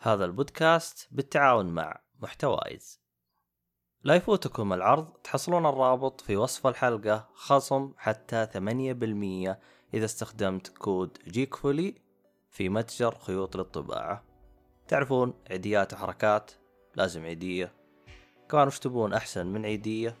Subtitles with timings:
[0.00, 3.00] هذا البودكاست بالتعاون مع محتوايز.
[4.02, 9.56] لا يفوتكم العرض تحصلون الرابط في وصف الحلقة خصم حتى 8%
[9.94, 11.94] إذا استخدمت كود جيكفولي
[12.50, 14.24] في متجر خيوط للطباعة.
[14.88, 16.50] تعرفون عيديات وحركات؟
[16.96, 17.72] لازم عيدية.
[18.48, 20.14] كمان وش تبون أحسن من عيدية؟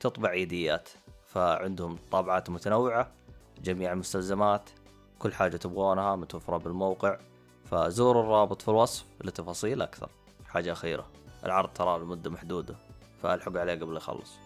[0.00, 0.88] تطبع عيديات.
[1.24, 3.12] فعندهم طابعات متنوعة
[3.62, 4.70] جميع المستلزمات
[5.18, 7.18] كل حاجة تبغونها متوفرة بالموقع.
[7.70, 10.10] فزوروا الرابط في الوصف لتفاصيل أكثر.
[10.46, 11.10] حاجة أخيرة.
[11.44, 12.74] العرض ترى لمدة محدودة
[13.22, 14.38] فالحقوا عليه قبل يخلص.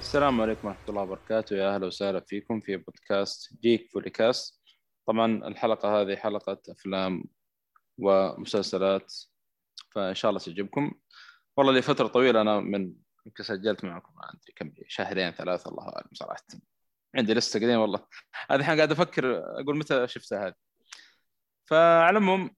[0.00, 1.56] السلام عليكم ورحمة الله وبركاته.
[1.56, 4.60] يا أهلا وسهلا فيكم في بودكاست جيك فوليكاست
[5.06, 7.24] طبعا الحلقة هذه حلقة أفلام
[7.98, 9.14] ومسلسلات
[9.94, 10.92] فإن شاء الله تعجبكم.
[11.56, 12.92] والله لي فترة طويلة أنا من
[13.28, 16.42] يمكن سجلت معكم ما أدري كم شهرين ثلاثة الله أعلم صراحة.
[17.16, 18.06] عندي لسه قديم والله.
[18.50, 20.54] هذه الحين قاعد أفكر أقول متى شفتها هذه.
[21.64, 22.50] فعلى العموم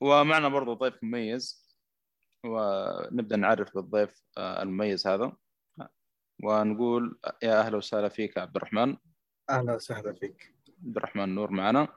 [0.00, 1.76] ومعنا برضو ضيف مميز
[2.44, 5.32] ونبدأ نعرف بالضيف آه، المميز هذا.
[6.42, 8.96] ونقول يا أهلا وسهلا فيك عبد الرحمن.
[9.50, 10.54] أهلا وسهلا فيك.
[10.84, 11.88] عبد الرحمن نور معنا.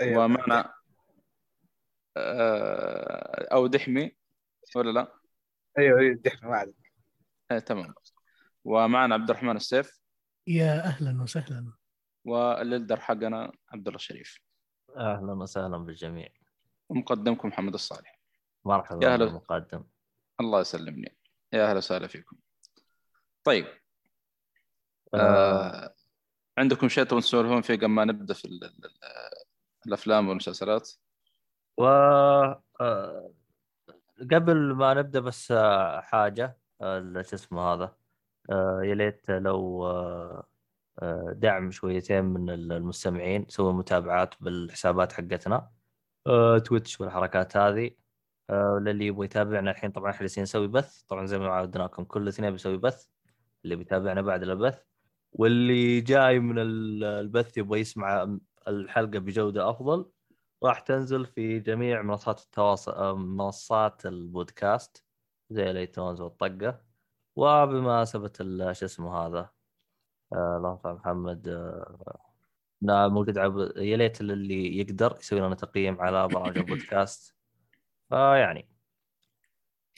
[0.00, 0.24] أيوة.
[0.24, 0.74] ومعنا
[2.16, 4.16] آه، أو دحمي
[4.76, 5.14] ولا لا؟
[5.78, 6.87] أيوه أيوه دحمه ما عليك.
[7.50, 7.94] آه، تمام.
[8.64, 10.00] ومعنا عبد الرحمن السيف.
[10.46, 11.72] يا أهلا وسهلا.
[12.24, 14.40] والليدر حقنا عبد الله الشريف.
[14.96, 16.28] أهلا وسهلا بالجميع.
[16.88, 18.20] ومقدمكم محمد الصالح.
[18.64, 19.24] مرحبا يا هلا.
[19.24, 19.84] بالمقدم.
[20.40, 21.16] الله يسلمني.
[21.52, 22.36] يا أهلا وسهلا فيكم.
[23.44, 23.66] طيب.
[25.14, 25.18] آه.
[25.18, 25.94] آه
[26.58, 28.98] عندكم شيء تبون تسولفون فيه قبل ما نبدأ في ال- ال- ال-
[29.86, 30.90] الأفلام والمسلسلات؟
[31.78, 31.84] و
[32.80, 33.32] آه،
[34.32, 36.58] قبل ما نبدأ بس آه، حاجة.
[36.80, 37.96] شو اسمه هذا؟
[38.50, 40.46] آه، يا ليت لو آه،
[40.98, 45.70] آه، دعم شويتين من المستمعين سووا متابعات بالحسابات حقتنا
[46.64, 47.90] تويتش والحركات هذه
[48.80, 51.02] للي يبغى يتابعنا الحين طبعا إحنا جالسين نسوي بث.
[51.02, 53.06] طبعا زي ما عودناكم كل اثنين بيسوي بث.
[53.64, 54.82] اللي بيتابعنا بعد البث
[55.32, 58.36] واللي جاي من ال- البث يبغى يسمع
[58.68, 60.10] الحلقة بجودة أفضل
[60.62, 65.04] راح تنزل في جميع منصات التواصل منصات البودكاست.
[65.50, 66.80] زي الأيتونز والطقة.
[67.36, 68.32] وبمناسبة
[68.72, 69.50] شو اسمه هذا
[70.32, 76.28] آه، اللهم صل محمد آه، موجود على يا ليت اللي يقدر يسوي لنا تقييم على
[76.28, 77.36] برامج البودكاست.
[78.08, 78.68] فيعني.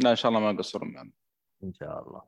[0.00, 1.12] لا إن شاء الله ما يقصرون معنا.
[1.65, 2.22] إن شاء الله.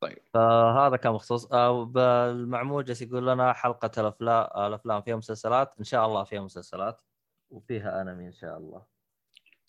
[0.00, 0.18] طيب.
[0.34, 5.74] فهذا كان مخصوص آه، بالمعمول جالس يقول لنا حلقة الافلام الأفلام فيها مسلسلات.
[5.78, 7.00] إن شاء الله فيها مسلسلات
[7.50, 8.82] وفيها أنمي إن شاء الله.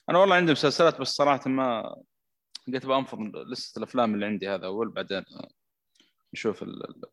[0.09, 1.95] أنا والله عندي مسلسلات بس صراحة ما
[2.67, 5.25] قلت بأنفض لسه الأفلام اللي عندي هذا أول بعدين
[6.33, 7.05] نشوف ال- ال-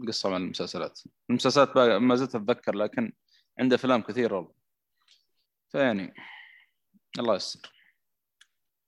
[0.00, 1.00] القصة مع المسلسلات.
[1.30, 3.12] المسلسلات ما زلت أتذكر لكن
[3.58, 4.52] عندي أفلام كثير والله.
[5.68, 6.14] فيعني
[7.18, 7.72] الله يستر.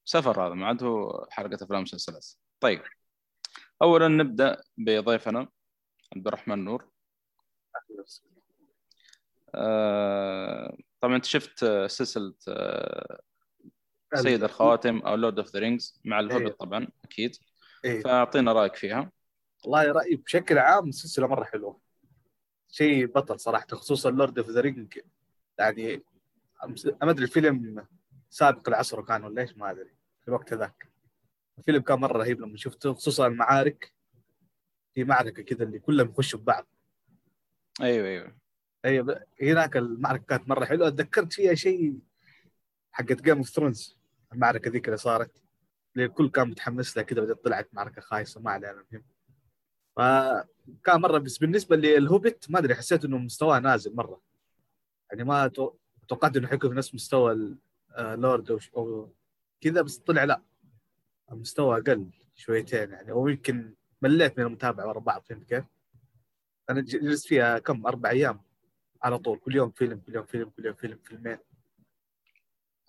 [0.05, 2.27] سفر هذا ما عاد هو حلقه أفلام ومسلسلات.
[2.61, 2.83] طيب
[3.83, 5.49] اولا نبدأ بضيفنا
[6.17, 6.89] عبد الرحمن نور.
[9.55, 13.21] آه، طبعا أنت شفت سلسلة آه،
[14.15, 16.21] سيد الخواتم أو Lord of the Rings مع.
[16.21, 17.37] الهوبت طبعا أكيد.
[17.85, 18.03] إيه.
[18.03, 19.13] فأعطينا رأيك فيها.
[19.65, 21.81] والله رايي بشكل عام السلسله مرة حلوة.
[22.69, 24.99] شيء بطل صراحة خصوصا Lord of the Ring
[25.59, 26.03] يعني
[27.03, 27.87] ما ادري الفيلم
[28.31, 29.95] سابق العصر كان ولا إيش؟ ما أدري.
[30.23, 30.89] في الوقت ذاك.
[31.59, 33.93] الفيلم كان مرة رهيب لما شفته خصوصا المعارك.
[34.95, 36.67] في معركة كذا اللي كلهم يخشوا ببعض.
[37.83, 38.33] أيوه
[38.85, 39.03] أيوه.
[39.03, 40.91] ب- هناك المعركة كانت مرة حلوة.
[40.91, 41.99] تذكرت فيها شيء
[42.93, 43.97] حقت Game of Thrones
[44.33, 45.43] المعركة ذيك اللي صارت.
[45.97, 49.05] اللي الكل كان متحمس لها كذا بعدين طلعت معركة خايسة ما علينا المهم.
[49.97, 54.21] فكان مرة بس بالنسبة للهوبت ما أدري حسيت إنه مستواه نازل مرة.
[55.11, 55.75] يعني ما تو-
[56.09, 57.59] توقعت إنه حيكون في نفس مستوى ال-
[57.97, 58.15] آه،
[58.51, 59.13] أو, أو
[59.61, 60.43] كذا بس طلع لا.
[61.33, 63.11] المستوى أقل شويتين يعني.
[63.11, 65.65] أو يمكن مليت من المتابعة ورا بعض فهمت كيف؟
[66.71, 68.41] أنا جلست فيها كم؟ أربع أيام
[69.03, 69.39] على طول.
[69.39, 71.39] كل يوم فيلم كل يوم فيلم كل يوم فيلم فيلمين.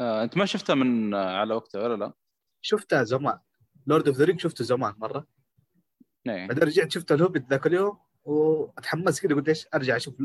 [0.03, 2.13] آه، أنت ما شفتها من آه، على وقته ولا لا؟
[2.61, 3.39] شفتها زمان
[3.87, 5.27] Lord of the Ring شفته زمان مرة
[6.27, 10.15] إيه بعدين رجعت شفت الهوبت ذاك اليوم واتحمست كذا قلت إيش أرجع أشوف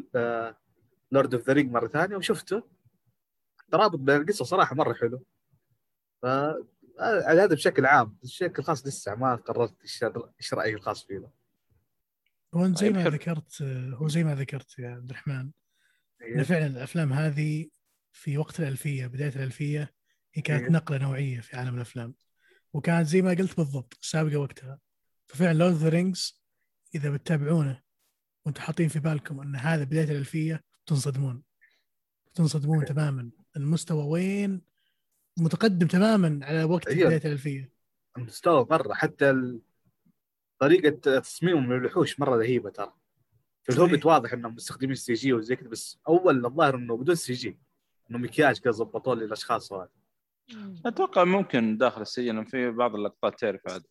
[1.12, 2.62] Lord of the Ring مرة ثانية وشفته
[3.72, 5.24] ترابط بين القصة صراحة مرة حلو
[6.22, 6.64] ف آه،
[7.28, 9.74] هذا بشكل عام بشكل خاص لسه ما قررت
[10.40, 11.30] إيش رأيي الخاص فيه
[12.54, 13.10] هو أنت زي طيب، ما.
[13.10, 13.62] ذكرت
[13.94, 15.50] هو زي ما ذكرت يا عبد الرحمن
[16.22, 16.42] إيه.
[16.42, 17.68] فعلا الأفلام هذه
[18.12, 19.94] في وقت الألفية بداية الألفية
[20.34, 20.70] هي كانت إيه.
[20.70, 22.14] نقلة نوعية في عالم الأفلام.
[22.72, 24.78] وكانت زي ما قلت بالضبط سابقة وقتها.
[25.26, 26.42] ففعلا Lord the Rings
[26.94, 27.82] إذا بتتابعونه
[28.46, 31.42] وأنتم حاطين في بالكم إن هذا بداية الألفية تنصدمون.
[32.34, 33.30] تنصدمون تماما.
[33.56, 34.60] المستوى وين؟
[35.36, 37.06] متقدم تماما على وقت أيوة.
[37.08, 37.72] بداية الألفية.
[38.18, 39.60] المستوى مرة حتى ال-
[40.58, 42.92] طريقة تصميمهم للوحوش مرة رهيبة ترى.
[43.64, 43.84] في صحيح.
[43.84, 47.58] الهوبت واضح إنهم مستخدمين CG وزي كذا بس أول الظاهر إنه بدون CG
[48.10, 49.88] إنه مكياج كذا ظبطوه للأشخاص هذا
[50.86, 53.82] أتوقع ممكن داخل السجن في بعض اللقطات تعرف عاد.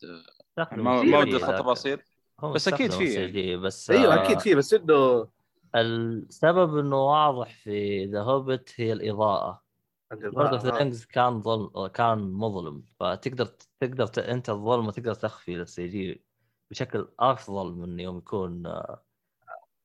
[0.72, 2.00] ما ودي ادخل تفاصيل
[2.44, 2.90] بس فيه.
[2.90, 5.28] CG بس إيوه آه، أكيد فيه بس إنه
[5.76, 9.64] السبب إنه واضح في The Hobbit هي الإضاءة.
[10.12, 10.78] Lord of the آه.
[10.78, 12.84] Rings كان ظل كان مظلم.
[13.00, 13.46] فتقدر
[13.80, 14.20] تقدر ت...
[14.20, 16.24] أنت الظلمه تقدر تخفي ال CG
[16.72, 19.04] بشكل أفضل من يوم يكون آه،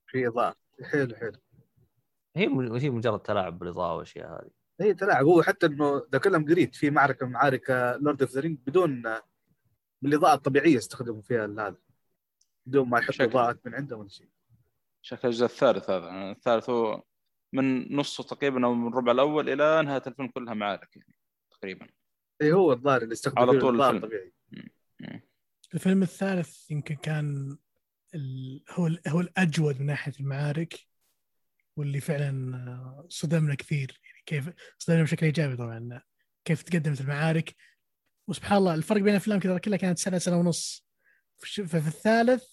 [0.07, 0.55] في إضاءة.
[0.85, 1.33] حلو حلو.
[2.37, 4.51] هي م- هي مجرد تلاعب بالإضاءة والأشياء هذه.
[4.81, 5.25] اي تلاعب.
[5.25, 7.71] هو حتى إنه ذا كلام قريت في معركة من معارك
[8.01, 9.23] Lord of the Ring بدون آه،
[10.03, 11.77] بالإضاءة الطبيعية استخدموا فيها هذا.
[12.67, 14.29] بدون ما يحطوا إضاءات من عندهم ولا شيء.
[15.03, 16.31] شكل الجزء الثالث هذا.
[16.31, 17.03] الثالث هو
[17.53, 21.15] من نصه تقريبا أو من الربع الأول إلى نهاية الفيلم كلها معارك يعني
[21.51, 21.87] تقريبا.
[22.43, 24.05] إي هو الظاهر اللي استخدموا على طول الإضاءة الفيلم.
[24.05, 24.33] الطبيعية.
[25.75, 27.59] الفيلم الثالث يمكن كان
[28.15, 28.63] ال...
[28.71, 29.01] هو ال...
[29.09, 30.92] هو الأجود من ناحية المعارك.
[31.77, 34.01] واللي فعلا صدمنا كثير.
[34.05, 36.03] يعني كيف صدمنا بشكل إيجابي طبعا.
[36.45, 37.55] كيف تقدمت المعارك.
[38.29, 40.87] وسبحان الله الفرق بين الأفلام كذا كلها كانت سنة سنة ونص.
[41.39, 42.45] ففي الثالث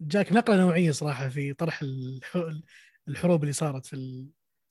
[0.00, 2.36] جاك نقلة نوعية صراحة في طرح الح...
[3.08, 4.26] الحروب اللي صارت في.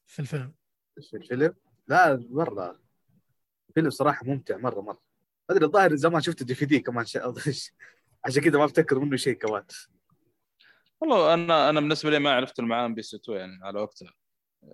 [0.07, 0.53] في الفيلم.
[1.01, 1.53] في الفيلم؟
[1.87, 2.81] لا مرة.
[3.69, 5.01] الفيلم صراحة ممتع مرة مرة.
[5.49, 7.05] أدري الظاهر زمان شفت DVD كمان
[8.25, 9.63] عشان كذا ما أفتكر منه شيء كمان.
[11.01, 14.13] والله أنا أنا بالنسبة لي ما عرفت إلا مع MBC 2 يعني على وقتها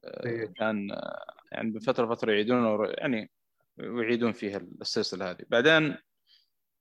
[0.06, 0.46] آه، إيه.
[0.46, 3.32] كان آه، يعني بفترة فترة يعيدون يعني
[3.78, 5.98] ويعيدون فيها السلسلة هذه بعدين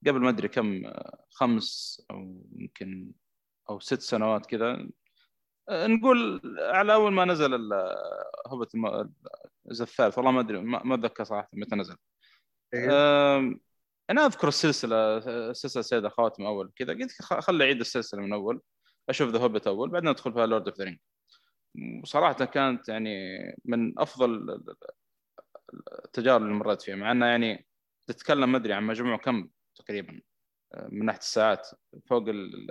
[0.07, 3.13] قبل ما أدري كم آه، خمس أو يمكن
[3.71, 4.89] أو ست سنوات كذا
[5.71, 7.73] نقول على أول ما نزل الم-
[9.67, 11.97] الجزء الثالث والله ما أدري ما أتذكر صراحة متى نزل.
[12.75, 13.61] أم،
[14.11, 15.21] أنا أذكر السلسلة
[15.53, 18.61] سلسلة سيد الخواتم أول كذا قلت خ- خل أعيد السلسلة من أول
[19.09, 20.99] أشوف The Hobbit أول بعدين أدخل فيها Lord of the Ring
[22.03, 23.17] وصراحة كانت يعني
[23.65, 24.61] من أفضل
[26.05, 27.67] التجارب اللي مريت فيها مع انها يعني
[28.07, 30.21] تتكلم ما أدري عن مجموع كم تقريبا
[30.89, 31.69] من ناحية الساعات
[32.07, 32.67] فوق ال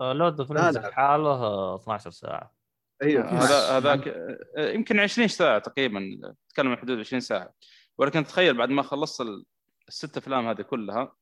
[0.00, 2.54] Lord of Rings آه، 12 ساعة.
[3.02, 3.24] أيوه.
[3.28, 7.54] هذا هذاك أه، يمكن 20 ساعة تقريبا تتكلم عن حدود 20 ساعة.
[7.98, 9.44] ولكن تخيل بعد ما خلصت ال-
[9.88, 11.16] الست أفلام هذه كلها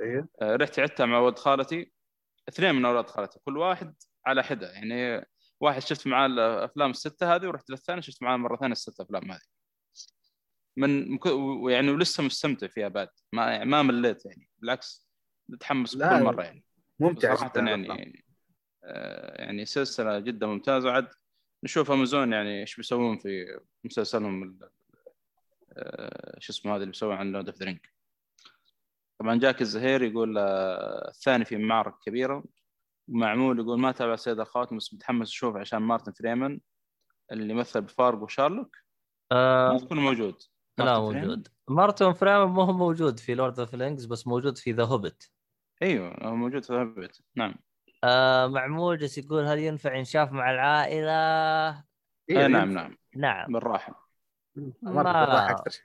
[0.00, 0.28] أيوه.
[0.42, 1.92] آه، رحت عدتها مع ولد خالتي.
[2.48, 3.94] اثنين من أولاد خالتي كل واحد
[4.26, 4.72] على حدة.
[4.72, 5.26] يعني
[5.60, 9.40] واحد شفت معاه الأفلام الستة هذه ورحت للثاني شفت معاه مرة ثانية الست أفلام هذه.
[10.76, 11.18] من
[11.62, 15.08] ويعني ولسه مستمتع فيها بعد ما يعني ما مليت يعني بالعكس
[15.48, 16.64] متحمس كل مرة يعني.
[17.00, 18.24] ممتع صراحة يعني
[18.84, 20.90] آه، يعني سلسلة جدا ممتازة.
[20.90, 21.08] عاد
[21.64, 24.58] نشوف أمازون يعني إيش بيسوون في مسلسلهم
[25.72, 27.80] آه، شو اسمه هذا اللي بيسوون عن Lord of the Ring
[29.22, 32.44] طبعا جاك الزهير يقول آه، الثاني في معركه كبيرة.
[33.08, 36.60] ومعمول يقول ما تابع سيد الخواتم بس متحمس أشوف عشان مارتن فريمان
[37.32, 38.76] اللي مثل ب Fargo و Sherlock.
[39.32, 40.42] آه ما تكون موجود.
[40.78, 41.48] لا فريمان؟ موجود.
[41.68, 45.30] مارتن فريم مو هو موجود في Lord of Rings بس موجود في The Hobbit
[45.82, 47.54] أيوه هو موجود في هبت نعم.
[48.04, 51.12] آه معمول جالس يقول هل ينفع ينشاف مع العائلة؟
[52.30, 52.96] إيه نعم نعم.
[53.16, 53.52] نعم.
[53.52, 54.08] بالراحة.
[54.82, 55.70] مرة ما- بالراحه أكثر.
[55.70, 55.82] شيء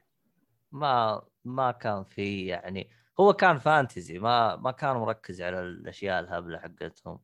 [0.71, 2.89] ما ما كان في يعني
[3.19, 7.19] هو كان fantasy ما ما كان مركز على الأشياء الهبلة حقتهم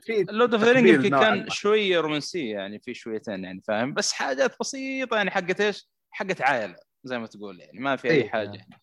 [0.00, 1.50] في Lord of the Ring يمكن كان.
[1.50, 6.76] شوية رومانسية يعني في شويتين يعني فاهم بس حاجات بسيطة يعني حقت إيش؟ حقت عائلة
[7.04, 8.28] زي ما تقول يعني ما في أي إيه.
[8.28, 8.80] حاجة يعني.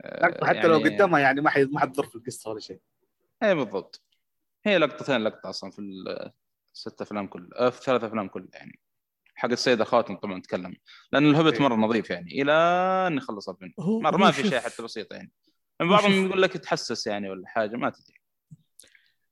[0.00, 2.80] آه، لقطة حتى لو يعني- قدامها يعني ما حد ما حتضر في القصة ولا شيء
[3.42, 4.02] اي بالضبط
[4.64, 5.78] هي لقطتين لقطة أصلا في
[6.74, 8.80] الست أفلام كلها آه، في الثلاث أفلام كلها يعني
[9.34, 10.76] حق سيد الخواتم طبعا نتكلم
[11.12, 11.62] لأن الهوبت إيه.
[11.62, 12.52] مرة نظيف يعني إلى
[13.06, 15.32] أن نخلص الفيلم هو مرة ما في شيء حتى بسيط يعني
[15.80, 18.18] بعضهم يقول لك تحسس يعني ولا حاجة ما تدري.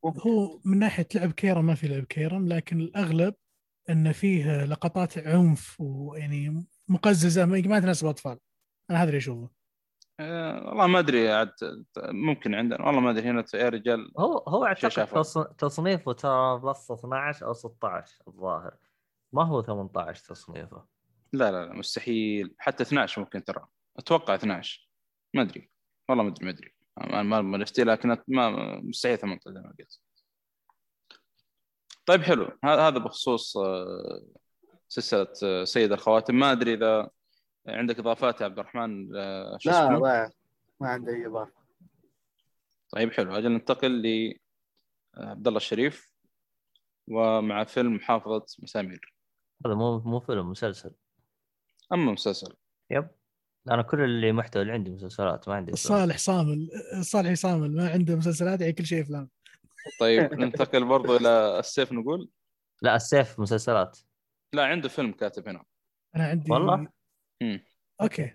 [0.04, 3.34] هو من ناحية لعب كيرم ما في لعب كيرم لكن الأغلب
[3.90, 8.38] إن فيه لقطات عنف ويعني مقززة ما ما تناسب الأطفال.
[8.90, 9.50] أنا هذا اللي أشوفه.
[10.20, 11.52] آه، والله ما أدري عاد
[11.98, 15.22] ممكن عندنا والله ما أدري هنا يا رجال هو هو أعتقد
[15.58, 18.76] تصنيفه ترى plus 12 أو 16 الظاهر.
[19.32, 20.84] ما هو 18 تصنيفه.
[21.32, 22.54] لا لا لا مستحيل.
[22.58, 23.66] حتى 12 ممكن ترى.
[23.98, 24.90] أتوقع 12
[25.34, 25.70] ما أدري.
[26.08, 26.72] والله ما ادري ما أدري.
[26.96, 30.00] ما ما نفتي لكن ما مستحيل 18 زي ما قلت.
[32.06, 32.58] طيب حلو.
[32.64, 34.22] هذا بخصوص آه،
[34.88, 36.34] سلسلة آه، سيد الخواتم.
[36.34, 37.10] ما أدري إذا
[37.68, 40.30] عندك إضافات يا عبد الرحمن آه، لا ما
[40.80, 41.52] ما عندي أي إضافة.
[42.90, 43.36] طيب حلو.
[43.36, 44.34] أجل ننتقل ل
[45.16, 46.12] عبد الله الشريف
[47.08, 49.14] ومع فيلم محافظة مسامير.
[49.66, 50.90] هذا مو مو فيلم مسلسل.
[51.92, 52.56] أما مسلسل.
[52.90, 53.08] yep.
[53.70, 55.98] أنا كل اللي محتوى اللي عندي مسلسلات ما عندي أفلام.
[55.98, 56.70] صالح صامل
[57.00, 59.30] صالح صامل ما عنده مسلسلات يعني كل شيء أفلام.
[60.00, 62.28] طيب ننتقل برضو إلى السيف نقول؟
[62.82, 63.98] لا السيف مسلسلات.
[64.52, 65.64] لا عنده فيلم كاتب هنا.
[66.16, 66.88] أنا عندي والله؟
[67.42, 67.64] مم.
[68.00, 68.34] okay.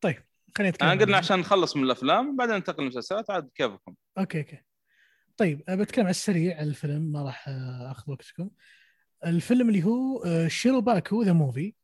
[0.00, 0.16] طيب
[0.56, 4.62] خلينا نتكلم أنا قلنا عشان نخلص من الأفلام بعدين ننتقل للمسلسلات عاد كيفكم؟ okay okay.
[5.36, 7.44] طيب بتكلم على السريع عن الفيلم ما راح
[7.90, 8.50] أخذ وقتكم.
[9.26, 11.74] الفيلم اللي هو أه، Shirobako The Movie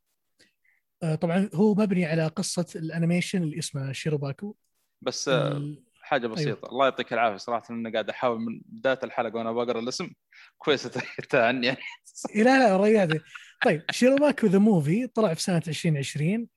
[1.21, 4.55] طبعا هو مبني على قصة ال animation اللي اسمه شيروباكو
[5.01, 6.69] بس آه، ال- حاجة بسيطة.
[6.69, 10.09] الله يعطيك العافية صراحة إني قاعد أحاول من بداية الحلقة وأنا بقرأ الاسم.
[10.57, 10.83] كويس
[11.29, 11.77] تعني يعني
[12.35, 13.19] إيه، لا لا ريحتي
[13.65, 16.47] طيب Shirobako The Movie طلع في سنة 2020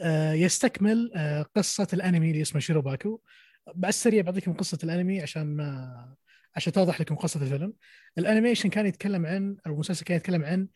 [0.00, 3.20] آه، يستكمل آه، قصة الانمي اللي اسمه Shirobako
[3.68, 6.14] على السريع بعطيكم قصة الانمي عشان ما
[6.56, 7.72] عشان توضح لكم قصة الفيلم.
[8.18, 10.68] ال animation كان يتكلم عن أو المسلسل كان يتكلم عن آه،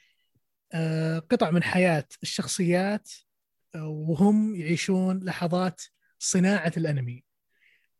[1.31, 3.11] قطع من حياة الشخصيات
[3.75, 5.83] آه، وهم يعيشون لحظات
[6.19, 7.25] صناعة الأنمي.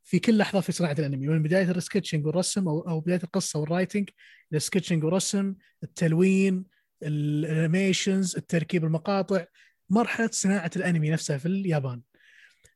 [0.05, 1.26] في كل لحظة في صناعة الأنمي.
[1.26, 4.11] من بداية ال sketching والرسم أو بداية القصة وال writing
[4.54, 6.64] ال sketching والرسم التلوين
[7.02, 9.45] ال animations التركيب المقاطع
[9.91, 12.02] مرحلة صناعة الأنمي نفسها في اليابان.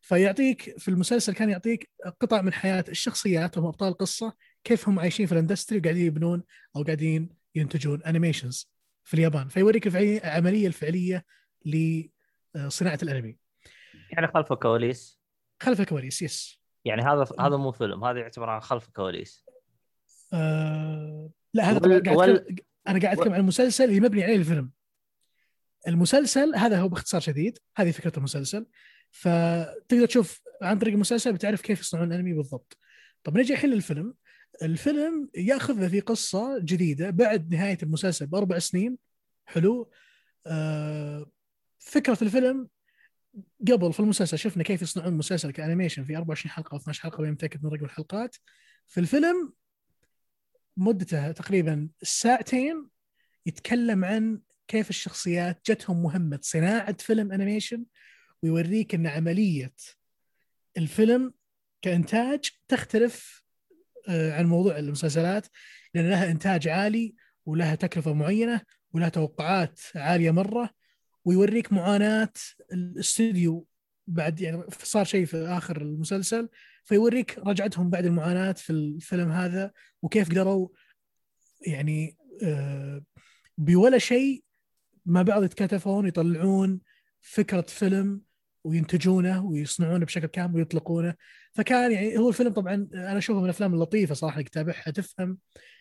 [0.00, 4.32] فيعطيك في المسلسل كان يعطيك قطع من حياة الشخصيات وهم أبطال القصة
[4.64, 6.42] كيف هم عايشين في ال industry وقاعدين يبنون
[6.76, 8.75] أو قاعدين ينتجون animations
[9.06, 11.24] في اليابان فيوريك الفعلية- العملية الفعلية
[11.64, 13.36] لصناعة الأنمي.
[14.10, 15.20] يعني خلف الكواليس؟
[15.62, 19.44] خلف الكواليس yes يعني هذا هذا مو فيلم هذا يعتبر عن خلف الكواليس.
[20.32, 24.36] آه لا هذا وال- قاعد وال- أتكلم- أنا قاعد أتكلم عن المسلسل اللي مبني عليه
[24.36, 24.70] الفيلم.
[25.88, 28.66] المسلسل هذا هو باختصار شديد هذه فكرة المسلسل.
[29.10, 32.78] فتقدر تشوف عن طريق المسلسل بتعرف كيف يصنعون الأنمي بالضبط.
[33.24, 34.14] طب نجي الحين للفيلم.
[34.62, 38.98] الفيلم ياخذ في قصة جديدة بعد نهاية المسلسل بأربع سنين.
[39.46, 39.90] حلو.
[40.46, 41.30] آه
[41.78, 42.68] فكرة الفيلم
[43.72, 47.32] قبل في المسلسل شفنا كيف يصنعون مسلسل كأنيميشن في 24 حلقة أو 12 حلقة بين
[47.32, 48.36] متأكد من رقم الحلقات.
[48.86, 49.52] في الفيلم
[50.76, 52.88] مدته تقريبا ساعتين
[53.46, 57.84] يتكلم عن كيف الشخصيات جتهم مهمة صناعة فيلم animation
[58.42, 59.74] ويوريك أن عملية
[60.76, 61.34] الفيلم
[61.82, 63.45] كإنتاج تختلف
[64.08, 65.46] عن موضوع المسلسلات
[65.94, 67.14] لأن لها إنتاج عالي
[67.46, 68.60] ولها تكلفة معينة
[68.92, 70.70] ولها توقعات عالية مرة
[71.24, 72.32] ويوريك معاناة
[72.72, 73.66] الاستوديو
[74.06, 76.48] بعد يعني صار شيء في آخر المسلسل
[76.84, 79.72] فيوريك رجعتهم بعد المعاناة في الفيلم هذا
[80.02, 80.68] وكيف قدروا
[81.66, 83.02] يعني آه،
[83.58, 84.44] بولا شيء
[85.06, 86.80] ما بعض يتكاتفون يطلعون
[87.20, 88.20] فكرة فيلم
[88.66, 91.14] وينتجونه ويصنعونه بشكل كامل ويطلقونه.
[91.54, 95.38] فكان يعني هو الفيلم طبعا أنا أشوفه من الأفلام اللطيفة صراحة انك تتابعها تفهم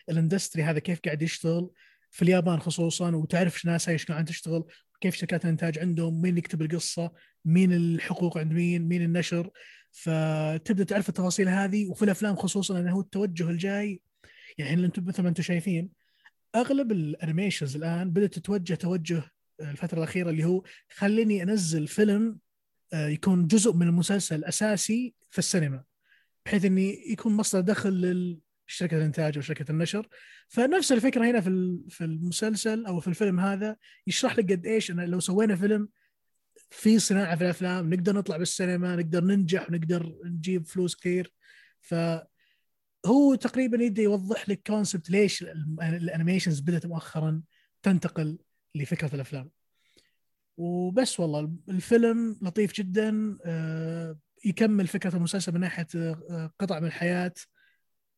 [0.08, 1.70] الاندستري هذا كيف قاعد يشتغل
[2.10, 4.64] في اليابان خصوصا وتعرف إيش ناسها إيش قاعد تشتغل
[5.00, 7.12] كيف شركات الإنتاج عندهم مين يكتب القصة
[7.44, 9.50] مين الحقوق عند مين مين النشر.
[9.92, 14.00] فتبدأ تعرف التفاصيل هذه وفي الأفلام خصوصا إنه هو التوجه الجاي.
[14.58, 15.90] يعني أنتم مثل ما أنتم شايفين
[16.54, 19.22] أغلب ال animations الآن بدأت تتوجه توجه
[19.60, 22.38] الفترة الأخيرة اللي هو خليني أنزل فيلم
[22.94, 25.84] يكون جزء من المسلسل الاساسي في السينما
[26.46, 28.38] بحيث إني يكون مصدر دخل
[28.68, 30.08] لشركة الإنتاج أو شركة النشر.
[30.48, 33.76] فنفس الفكرة هنا في في المسلسل أو في الفيلم هذا
[34.06, 35.88] يشرح لك قد إيش أن لو سوينا فيلم
[36.70, 41.32] في صناعة في الأفلام نقدر نطلع بالسينما نقدر ننجح ونقدر نجيب فلوس كثير.
[41.80, 41.94] ف
[43.06, 47.42] هو تقريبا يبدا يوضح لك concept ليش ال- ال animations بدأت مؤخرا
[47.82, 48.38] تنتقل
[48.74, 49.50] لفكرة الأفلام.
[50.56, 51.52] وبس والله.
[51.68, 57.34] الفيلم لطيف جدا آه، يكمل فكرة المسلسل من ناحية آه، قطع من الحياة.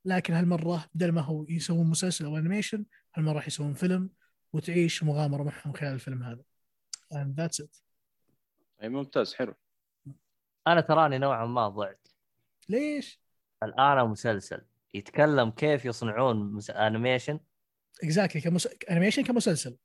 [0.04, 4.11] لكن هالمرة بدل ما هو يسوون مسلسل أو animation هالمرة راح يسوون فيلم
[4.52, 6.42] وتعيش مغامرة معهم خلال الفيلم هذا.
[7.14, 7.83] And that's it.
[8.83, 9.54] اي ممتاز حلو.
[10.66, 12.09] أنا تراني نوعا ما ضعت.
[12.68, 13.21] ليش؟
[13.62, 14.62] الآن مسلسل.
[14.95, 16.71] يتكلم كيف يصنعون مس...
[16.71, 17.40] انيميشن
[18.02, 18.68] اكزاكتلي كمس...
[18.90, 19.76] انيميشن كمسلسل.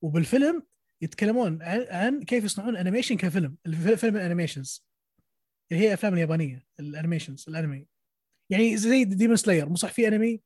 [0.00, 0.62] وبالفيلم
[1.02, 3.56] يتكلمون عن, عن كيف يصنعون animation كفيلم
[3.96, 4.86] فيلم ال animations
[5.72, 7.86] اللي هي الافلام اليابانية ال animations الأنمي.
[8.50, 10.40] يعني زي ديمون سلاير مو صح في أنمي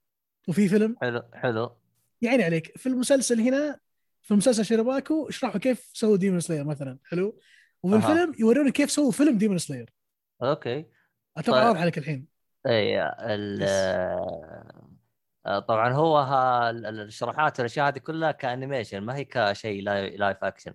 [0.49, 1.77] وفي فيلم؟ حلو حلو.
[2.23, 3.81] يعني عليك في المسلسل هنا
[4.23, 7.41] في مسلسل شيروباكو شرحوا كيف سووا ديمون سلاير مثلا حلو؟
[7.83, 8.13] وفي أها.
[8.13, 9.91] الفيلم يورونك كيف سووا فيلم ديمون سلاير
[10.43, 10.85] okay.
[11.37, 11.69] أتوقع طيب.
[11.69, 12.27] واضح عليك الحين.
[12.67, 13.63] اي ال
[15.69, 16.21] طبعا هو
[16.87, 20.75] الشروحات والأشياء هذه كلها ك animation ما هي كشيء li- live action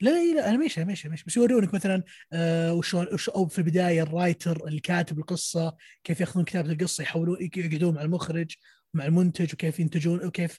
[0.00, 2.02] لا لا لا animation animation animation بس يورونك مثلا
[2.32, 7.02] آه وشلون وش أو في البداية ال writer اللي كاتب القصة كيف يأخذون كتابة القصة
[7.02, 8.56] يحولون يقعدون مع المخرج
[8.94, 10.58] مع المنتج وكيف ينتجون وكيف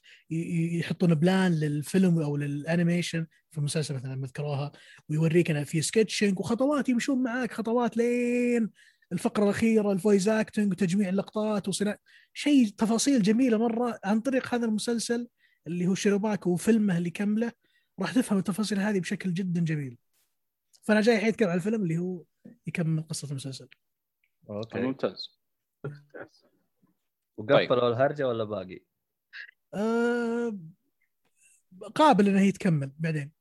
[0.79, 4.71] يحطون plan للفيلم أو لل animation في المسلسل مثلا مذكروها
[5.09, 8.69] ويوريك انه في sketching وخطوات يمشون معاك خطوات لين
[9.13, 11.99] الفقرة الأخيرة ال voice acting وتجميع اللقطات وصناعة
[12.33, 15.27] شيء تفاصيل جميلة مرة عن طريق هذا المسلسل
[15.67, 17.51] اللي هو شيروباكو وفيلمه اللي كامله.
[17.99, 19.97] راح تفهم التفاصيل هذه بشكل جدا جميل.
[20.83, 22.23] فأنا جاي الحين أتكلم عن الفيلم اللي هو
[22.67, 23.67] يكمل قصة المسلسل.
[24.49, 24.81] okay.
[24.81, 25.39] ممتاز.
[27.37, 28.79] وقفلوا الهرجة ولا باقي؟
[29.75, 30.57] أه
[31.95, 33.31] قابل إنه يتكمل بعدين.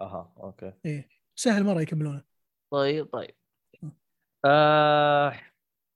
[0.00, 1.04] أها okay.
[1.34, 2.24] سهل مرة يكملونه.
[2.70, 3.34] طيب طيب.
[4.44, 5.32] آه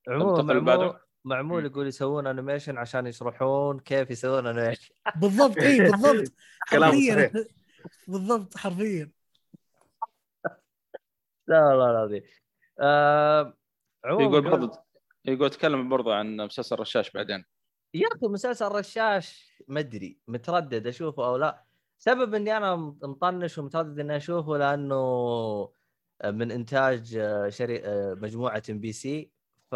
[0.08, 1.66] عموما معمول.
[1.66, 6.32] يقول يسوون animation عشان يشرحون كيف يسوون animation بالضبط إي بالضبط.
[6.68, 7.32] حرفيا.
[8.08, 9.10] بالضبط حرفيا.
[11.46, 12.22] لا والله العظيم.
[12.80, 13.54] آه
[14.04, 14.84] يقول برضه
[15.24, 17.44] يقول تكلم برضه عن مسلسل رشاش بعدين.
[17.94, 21.64] يا أخي مسلسل رشاش ما أدري متردد أشوفه أو لا.
[21.98, 25.70] سبب إني أنا مطنش ومتردد إني أشوفه لأنه
[26.24, 27.04] من إنتاج
[27.48, 27.82] شري...
[28.14, 29.30] مجموعة ام بي سي
[29.70, 29.74] ف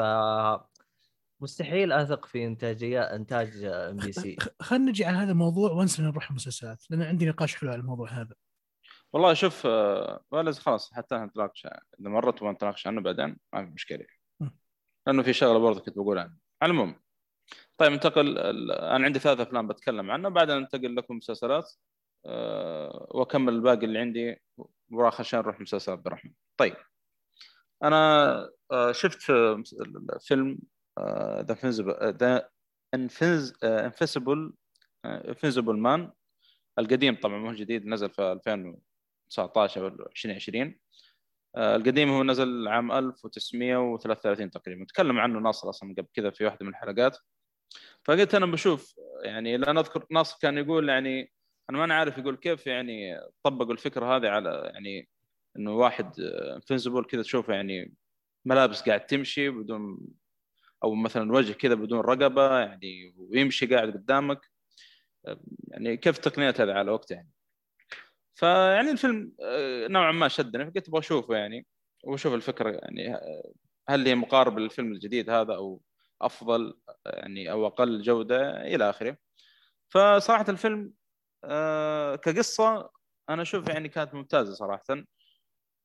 [1.40, 6.30] مستحيل أثق في انتاجيه إنتاج ام بي سي خلينا نجي على هذا الموضوع ونسى نروح
[6.30, 8.34] المسلسلات لأن عندي نقاش حلو على الموضوع هذا.
[9.12, 13.70] والله شوف آه، ولا خلاص حتى نتناقش إذا مرت ما نتناقش عنه بعدين ما في
[13.70, 14.06] مشكلة.
[15.06, 17.00] لأنه في شغلة برضه كنت بقول عنها على العموم
[17.78, 21.72] طيب ننتقل ال- أنا عندي ثلاث أفلام بتكلم عنها بعدين ننتقل لكم مسلسلات
[23.14, 24.42] وأكمل الباقي اللي عندي
[24.90, 26.32] وراح عشان نروح مسلسل عبد الرحمن.
[26.56, 26.76] طيب.
[27.82, 29.62] أنا آه، شفت آه،
[30.20, 30.58] فيلم
[31.00, 32.48] The The
[32.94, 34.52] Invisible
[35.04, 36.12] Invisible Man
[36.78, 40.78] القديم طبعا مو الجديد نزل في 2019 أو 2020
[41.56, 44.84] آه، القديم هو نزل عام 1933 تقريبا.
[44.84, 47.18] تكلم عنه ناصر أصلا قبل كذا في واحدة من الحلقات.
[48.04, 51.32] فقلت أنا بشوف يعني لأن أذكر ناصر كان يقول يعني
[51.70, 55.08] أنا ما أنا عارف يقول كيف يعني طبقوا الفكرة هذه على يعني
[55.56, 56.20] إنه واحد
[56.56, 57.94] انفنسبل كذا تشوفه يعني
[58.44, 59.98] ملابس قاعد تمشي بدون
[60.84, 64.40] أو مثلا وجه كذا بدون رقبة يعني ويمشي قاعد قدامك.
[65.68, 67.30] يعني كيف التقنيات هذه على وقتها يعني؟
[68.34, 71.66] فيعني الفيلم آه، نوعا ما شدني فقلت أبغى أشوفه يعني
[72.04, 73.52] وأشوف الفكرة يعني آه،
[73.88, 75.82] هل هي مقاربه للفيلم الجديد هذا أو
[76.22, 79.16] أفضل يعني أو أقل جودة إلى آخره.
[79.88, 80.92] فصراحة الفيلم
[81.44, 82.90] آه، كقصة
[83.30, 84.84] أنا أشوف يعني كانت ممتازة صراحة.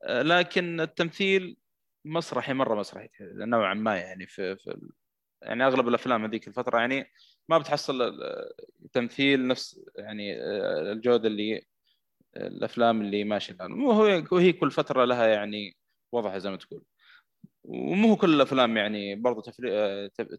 [0.03, 1.57] آه، لكن التمثيل
[2.05, 4.89] مسرحي مرة مسرحي نوعا ما يعني في, في
[5.41, 7.05] يعني أغلب الأفلام هذيك الفترة يعني
[7.49, 8.01] ما بتحصل
[8.85, 11.65] التمثيل نفس يعني آه، الجودة اللي
[12.37, 13.73] الأفلام اللي ماشيه الآن.
[14.31, 15.77] وهي كل فترة لها يعني
[16.11, 16.83] وضعها زي ما تقول.
[17.63, 19.41] ومو كل الأفلام يعني برضو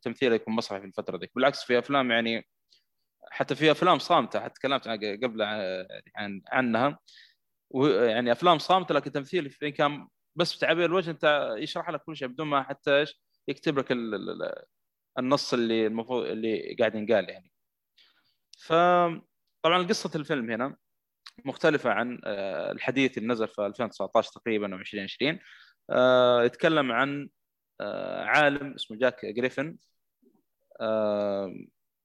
[0.03, 1.31] تمثيلها يكون مسرحي في الفترة ذيك.
[1.35, 2.46] بالعكس في أفلام يعني
[3.30, 4.88] حتى في أفلام صامتة حتى تكلمت
[5.24, 5.87] قبل عن...
[6.16, 6.42] عن...
[6.52, 6.98] عنها.
[7.70, 12.28] ويعني أفلام صامتة لكن تمثيل في كان بس بتعبير الوجه أنت يشرح لك كل شيء
[12.28, 14.14] بدون ما حتى إيش يكتب لك ال...
[14.14, 14.64] ال- ال-
[15.18, 17.52] النص اللي المفروض اللي قاعد ينقال يعني.
[18.58, 20.76] فطبعا قصة الفيلم هنا
[21.44, 25.38] مختلفة عن آه، الحديث اللي نزل في 2019 تقريبا أو 2020
[25.90, 27.28] آه، يتكلم عن
[27.80, 29.76] آه، عالم اسمه جاك جريفن.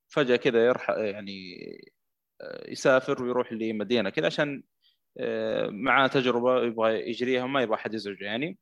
[0.10, 1.58] فجأة كذا يرح يعني
[2.42, 4.64] آه، يسافر ويروح لمدينة كذا عشان
[5.20, 8.60] آه، معاه تجربة يبغى يجريها وما يبغى أحد يزعجه يعني.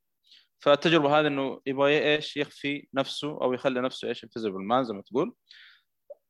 [0.60, 5.02] فالتجربة هذه إنه يبغى إيش؟ يخفي نفسه أو يخلي نفسه إيش؟ انفيزبل مان زي ما
[5.02, 5.36] تقول.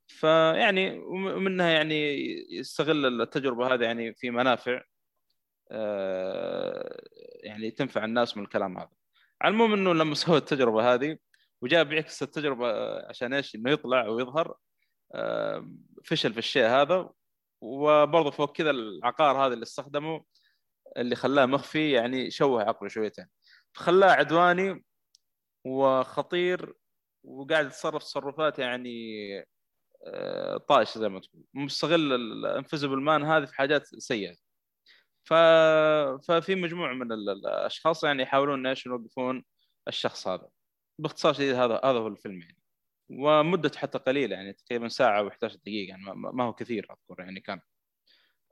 [0.07, 2.15] فيعني ومنها يعني
[2.51, 4.81] يستغل التجربة هذه يعني في منافع
[5.71, 7.01] آه،
[7.43, 8.89] يعني تنفع الناس من الكلام هذا.
[9.41, 11.17] على المهم إنه لما سوى التجربة هذه
[11.61, 14.57] وجاء بيعكس التجربة عشان إيش؟ إنه يطلع ويظهر
[16.05, 17.09] فشل في الشيء هذا.
[17.61, 20.25] وبرضه فوق كذا العقار هذا اللي استخدمه
[20.97, 23.25] اللي خلاه مخفي يعني شوه عقله شويتين.
[23.73, 24.83] فخلاه عدواني
[25.65, 26.73] وخطير
[27.23, 28.99] وقاعد يتصرف تصرفات يعني
[30.07, 31.43] آه، طائشة زي ما تقول.
[31.53, 34.35] مستغل الانفيزبل مان هذه في حاجات سيئة.
[35.25, 35.33] ف...
[36.27, 39.43] ففي مجموعة من ال- الأشخاص يعني يحاولون إيش يوقفون
[39.87, 40.49] الشخص هذا.
[40.99, 42.56] باختصار شديد هذا هذا هو الفيلم يعني
[43.09, 47.59] ومدته حتى قليلة يعني تقريبا ساعة و11 دقيقة يعني ما- هو كثير أذكر يعني كان.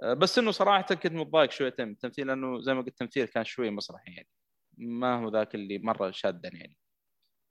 [0.03, 3.43] آه، بس إنه صراحة كنت متضايق شويتين من التمثيل لأنه زي ما قلت التمثيل كان
[3.43, 4.27] شوي مسرحي يعني.
[4.77, 6.77] ما هو ذاك اللي مرة شادني يعني.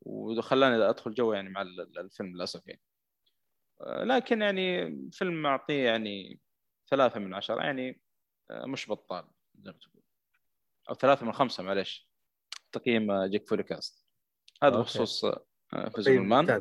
[0.00, 2.80] وخلاني أدخل جو يعني مع ال- ال- الفيلم للأسف يعني.
[3.80, 6.40] آه، لكن يعني فيلم معطيه يعني
[6.90, 8.00] ثلاثة من عشرة يعني
[8.50, 9.24] آه، مش بطال
[9.58, 10.02] زي ما تقول.
[10.88, 12.08] أو ثلاثة من خمسة معلش
[12.72, 14.06] تقييم جيك فولي كاست.
[14.62, 14.76] هذا.
[14.76, 15.24] بخصوص
[15.94, 16.60] فيزبل مان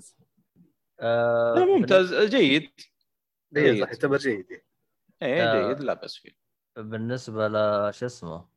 [1.04, 2.14] آه ممتاز.
[2.14, 2.72] جيد.
[3.58, 3.84] اي جيد.
[3.84, 4.48] صح يعتبر جيد.
[5.22, 5.68] إيه آه.
[5.68, 5.80] جيد.
[5.80, 6.32] لا بس فيه.
[6.78, 8.50] بالنسبة لش اسمه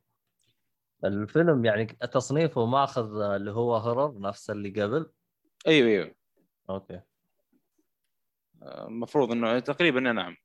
[1.05, 5.11] الفيلم يعني تصنيفه ماخذ اللي هو هرر نفس اللي قبل.
[5.67, 6.15] أيوه أيوه.
[6.69, 7.01] أوكي.
[8.61, 10.35] المفروض إنه تقريبا نعم.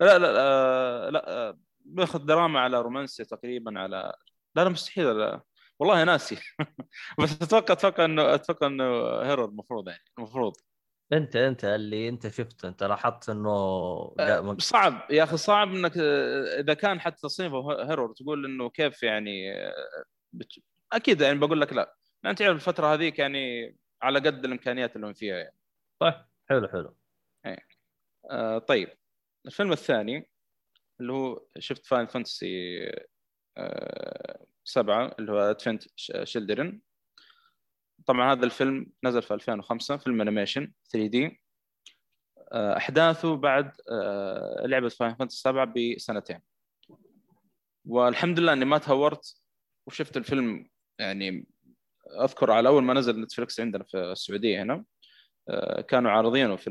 [0.00, 4.14] لا لا لا, لا بياخذ دراما على رومانسي تقريبا على
[4.54, 5.18] لا لا مستحيل.
[5.18, 5.42] لا.
[5.78, 6.38] والله ناسي.
[7.20, 8.84] بس أتوقع أتوقع انه أتوقع إنه
[9.22, 10.52] هيرو المفروض يعني المفروض.
[11.12, 13.50] انت انت اللي انت شفته انت لاحظت انه
[14.20, 19.02] آه، صعب يا أخي صعب إنك آه، إذا كان حتى تصنيفه هيرور تقول إنه كيف
[19.02, 20.48] يعني آه، بت...
[20.92, 21.96] أكيد يعني بقول لك لا.
[22.26, 25.56] أنت تعرف الفترة هذيك يعني على قد الإمكانيات اللي هم فيها يعني.
[26.00, 26.14] طيب
[26.48, 26.96] حلو حلو.
[28.30, 28.88] آه طيب.
[29.46, 30.30] الفيلم الثاني
[31.00, 32.78] اللي هو شفت Final Fantasy
[33.56, 35.82] آه سبعة اللي هو Advent
[36.24, 36.80] Children
[38.06, 41.40] طبعا هذا الفيلم نزل في 2005 فيلم animation 3D
[42.52, 46.40] أحداثه بعد آه لعبة Final Fantasy 7 بسنتين.
[47.84, 49.40] والحمد لله إني ما تهورت
[49.86, 51.46] وشفت الفيلم يعني
[52.20, 54.84] أذكر على أول ما نزل Netflix عندنا في السعودية هنا.
[55.48, 56.70] آه، كانوا عارضينه في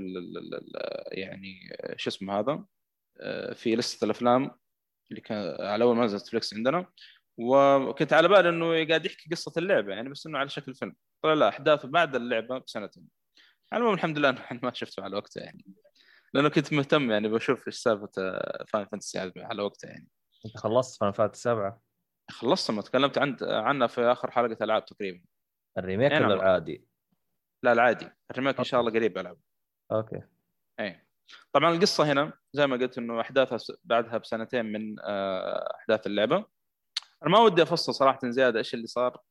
[1.12, 2.66] يعني شو اسمه هذا؟
[3.22, 4.52] آه، في لستة الأفلام
[5.12, 6.86] اللي كان على أول ما نزل Netflix عندنا.
[7.38, 10.96] وكنت على بالي إنه قاعد يحكي قصة اللعبة يعني بس إنه على شكل فيلم.
[11.24, 13.08] طلع لا احداثه بعد اللعبة بسنتين.
[13.74, 15.66] المهم الحمد لله إنه ما شفته على وقته يعني.
[16.34, 18.10] لأنه كنت مهتم يعني بشوف إيش سالفة
[18.68, 20.08] Final Fantasy على وقته يعني.
[20.46, 21.82] أنت خلصت Final Fantasy سبعة؟
[22.32, 25.24] خلصت ما تكلمت عن عنها في آخر حلقة ألعاب تقريبا.
[25.78, 26.40] ال remake إيه ولا نعم.
[26.40, 26.88] العادي؟
[27.64, 28.10] لا العادي.
[28.32, 29.38] ال remake إن شاء الله قريب ألعب.
[29.92, 30.22] okay.
[30.80, 31.08] أي.
[31.54, 36.46] طبعا القصة هنا زي ما قلت إنه أحداثها بعدها بسنتين من آه، أحداث اللعبة.
[37.24, 39.22] أنا ما ودي أفصل صراحة زيادة إيش اللي صار.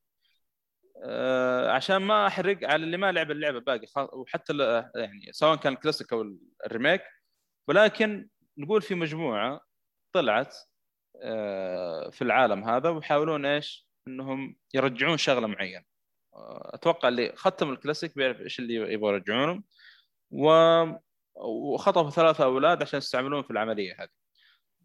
[1.69, 4.53] عشان ما أحرق على اللي ما لعب اللعبة باقي وحتى
[4.95, 7.03] يعني سواء كان الكلاسيك أو ال remake
[7.69, 9.61] ولكن نقول في مجموعة
[10.13, 10.57] طلعت
[11.23, 15.85] آه، في العالم هذا ويحاولون إيش؟ إنهم يرجعون شغلة معينة.
[16.35, 19.63] آه، أتوقع اللي ختم الكلاسيك بيعرف إيش اللي يبغوا يرجعونه.
[20.31, 20.53] و...
[21.37, 24.09] وخطفوا ثلاثة أولاد عشان يستعملون في العملية هذه.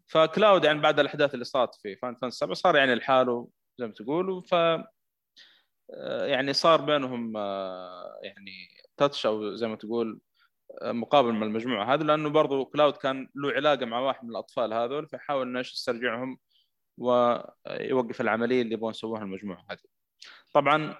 [0.06, 3.92] فكلاود يعني بعد الأحداث اللي صارت في فان فان 7 صار يعني لحاله زي ما
[3.92, 4.88] تقول ف آه،
[6.26, 8.52] يعني صار بينهم آه، يعني
[8.96, 10.20] تاتش أو زي ما تقول
[10.82, 14.72] آه، مقابل مع المجموعة هذه لأنه برضو كلاود كان له علاقة مع واحد من الأطفال
[14.74, 16.38] هذول فحاول إنه إيش يسترجعهم
[16.98, 19.78] ويوقف العملية اللي يبغون يسووها المجموعة هذه.
[20.54, 20.96] طبعا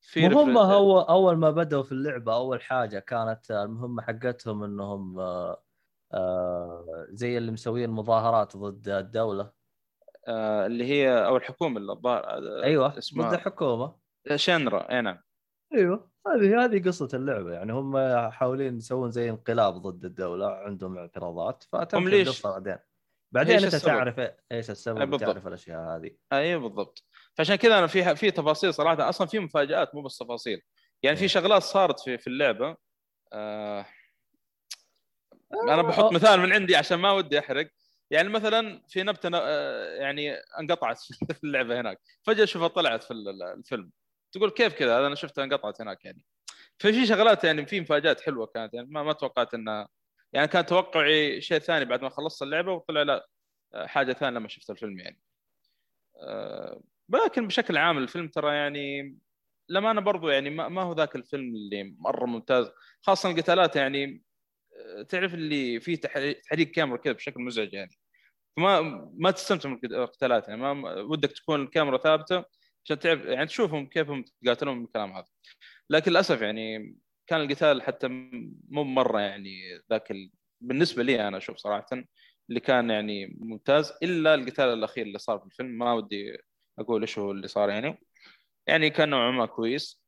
[0.00, 5.62] في هم هو أول ما بدأوا في اللعبة أول حاجة كانت المهمة حقتهم إنهم آه،
[6.14, 9.52] آه، زي اللي مسوين مظاهرات ضد الدولة
[10.28, 13.94] آه، اللي هي أو الحكومة اللي الظاهر آه، أيوه ضد اسمها الحكومة
[14.36, 15.18] شنرا اي نعم.
[15.74, 17.98] أيوه هذه هذه قصة اللعبة يعني هم
[18.30, 21.64] حاولين يسوون زي انقلاب ضد الدولة عندهم اعتراضات
[21.94, 22.76] ليش- القصة بعدين.
[23.32, 25.22] بعدين أنت السبب؟ تعرف إيش أي السبب بالضبط.
[25.22, 26.10] وتعرف الأشياء هذه.
[26.32, 27.04] أيوه بالضبط.
[27.34, 30.60] فعشان كذا أنا في في تفاصيل صراحة أصلا في مفاجآت مو بس تفاصيل.
[31.02, 31.28] يعني في إيه.
[31.28, 32.76] شغلات صارت في في اللعبة
[33.32, 33.86] آه
[35.68, 36.10] أنا بحط آه.
[36.12, 37.70] مثال من عندي عشان ما ودي أحرق.
[38.10, 40.98] يعني مثلا في نبتة آه، يعني انقطعت
[41.38, 42.00] في اللعبة هناك.
[42.22, 43.90] فجأة اشوفها طلعت في ال- الفيلم.
[44.32, 46.24] تقول كيف كذا؟ أنا شفتها انقطعت هناك يعني.
[46.78, 49.88] ففي شغلات يعني في مفاجآت حلوة كانت يعني ما ما توقعت انها
[50.32, 53.28] يعني كان توقعي شيء ثاني بعد ما خلصت اللعبة وطلع لا
[53.74, 55.20] حاجة ثانية لما شفت الفيلم يعني.
[56.22, 59.16] آه، ولكن بشكل عام الفيلم ترى يعني
[59.68, 62.70] لما أنا برضو يعني ما, ما هو ذاك الفيلم اللي مرة ممتاز.
[63.02, 64.22] خاصة القتالات يعني
[64.76, 67.90] آه، تعرف اللي فيه تحري- تحريك كاميرا كذا بشكل مزعج يعني.
[68.56, 68.80] فما
[69.18, 72.44] ما تستمتع من القتالات يعني ما ودك تكون الكاميرا ثابتة
[72.84, 75.26] عشان تعرف يعني تشوفهم كيف هم يتقاتلون من الكلام هذا.
[75.90, 78.08] لكن للأسف يعني كان القتال حتى
[78.68, 79.60] مو مرة يعني
[79.90, 80.30] ذاك ال...
[80.60, 81.86] بالنسبة لي أنا أشوف صراحة
[82.48, 85.78] اللي كان يعني ممتاز إلا القتال الأخير اللي صار في الفيلم.
[85.78, 86.38] ما ودي
[86.78, 87.98] أقول إيش هو اللي صار يعني.
[88.66, 90.02] يعني كان نوعا ما كويس.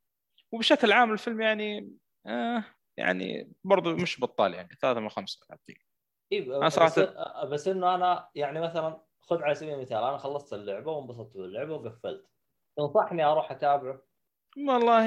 [0.53, 1.93] وبشكل عام الفيلم يعني
[2.27, 2.65] آه
[2.97, 5.75] يعني برضو مش بطال يعني ثلاثة من خمسة أعطيه
[6.33, 10.53] إيه أنا بس, صراحة- بس إنه أنا يعني مثلا خذ على سبيل المثال أنا خلصت
[10.53, 12.30] اللعبة وانبسطت باللعبة وقفلت.
[12.81, 14.03] تنصحني أروح أتابعه؟
[14.57, 15.05] والله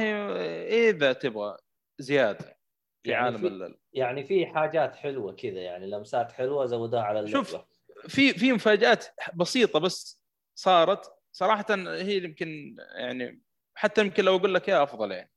[0.89, 1.57] إذا تبغى
[1.99, 2.57] زيادة
[3.03, 7.19] في يعني عالم في- ال- يعني في حاجات حلوة كذا يعني لمسات حلوة زودوها على
[7.19, 7.43] اللعبة.
[7.45, 7.61] شوف،
[8.07, 10.23] في في مفاجآت بسيطة بس
[10.59, 13.41] صارت صراحة هي يمكن يعني
[13.77, 15.31] حتى يمكن لو أقول لك إياها أفضل يعني.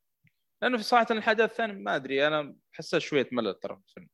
[0.62, 4.08] لأنه في صراحة الحاجات الثانية ما أدري أنا حسيت شوية ملل ترى في الفيلم.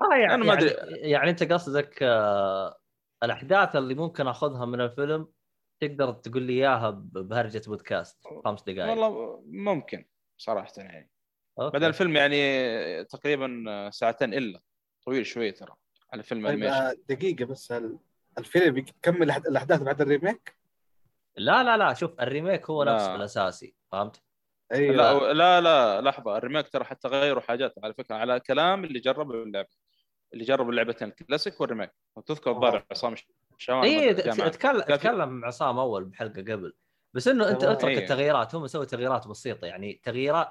[0.00, 1.10] آه يعني أنا ما يعني, أدري.
[1.10, 2.78] يعني أنت قصدك آه
[3.22, 5.28] الأحداث اللي ممكن أخذها من الفيلم
[5.80, 10.04] تقدر تقول لي إياها بهرجة بودكاست خمس دقائق والله ممكن
[10.36, 11.10] صراحة يعني
[11.60, 11.72] okay.
[11.72, 14.60] بعدين الفيلم يعني تقريبا ساعتين إلا
[15.06, 15.74] طويل شوي ترى
[16.12, 17.98] على فيلم طيب animation آه، دقيقة بس هل
[18.38, 20.56] الفيلم بيكمل الأحد- الأحداث بعد ال remake؟
[21.36, 22.94] لا لا لا شوف ال remake هو لا.
[22.94, 24.22] نفسه الأساسي فهمت؟
[24.72, 28.84] أيوه لا لا لا لحظة ال remake ترى حتى غيروا حاجات على فكرة على كلام
[28.84, 29.68] اللي جربوا اللعبة
[30.34, 32.54] اللي جربوا اللعبتين ال classic وال remake وتذكر آه.
[32.54, 33.14] الظاهر عصام
[33.70, 34.10] اي.
[34.10, 36.76] اتكلم اتكلم مع عصام أول بحلقة قبل
[37.14, 37.64] بس إنه أنت.
[37.64, 37.98] اترك إيه.
[37.98, 40.48] التغييرات هم سووا تغييرات بسيطة يعني تغييرات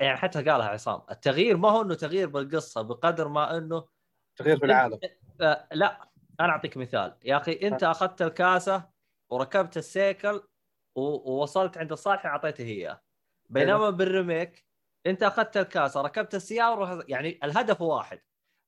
[0.00, 3.88] يعني حتى قالها عصام التغيير ما هو إنه تغيير بالقصة بقدر ما إنه
[4.36, 4.98] تغيير في العالم
[5.40, 8.90] آه لا أنا أعطيك مثال يا أخي أنت أخذت الكاسة
[9.30, 10.42] وركبت السيكل
[10.96, 13.02] ووصلت عند الصالح أعطيته اياه
[13.48, 14.66] بينما بال remake
[15.06, 18.20] أنت أخذت الكاسة ركبت السيارة يعني الهدف واحد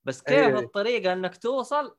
[0.05, 0.61] بس كيف أيوة.
[0.61, 1.97] الطريقة إنك توصل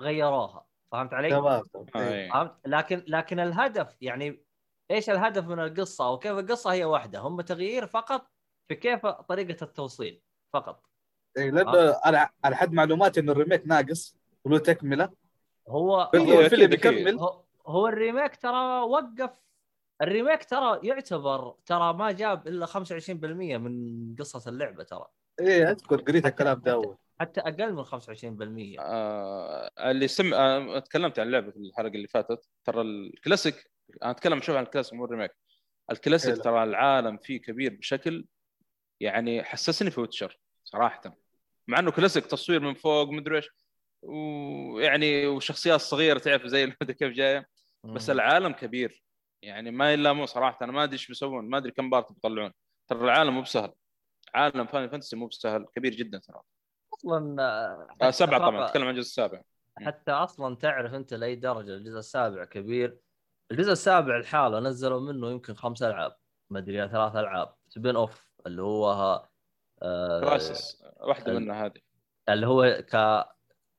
[0.00, 1.86] غيروها فهمت علي؟ تمام آه،.
[1.96, 2.30] إيه.
[2.30, 4.44] فهمت؟ لكن لكن الهدف يعني
[4.90, 8.30] إيش الهدف من القصة؟ أو كيف القصة هي واحدة؟ هم تغيير فقط
[8.68, 10.22] في كيف طريقة التوصيل
[10.52, 10.82] فقط.
[11.36, 15.10] إيه، لأنه أنا على حد معلوماتي انه ال remake ناقص وله تكمله
[15.68, 16.70] هو الفيلم أكيد.
[16.70, 19.30] بيكمل هو, هو ال remake ترى وقف
[20.02, 25.06] ال remake ترى يعتبر ترى ما جاب إلا 25% من قصة اللعبة ترى.
[25.40, 26.96] إيه أذكر قريت الكلام ده أول.
[27.20, 32.48] حتى أقل من 25% آه اللي سم آه تكلمت عن اللعبه في الحلقة اللي فاتت
[32.64, 33.70] ترى الكلاسيك
[34.02, 35.30] أنا أتكلم شوف عن الكلاسيك مو ال remake.
[35.90, 36.44] ال classic.
[36.44, 38.24] ترى العالم فيه كبير بشكل
[39.00, 41.16] يعني حسسني في Witcher صراحة.
[41.68, 43.48] مع إنه كلاسيك تصوير من فوق مدري إيش
[44.02, 47.46] ويعني وشخصيات صغيرة تعرف زي كيف جاية.
[47.84, 49.02] بس العالم كبير.
[49.42, 52.52] يعني ما يلامون صراحة أنا ما أدري إيش بيسوون ما أدري كم part بيطلعون.
[52.88, 53.72] ترى العالم مو بسهل.
[54.34, 56.40] عالم Final Fantasy مو بسهل كبير جدا ترى.
[57.06, 57.42] أصلا
[58.02, 59.42] آه، سبعة طبعا اتكلم عن الجزء السابع.
[59.76, 62.98] حتى أصلا تعرف أنت لأي درجة الجزء السابع كبير.
[63.50, 66.16] الجزء السابع الحالة نزلوا منه يمكن خمس ألعاب
[66.50, 67.54] ما أدري ثلاث ألعاب.
[67.68, 68.90] spin off اللي هو
[69.82, 71.80] آه Crisis واحدة منها هذه.
[72.28, 73.24] اللي هو ك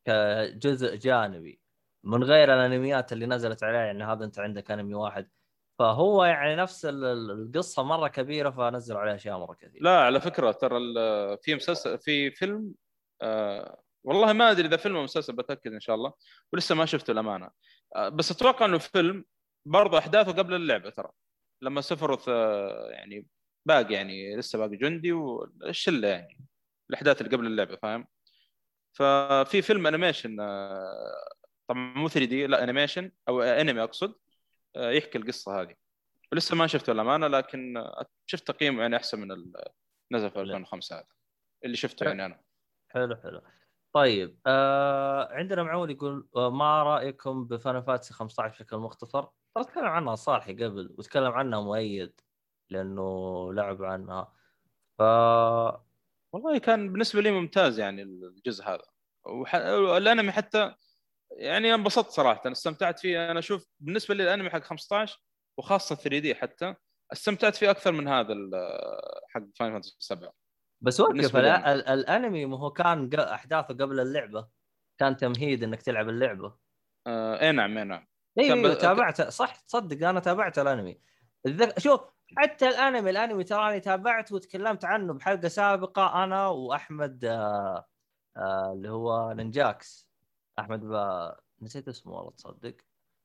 [0.06, 1.62] كجزء جانبي.
[2.04, 5.30] من غير الأنميات اللي نزلت عليه يعني هذا أنت عندك أنمي واحد.
[5.80, 10.22] فهو يعني نفس ال- ال- القصة مرة كبيرة فنزلوا عليه أشياء مرة كثير لا على
[10.22, 10.80] فكرة ترى
[11.38, 12.74] في مسلسل في فيلم
[13.22, 16.14] آه والله ما أدري إذا فيلم أو مسلسل بتأكد إن شاء الله.
[16.54, 17.50] ولسه ما شفته الامانه
[17.96, 19.26] آه بس أتوقع إنه فيلم
[19.66, 21.10] برضه أحداثه قبل اللعبة ترى.
[21.62, 23.28] لما سفرث آه يعني
[23.66, 26.40] باقي يعني لسه باقي جندي والشلة يعني
[26.90, 28.08] الأحداث اللي قبل اللعبة فاهم؟
[28.94, 31.34] ففي فيلم animation آه
[31.68, 34.16] طبعا مو 3D لا animation أو انمي أقصد
[34.76, 35.76] آه يحكي القصة هذه.
[36.32, 37.84] ولسه ما شفته الامانه لكن
[38.26, 39.28] شفت تقييمه يعني أحسن من
[40.12, 41.06] نزل في 2005 هذا
[41.66, 42.42] اللي شفته يعني أنا.
[42.90, 43.42] حلو حلو.
[43.94, 49.64] طيب آه عندنا معون يقول آه ما رأيكم ب Final Fantasy 15 بشكل مختصر؟ ترى
[49.64, 52.22] تكلم عنها صالحي قبل وتكلم عنها مؤيد
[52.70, 54.34] لأنه لعب عنها.
[54.98, 55.02] ف
[56.34, 58.84] والله كان بالنسبة لي ممتاز يعني الجزء هذا.
[59.26, 59.56] وح...
[59.56, 60.76] الأنمي حتى
[61.32, 63.32] يعني انبسطت صراحة أنا استمتعت فيه.
[63.32, 65.20] أنا أشوف بالنسبة لي الأنمي حق 15
[65.58, 66.76] وخاصة 3D حتى
[67.14, 68.34] استمتعت فيه أكثر من هذا
[69.30, 70.34] حق Final Fantasy 7
[70.82, 74.48] بس وقف الأنمي ما هو كان أحداثه قبل اللعبة.
[74.98, 76.56] كان تمهيد إنك تلعب اللعبة.
[77.08, 78.08] آه إي نعم إي نعم.
[78.40, 79.30] أيوه تابعته.
[79.30, 81.02] صح تصدق أنا تابعت الأنمي.
[81.46, 81.80] الذك...
[81.80, 82.02] شوف
[82.38, 87.88] حتى الأنمي الأنمي تراني تابعت وتكلمت عنه بحلقة سابقة أنا وأحمد آه
[88.38, 90.10] آه اللي هو نينجاكس.
[90.60, 91.32] أحمد ب...
[91.62, 92.76] نسيت اسمه والله تصدق.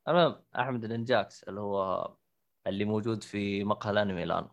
[0.08, 2.08] المهم أحمد نينجاكس اللي هو
[2.66, 4.48] اللي موجود في مقهى الأنمي الآن.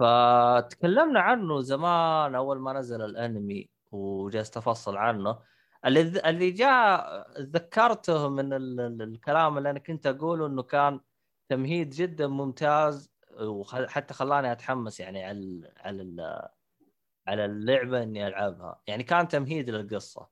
[0.00, 5.38] فتكلمنا عنه زمان أول ما نزل الأنمي وجلست أفصل عنه
[5.86, 8.80] اللي اللي جاء تذكرته من ال...
[8.80, 11.00] ال- الكلام اللي أنا كنت أقوله إنه كان
[11.48, 13.10] تمهيد جدا ممتاز
[13.40, 15.72] وحتى خلاني أتحمس يعني على.
[15.76, 16.48] على.
[17.26, 20.28] على اللعبة إني ألعبها يعني كان تمهيد للقصة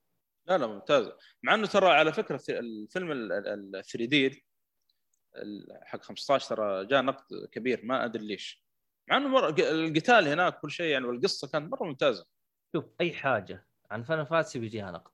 [0.47, 1.11] لا لا ممتاز
[1.43, 4.45] مع إنه ترى على فكرة الفيلم ال 3 دي
[5.83, 8.65] حق 15 ترى جاء نقد كبير ما أدري ليش
[9.09, 9.49] مع انه مر...
[9.49, 12.25] القتال هناك كل شيء يعني والقصة كانت مرة ممتازة.
[12.75, 15.11] شوف أي حاجة عن Final Fantasy بيجيها نقد.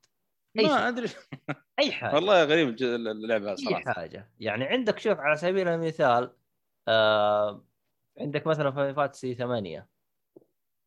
[0.60, 0.72] أي شيء.
[0.72, 1.08] ما أدري.
[1.80, 2.16] أي حاجة.
[2.16, 3.94] والله غريب اللعبة أي صراحة.
[3.94, 4.32] حاجة.
[4.40, 6.36] يعني عندك شوف على سبيل المثال
[6.88, 7.66] آه
[8.20, 9.90] عندك مثلا في Fantasy 8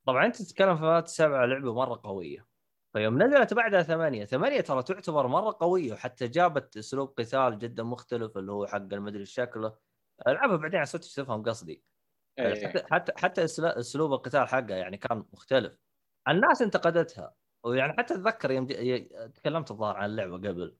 [0.07, 2.47] طبعا أنت تتكلم في Fantasy 7 لعبة مرة قوية.
[2.93, 8.39] فيوم نزلت بعدها 8 8 ترى تعتبر مرة قوية وحتى جابت أسلوب قتال جدا مختلف
[8.39, 9.77] اللي هو حق المدري شكله.
[10.27, 11.85] ألعبها بعدين على Switch تفهم قصدي.
[12.39, 15.79] حتى حتى حتى أسلا- اسلوب القتال حقها يعني كان مختلف.
[16.29, 17.35] الناس انتقدتها.
[17.65, 20.77] ويعني حتى أتذكر يوم ي- تكلمت الظاهر عن اللعبة قبل.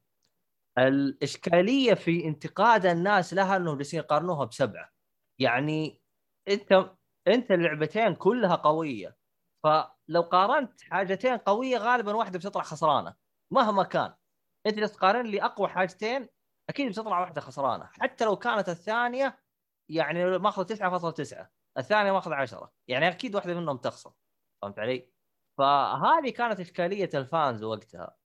[0.79, 4.93] الإشكالية في انتقاد الناس لها إنهم جالسين يقارنوها بسبعة.
[5.41, 6.03] يعني
[6.49, 6.91] انت
[7.29, 9.17] أنت اللعبتين كلها قوية.
[9.65, 13.15] فلو قارنت حاجتين قوية غالبا واحدة بتطلع خسرانة
[13.53, 14.15] مهما كان.
[14.67, 16.29] أنت تقارن لي أقوى حاجتين
[16.71, 17.91] أكيد بتطلع واحدة خسرانة.
[18.01, 19.39] حتى لو كانت الثانية
[19.89, 24.13] يعني ماخذ 9.9 الثانية ماخذ 10 يعني أكيد واحدة منهم تخسر.
[24.63, 25.09] فهمت علي؟
[25.59, 28.17] فهذه كانت إشكالية الفانز وقتها.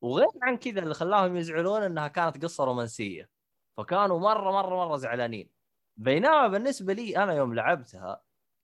[0.00, 3.30] وغير عن كذا اللي خلاهم يزعلون إنها كانت قصة رومانسية.
[3.76, 5.50] فكانوا مرة مرة مرة زعلانين.
[5.96, 8.22] بينما بالنسبة لي أنا يوم لعبتها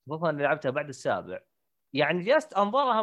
[0.08, 1.40] خصوصا إني لعبتها بعد السابع
[1.92, 3.02] يعني جلست أنظرها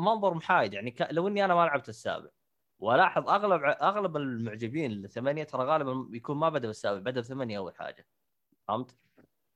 [0.00, 0.74] منظر محايد.
[0.74, 0.96] يعني.
[1.10, 2.30] لو إني أنا ما لعبت السابع.
[2.78, 8.06] وألاحظ أغلب أغلب المعجبين الثمانيه ترى غالبا بيكون ما بدا بالسابع بدا بثمانيه أول حاجة.
[8.70, 8.96] فهمت؟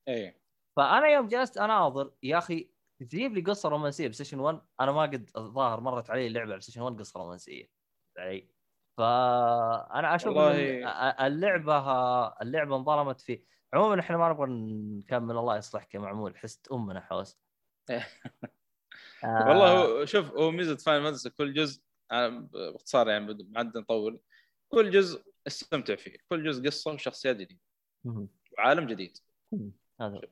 [0.08, 0.40] اي
[0.76, 5.30] فأنا يوم جلست أناظر يا أخي تجيب لي قصة رومانسية PlayStation 1 أنا ما قد
[5.36, 7.70] الظاهر مرت علي لعبة على PlayStation 1 قصة رومانسية.
[8.18, 8.48] علي.
[8.98, 11.78] فأنا أشوف والله- اللعبة
[12.42, 13.42] اللعبة انظلمت في
[13.74, 16.36] عموما إحنا ما نبغى نكمل الله يصلحك يا معمول.
[16.38, 17.38] حست أمنا حوس.
[17.90, 18.04] آه،
[19.48, 21.82] والله هو شوف هو ميزة final fantasy كل جزء
[22.52, 24.20] باختصار يعني ما عندنا نطول.
[24.68, 26.16] كل جزء استمتع فيه.
[26.28, 27.60] كل جزء قصة وشخصيات جديدة.
[28.58, 28.58] مهم.
[28.58, 29.18] وعالم جديد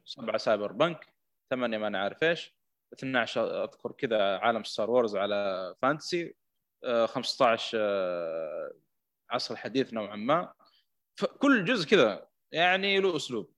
[0.04, 1.12] سبعة cyberpunk
[1.50, 2.56] ثمانية ما أنا عارف إيش
[2.92, 6.34] 12 أذكر كذا عالم Star Wars على fantasy
[6.84, 8.72] آه، 15 آه،
[9.30, 10.52] عصر حديث نوعا ما.
[11.16, 13.52] فكل جزء كذا يعني له أسلوب.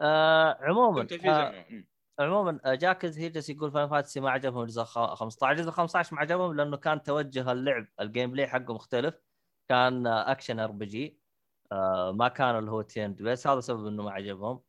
[0.00, 1.64] آه عموما آه.
[2.18, 6.14] عموما آه، جاكز هي جالس يقول Final Fantasy ما عجبهم جزء خ- 15 جزء 15
[6.14, 9.14] ما عجبهم لأنه كان توجه اللعب ال gameplay حقه مختلف.
[9.68, 11.19] كان آه، action RPG
[12.12, 14.62] ما كان اللي هو turn-based هذا سبب إنه ما عجبهم.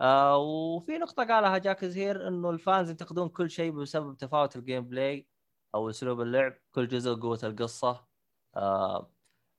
[0.00, 4.88] آه وفي نقطة قالها جاكز هير إنه ال fans ينتقدون كل شيء بسبب تفاوت ال
[4.88, 5.28] gameplay
[5.74, 8.06] أو أسلوب اللعب كل جزء قوة القصة.
[8.56, 9.12] آه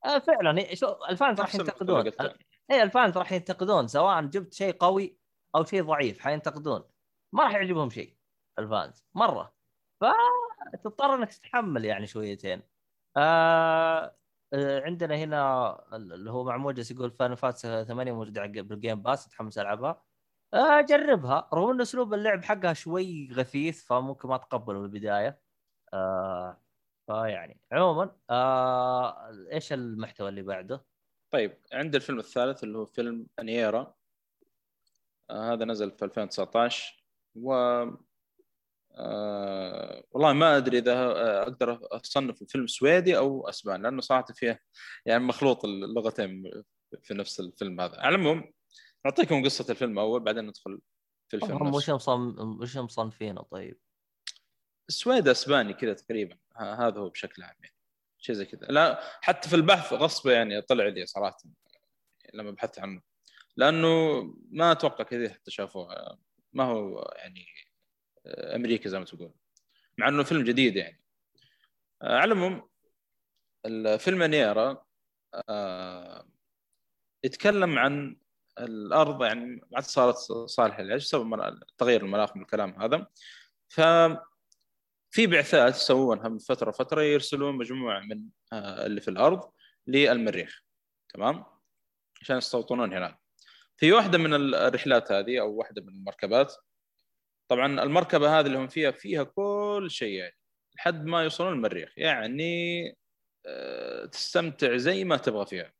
[0.05, 2.03] آه فعلا شو ال fans راح ينتقدون.
[2.03, 2.37] قلتها.
[2.71, 5.19] اي ال fans راح ينتقدون سواء جبت شيء قوي
[5.55, 6.83] أو شيء ضعيف حينتقدون.
[7.33, 8.17] ما راح يعجبهم شيء
[8.59, 9.55] ال fans مرة.
[10.01, 12.63] فتضطر إنك تتحمل يعني شويتين.
[13.17, 14.17] آه آه،
[14.53, 20.03] عندنا هنا اللي هو جالس يقول Final Fantasy 8 موجودة بال Game Pass تحمس ألعبها.
[20.53, 25.39] آه جربها رغم إن أسلوب اللعب حقها شوي غثيث فممكن ما تقبله من البدايه
[25.93, 26.61] آه
[27.07, 30.85] فيعني عموما آه إيش المحتوى اللي بعده؟
[31.31, 33.95] طيب عند الفيلم الثالث اللي هو فيلم انيرا
[35.29, 37.03] آه هذا نزل في 2019
[37.35, 37.53] و
[38.97, 44.61] آه والله ما أدري إذا آه، أقدر أصنف الفيلم سويدي أو أسباني لأنه صراحة فيه
[45.05, 46.51] يعني مخلوط اللغتين
[47.03, 48.51] في نفس الفيلم هذا على العموم
[49.05, 50.79] أعطيكم قصة الفيلم أول بعدين ندخل
[51.29, 51.89] في الفيلم هم وش.
[52.39, 53.79] وش مصنفينه طيب؟
[54.87, 57.75] سويد أسباني كذا تقريبا هذا هو بشكل عام يعني
[58.19, 61.37] شيء زي كذا لا حتى في البحث غصب يعني طلع لي صراحة
[62.33, 63.01] لما بحثت عنه
[63.57, 66.17] لأنه ما أتوقع كثير حتى شافوه
[66.53, 67.45] ما هو يعني
[68.27, 69.33] امريكي زي ما تقول
[69.97, 71.01] مع إنه فيلم جديد يعني.
[72.01, 72.69] على العموم
[73.65, 74.83] الفيلم نيرا
[75.49, 76.27] آه،
[77.23, 78.17] يتكلم عن
[78.59, 83.07] الأرض يعني ما عاد صارت صالحه للعيش بسبب تغير المناخ من الكلام هذا.
[83.69, 83.81] ف
[85.11, 89.51] في بعثات يسوونها من فترة فتره يرسلون مجموعة من آه، اللي في الأرض
[89.87, 90.63] للمريخ.
[91.13, 91.45] تمام؟
[92.21, 93.19] عشان يستوطنون هناك.
[93.77, 96.55] في واحدة من الرحلات هذه أو واحدة من المركبات
[97.47, 100.35] طبعا المركبة هذه اللي هم فيها فيها كل شيء يعني
[100.75, 101.93] لحد ما يوصلون المريخ.
[101.97, 102.87] يعني
[103.45, 105.73] آه، تستمتع زي ما تبغى فيها.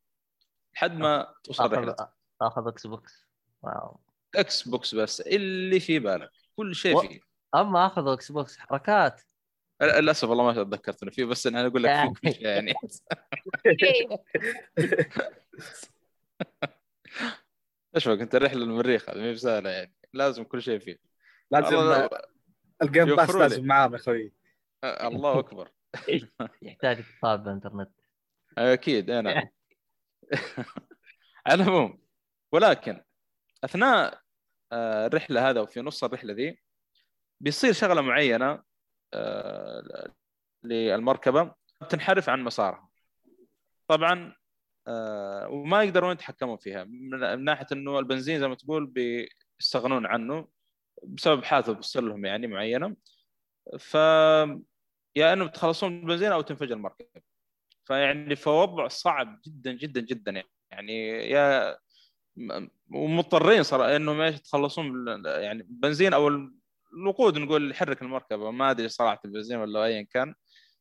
[0.74, 2.08] لحد ما توصل آخذ رحلتك.
[2.42, 3.26] آخذ Xbox
[3.62, 4.00] واو.
[4.36, 6.30] Xbox بس اللي في بالك.
[6.56, 7.20] كل شيء و- فيه.
[7.54, 9.20] أما آخذ Xbox حركات
[9.82, 12.74] للأسف والله ما تذكرت انه فيه بس أنا أقول لك فيه كل شيء يعني.
[17.96, 19.94] إيش بك أنت رحله للمريخ هذه ما هي بسهلة يعني.
[20.12, 20.98] لازم كل شيء فيه.
[21.50, 22.08] لازم الله-
[22.82, 23.30] ال Game Pass.
[23.34, 24.32] لازم معاهم يا أخوي.
[24.84, 25.70] آه، الله أكبر.
[26.62, 27.90] يحتاج اتصال بالإنترنت.
[28.58, 29.34] أكيد أنا.
[29.34, 29.48] نعم.
[31.46, 32.02] على العموم
[32.52, 33.02] ولكن
[33.64, 34.20] أثناء
[34.72, 36.60] آه، الرحلة هذا وفي نص الرحلة ذي
[37.40, 38.62] بيصير شغلة معينة
[39.14, 40.12] آه،
[40.64, 41.54] للمركبة
[41.88, 42.88] تنحرف عن مسارها.
[43.88, 44.34] طبعا
[45.48, 48.86] وما يقدرون يتحكمون فيها من من ناحية إنه البنزين زي ما تقول
[49.58, 50.48] بيستغنون عنه.
[51.04, 52.96] بسبب حادثة بتصير لهم يعني معينة.
[53.78, 53.94] ف
[55.16, 57.20] يا إنه بتخلصون من البنزين أو تنفجر المركبه
[57.84, 61.08] فيعني فوضع صعب جدا جدا جدا يعني.
[61.30, 61.78] يا
[62.90, 64.92] ومضطرين صراحة انهم إيش يتخلصون
[65.26, 66.28] يعني بنزين أو
[66.92, 70.34] الوقود نقول يحرك المركبه ما أدري صراحة البنزين ولا ايا كان.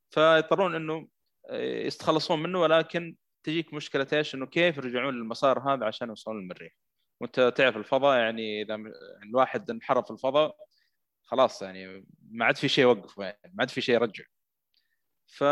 [0.10, 1.08] فيضطرون إنه
[1.52, 6.72] يتخلصون منه ولكن تجيك مشكلة إيش؟ إنه كيف يرجعون للمسار هذا عشان يوصلون للمريخ.
[7.22, 8.76] وانت تعرف الفضاء يعني إذا
[9.24, 10.56] الواحد انحرف في الفضاء
[11.24, 14.24] خلاص يعني ما عاد في شيء يوقف يعني ما عاد في شيء يرجع.
[15.28, 15.44] ف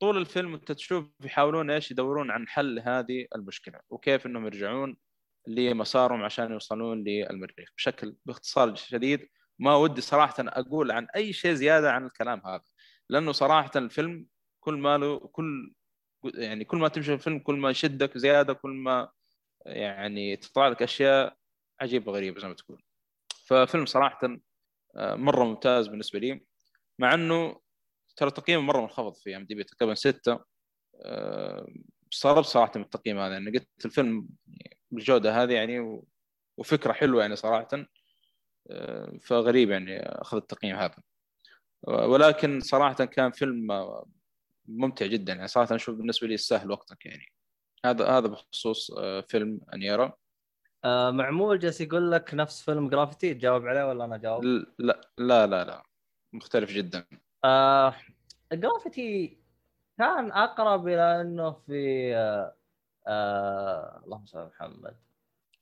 [0.00, 4.96] طول الفيلم انت تشوف يحاولون إيش؟ يدورون عن حل هذه المشكلة وكيف إنهم يرجعون
[5.46, 7.70] لمسارهم عشان يوصلون للمريخ.
[7.76, 12.64] بشكل باختصار شديد ما ودي صراحة أقول عن أي شيء زيادة عن الكلام هذا.
[13.08, 14.26] لأنه صراحة الفيلم
[14.60, 15.74] كل ما له كل
[16.34, 19.08] يعني كل ما تمشي الفيلم كل ما يشدك زيادة كل ما
[19.66, 21.36] يعني تطلع لك أشياء
[21.80, 22.82] عجيبة غريبه زي ما تقول.
[23.46, 24.38] ففيلم صراحة
[24.96, 26.40] آه، مرة ممتاز بالنسبة لي
[26.98, 27.60] مع إنه
[28.16, 30.44] ترى تقييمه مرة منخفض في أم دي بي تقريبا ستة.
[32.12, 34.28] استغربت صراحة من التقييم هذا يعني قلت الفيلم
[34.90, 36.02] بالجودة هذه يعني
[36.56, 37.68] وفكرة حلوة يعني صراحة.
[38.70, 40.96] آه، فغريب يعني أخذ التقييم هذا.
[41.82, 43.68] ولكن صراحة كان فيلم
[44.66, 47.32] ممتع جدا يعني صراحة أشوف بالنسبة لي يستاهل وقتك يعني.
[47.86, 50.12] هذا هذا بخصوص آه، فيلم أنيرا.
[50.84, 55.46] آه معمول جالس يقول لك نفس فيلم جرافيتي تجاوب عليه ولا أنا أجاوب؟ لا لا
[55.46, 55.82] لا لا
[56.32, 57.04] مختلف جدا.
[57.44, 57.94] آه
[58.52, 59.38] جرافيتي
[59.98, 62.56] كان أقرب إلى إنه في آه
[63.06, 64.96] آه اللهم صل على محمد.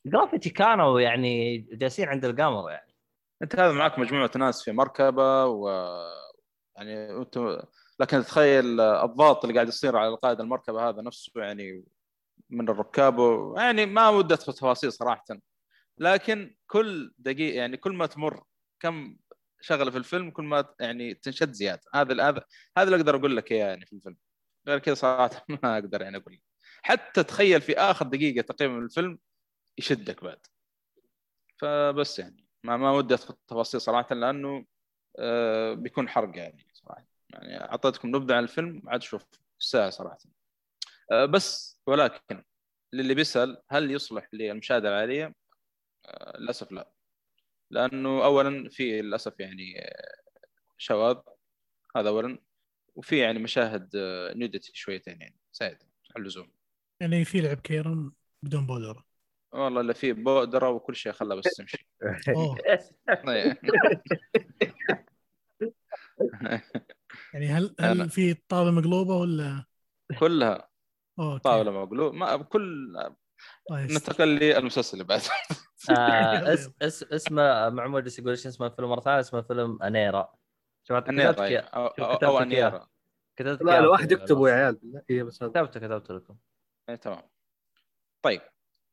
[0.07, 2.95] جرافيتي كانوا يعني جالسين عند القمر يعني.
[3.43, 5.69] أنت هذا معك مجموعة ناس في مركبة و
[6.77, 7.63] يعني أنت
[8.01, 11.85] لكن تخيل الضغط اللي قاعد يصير على قائد المركبة هذا نفسه يعني
[12.51, 13.19] من الركاب.
[13.57, 15.25] يعني ما ودي أدخل تفاصيل صراحة.
[15.99, 18.45] لكن كل دقيقه يعني كل ما تمر
[18.81, 19.17] كم
[19.61, 21.83] شغلة في الفيلم كل ما يعني تنشد زيادة.
[21.95, 22.45] هذا هذا
[22.79, 24.17] هذا اللي أقدر أقول لك إياه يعني في الفيلم.
[24.69, 26.41] غير كذا صراحة ما أقدر يعني أقول.
[26.83, 29.19] حتى تخيل في آخر دقيقة تقريبا من الفيلم
[29.79, 30.47] يشدك بعد.
[31.59, 32.47] فبس يعني.
[32.65, 34.65] ما ما ودي أدخل تفاصيل صراحة لأنه
[35.19, 37.07] آه بيكون حرق يعني صراحة.
[37.31, 39.25] يعني أعطيتكم نبذة عن الفيلم عاد شوف
[39.59, 40.40] ساعة صراحة.
[41.11, 42.45] بس ولكن
[42.93, 45.35] للي بيسأل هل يصلح للمشاهده العالية؟
[46.07, 46.93] آه للأسف لا.
[47.71, 50.15] لأنه اولا في للأسف يعني آه،
[50.79, 51.17] شواذ
[51.97, 52.39] هذا اولا.
[52.95, 53.91] وفي يعني مشاهد
[54.37, 55.79] نودتي شويتين يعني سعيد
[56.17, 56.53] على اللزوم.
[57.01, 59.05] يعني في لعب كيرن بدون بودرة.
[59.53, 61.87] والله اللي فيه بودرة وكل شيء خلاه بس تمشي.
[67.35, 69.65] يعني هل هل في طاوله مقلوبة ولا؟
[70.19, 70.70] كلها.
[71.21, 71.43] أوكي.
[71.43, 72.93] طاولة مقلوبه ما بكل
[73.71, 75.23] ننتقل للمسلسل اللي بعده
[75.91, 75.93] آه
[76.55, 80.33] اس اس اسمه معمول بس يقول إيش اسمه الفيلم مرة ثانية؟ اسمه فيلم أنيرا.
[80.85, 81.61] شفت أنيرا أيوة.
[81.61, 82.87] أو, أو أنيرا.
[83.37, 84.75] كتبت لا الواحد يكتبوا يا عيال.
[84.75, 86.37] بالله هي بس كتبت كتبت لكم.
[86.89, 87.23] اي تمام.
[88.23, 88.41] طيب.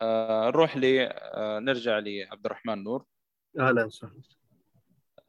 [0.02, 3.06] آه نروح ل آه نرجع لعبد الرحمن نور.
[3.60, 4.22] أهلا وسهلا.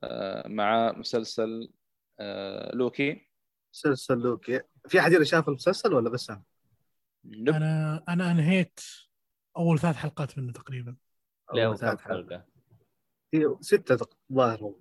[0.03, 1.73] آه مع مسلسل
[2.21, 3.29] آه لوكي.
[3.75, 4.61] مسلسل لوكي.
[4.89, 6.43] في أحد شاف المسلسل ولا بس أنا؟
[7.33, 8.81] أنا أنا أنهيت
[9.57, 10.97] أول ثلاث حلقات منه تقريبا.
[11.55, 12.45] له ثلاث حلقة.
[13.35, 14.75] هي ستة ظاهر هو.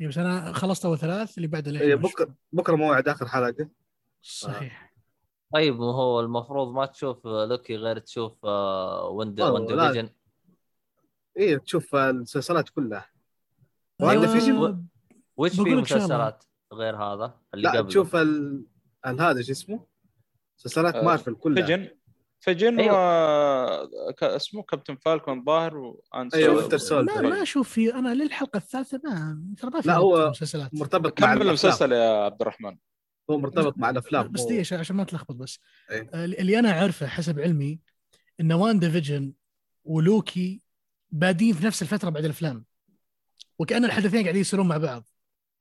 [0.00, 3.68] إيه، بس أنا خلصت أول ثلاث اللي بعد إيه بكرة بكرة موعد آخر حلقة.
[4.22, 4.94] صحيح.
[5.52, 10.10] طيب وهو المفروض ما تشوف لوكي غير تشوف Wanda WandaVision؟
[11.36, 13.06] إيه تشوف المسلسلات كلها.
[14.00, 14.86] WandaVision؟
[15.36, 18.66] وش في مسلسلات غير هذا اللي لا قبل تشوف ال...
[19.04, 19.91] هذا شو اسمه؟
[20.58, 21.66] مسلسلات آه مارفل كلها.
[21.66, 21.88] فيجن.
[22.40, 22.94] فيجن أيوه.
[22.94, 28.56] و اسمه Captain Falcon ظاهر Winter Soldier أيوه Winter ما, ما أشوف في أنا للحلقة
[28.56, 32.76] الثالثة ما ترى ما في لا هو مسلسلات مرتبط مع كمل المسلسل يا عبد الرحمن.
[33.30, 34.32] هو مرتبط مع الأفلام.
[34.32, 35.58] بس دي عشان ما تلخبط بس.
[35.90, 36.10] أيه.
[36.14, 37.78] اللي أنا أعرفه حسب علمي
[38.40, 39.32] إن WandaVision
[39.84, 40.62] ولوكي
[41.10, 42.64] بادين في نفس الفترة بعد الأفلام.
[43.58, 45.08] وكأن الحدثين قاعدين يصيرون مع بعض.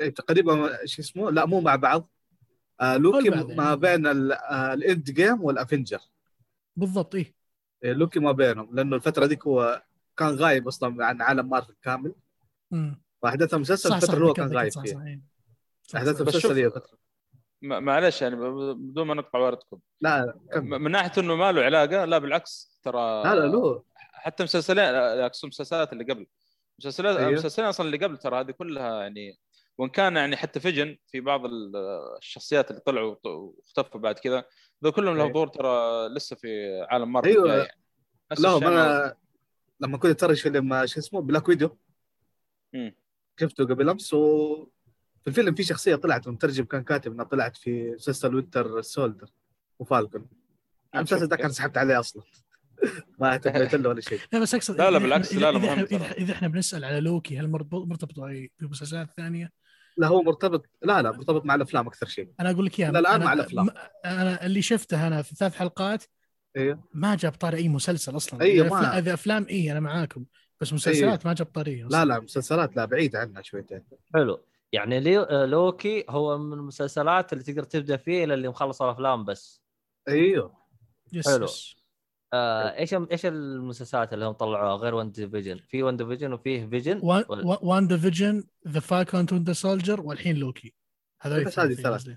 [0.01, 2.01] إيه تقريبا شو اسمه؟ لا مو مع بعض.
[2.01, 2.11] آه
[2.81, 3.55] لوكي يعني.
[3.55, 5.99] ما بين آه، ال Endgame وال Avengers
[6.75, 7.35] بالضبط إيه,
[7.83, 9.83] إيه لوكي ما بينهم لأنه الفترة ذيك هو
[10.17, 12.13] كان غايب أصلا عن عالم مارفل كامل.
[13.21, 15.05] واحداث المسلسل الفترة اللي هو كان غايب فيها.
[15.07, 15.21] إيه.
[15.95, 16.97] أحداث المسلسل هي فترة.
[17.61, 18.35] معلش يعني
[18.73, 20.65] بدون ما نقطع واردكم لا كم.
[20.65, 23.83] من ناحية إنه ما له علاقة لا بالعكس ترى لا لا له.
[24.13, 26.27] حتى مسلسلين أقصد المسلسلات اللي قبل.
[26.79, 27.29] مسلسلات أيوه.
[27.29, 29.39] المسلسلين أصلا اللي قبل ترى هذه كلها يعني
[29.81, 31.41] وان كان يعني حتى Vision في بعض
[32.17, 34.45] الشخصيات اللي طلعوا واختفوا بعد كذا
[34.83, 37.55] ذو كلهم له دور ترى لسه في عالم مارفل أيوه.
[37.55, 37.69] يعني.
[38.39, 39.15] لا أنا
[39.79, 41.77] لما كنت أتفرج فيلم شو اسمه؟ Black Widow
[43.39, 44.55] شفته قبل أمس و
[45.21, 49.29] في الفيلم في شخصية طلعت المترجم كان كاتب إنها طلعت في مسلسل Winter Soldier
[49.79, 50.25] و Falcon
[50.95, 52.23] المسلسل ده كان سحبت عليه أصلا.
[53.19, 54.19] ما اهتميت له ولا شيء.
[54.33, 57.39] لا بس أقصد لا لا بالعكس لا لا إذا, إذا, إذا إحنا بنسأل على لوكي
[57.39, 58.19] هل مرتبط
[58.59, 59.60] بمسلسلات ثانية؟
[59.97, 62.29] لا هو مرتبط لا لا مرتبط مع الأفلام أكثر شيء.
[62.39, 63.69] أنا أقول لك إياها الآن مع الأفلام.
[64.05, 66.03] أنا اللي شفته أنا في ثلاث حلقات
[66.57, 68.41] أيوه ما جاب طاري أي مسلسل أصلا.
[68.41, 70.25] أيوه ما إذا أفلام اي أنا معاكم
[70.61, 73.83] بس مسلسلات ما جاب طريقه لا لا مسلسلات لا بعيد عنها شويتين.
[74.13, 74.39] حلو.
[74.71, 75.27] يعني لي...
[75.45, 79.61] لوكي هو من المسلسلات اللي تقدر تبدأ فيه إلى اللي مخلص الأفلام بس.
[80.07, 80.53] إيوه.
[81.13, 81.45] yes حلو.
[81.45, 81.80] yes.
[82.33, 87.45] آه إيش إيش المسلسلات اللي هم طلعوها غير WandaVision في WandaVision وفيه فيجن وان وال-
[87.45, 90.73] وان- WandaVision The Falcon Winter Soldier والحين لوكي
[91.21, 92.09] هذول بس هذه الثلاث.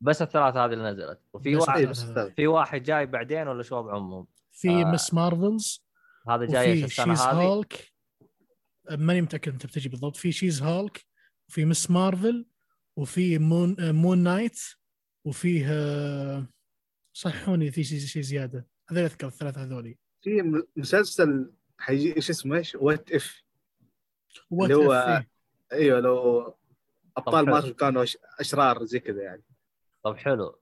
[0.00, 1.20] بس الثلاث هذه اللي نزلت.
[1.32, 2.02] وفي بس واحد بس
[2.36, 4.84] في واحد جاي بعدين ولا شو وضعهم؟ في آه.
[4.92, 5.14] Ms.
[5.14, 5.84] Marvel's
[6.28, 7.34] هذا جاي السنة She's هذه.
[7.42, 7.92] هولك
[8.90, 10.16] ماني متأكد أنت بتجي بالضبط.
[10.16, 11.04] في She-Hulk
[11.48, 11.90] وفي Ms.
[11.90, 12.46] Marvel
[12.96, 14.60] وفي Moon Moon Knight
[15.24, 16.46] وفيه آه،
[17.12, 18.66] صحوني في شيء شيء زيادة.
[18.92, 19.96] هذول اذكر الثلاثة هذولي.
[20.22, 23.42] في مسلسل حيجي إيش اسمه؟ إيش؟ What If
[24.52, 25.28] اللي هو- إيه.
[25.72, 26.40] أيوه لو
[27.16, 27.46] أبطال.
[27.46, 28.04] مارفل كانوا
[28.40, 29.42] أشرار زي كذا يعني.
[30.02, 30.58] طب حلو.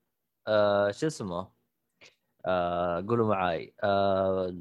[0.47, 1.49] آه شو اسمه؟
[2.47, 3.75] آه قولوا معاي.
[3.83, 4.55] آه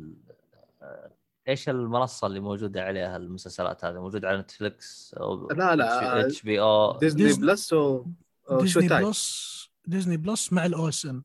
[0.81, 1.11] آه،
[1.47, 7.23] إيش المنصة اللي موجودة عليها المسلسلات هذه؟ موجودة على نتفلكس أو لا، لا، HBO Disney,
[7.23, 8.05] Disney- Plus و
[8.51, 11.23] Disney Plus Disney Plus مع ال OSN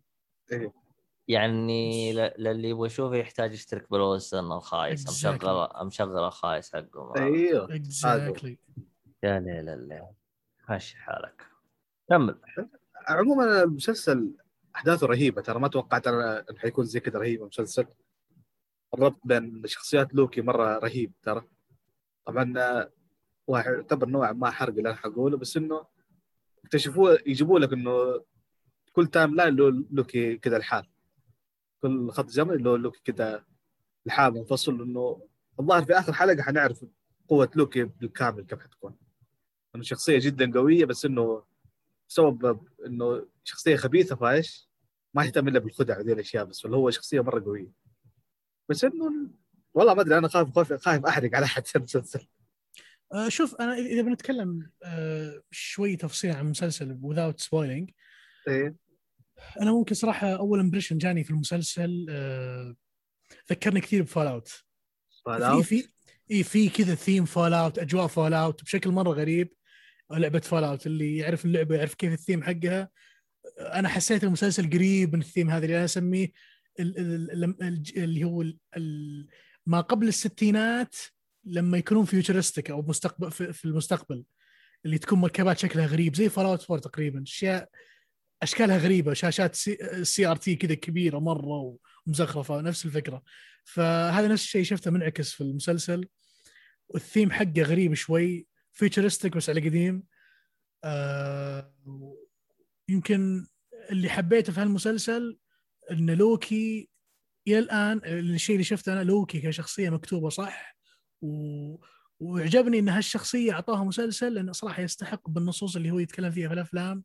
[1.29, 5.05] يعني ل- للي يبغى يشوفه يحتاج يشترك بال OSN الخايس.
[5.05, 5.35] Exactly.
[5.35, 7.23] مشغل مشغل الخايس حقهم.
[7.23, 8.59] أيوه exactly
[9.23, 10.03] يا ليل الليل.
[10.69, 11.47] ماشي حالك.
[12.09, 12.39] كمل.
[13.09, 14.35] عموما المسلسل
[14.77, 15.43] أحداثه رهيبة.
[15.43, 17.87] ترى ما توقعت أنا انه حيكون زي كذا رهيب المسلسل.
[18.95, 21.45] الربط بين شخصيات لوكي مرة رهيب ترى.
[22.27, 22.91] طبعا آه،
[23.47, 25.87] واحد يعتبر نوعا ما حرق اللي أنا حقوله بس إنه
[26.65, 28.25] اكتشفوه يجيبوا لك إنه
[28.93, 29.57] كل timeline
[29.91, 30.87] لوكي كذا الحال.
[31.85, 33.45] كل خط زمني له لوكي كذا
[34.07, 35.29] الحال منفصل إنه
[35.61, 36.85] الظاهر في آخر حلقة حنعرف
[37.29, 38.97] قوة لوكي بالكامل كيف حتكون.
[39.75, 41.45] إنه شخصية جدا قوية بس إنه
[42.09, 44.71] بسبب إنه شخصية خبيثة فايش؟
[45.15, 47.73] ما يهتم إلا بالخدع وذي الأشياء بس ولا هو شخصية مرة قوية.
[48.69, 49.31] بس إنه
[49.75, 52.27] والله ما أدري أنا خايف خايف خايف أحرق على احد في المسلسل.
[53.13, 57.93] آه شوف أنا إذا بنتكلم آه شوي تفصيل عن المسلسل without spoiling
[58.49, 58.84] إيه.
[59.61, 62.75] أنا ممكن صراحة أول impression جاني في المسلسل آه
[63.51, 64.49] ذكرني كثير ب Fallout.
[64.49, 64.63] في
[65.25, 65.89] Fallout في
[66.31, 69.53] إي في كذا theme Fallout أجواء Fallout بشكل مرة غريب.
[70.11, 72.91] لعبة Fallout اللي يعرف اللعبة يعرف كيف الثيم حقها.
[73.61, 76.33] أنا حسيت المسلسل قريب من الثيم هذا اللي أنا أسميه
[76.81, 78.45] ال- ال- ال- ال- اللي هو
[79.67, 80.95] ما قبل الستينات
[81.45, 84.25] لما يكونون futuristic أو مستقبل في المستقبل
[84.85, 87.23] اللي تكون مركبات شكلها غريب زي Fallout 4 تقريبا.
[87.23, 87.69] أشياء
[88.45, 89.55] أشكالها غريبة شاشات
[90.03, 93.23] CRT كذا كبيرة مرة ومزخرفة نفس الفكرة.
[93.65, 96.09] فهذا نفس الشيء شفته منعكس في المسلسل.
[96.89, 100.03] والثيم حقه غريب شوي futuristic بس على قديم.
[100.85, 101.75] آه
[102.89, 103.47] يمكن
[103.91, 105.39] اللي حبيته في هالمسلسل
[105.91, 106.89] إن لوكي
[107.49, 110.77] إلى الآن الشيء اللي شفته أنا لوكي كشخصية مكتوبة صح.
[111.23, 111.77] و...
[112.21, 117.05] وعجبني إن هالشخصية أعطاها مسلسل لأنه صراحة يستحق بالنصوص اللي هو يتكلم فيها في الأفلام.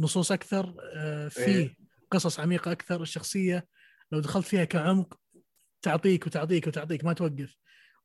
[0.00, 1.76] نصوص أكثر آه، فيه إيه.
[2.10, 3.66] قصص عميقة أكثر الشخصية
[4.12, 5.18] لو دخلت فيها كعمق
[5.82, 7.56] تعطيك وتعطيك وتعطيك ما توقف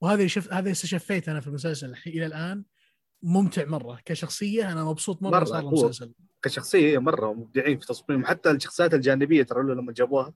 [0.01, 2.63] وهذا اللي شفت هذا استشفيت أنا في المسلسل إلى الآن
[3.23, 8.51] ممتع مرة كشخصية أنا مبسوط مرة, مرة، صار المسلسل كشخصية مرة مبدعين في تصميم حتى
[8.51, 10.33] الشخصيات الجانبية ترى لما جابوها.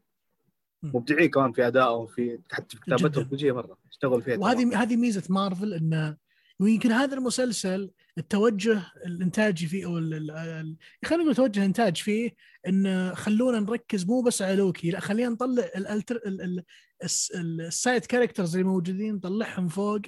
[0.84, 3.24] مبدعين كمان في أدائهم في حتى في كتابتهم جداً.
[3.24, 4.38] كل شيء مرة اشتغلوا فيها.
[4.38, 6.18] وهذه هذه ميزة مارفل انه
[6.60, 12.32] ويمكن هذا المسلسل التوجه الإنتاجي فيه أو ال- ال- ال- خلينا نقول توجه إنتاج فيه
[12.68, 16.64] انه خلونا نركز مو بس على لوكي لا خلينا نطلع ال alter ال- ال-
[17.04, 20.02] الس- ال- ال side characters اللي موجودين نطلعهم فوق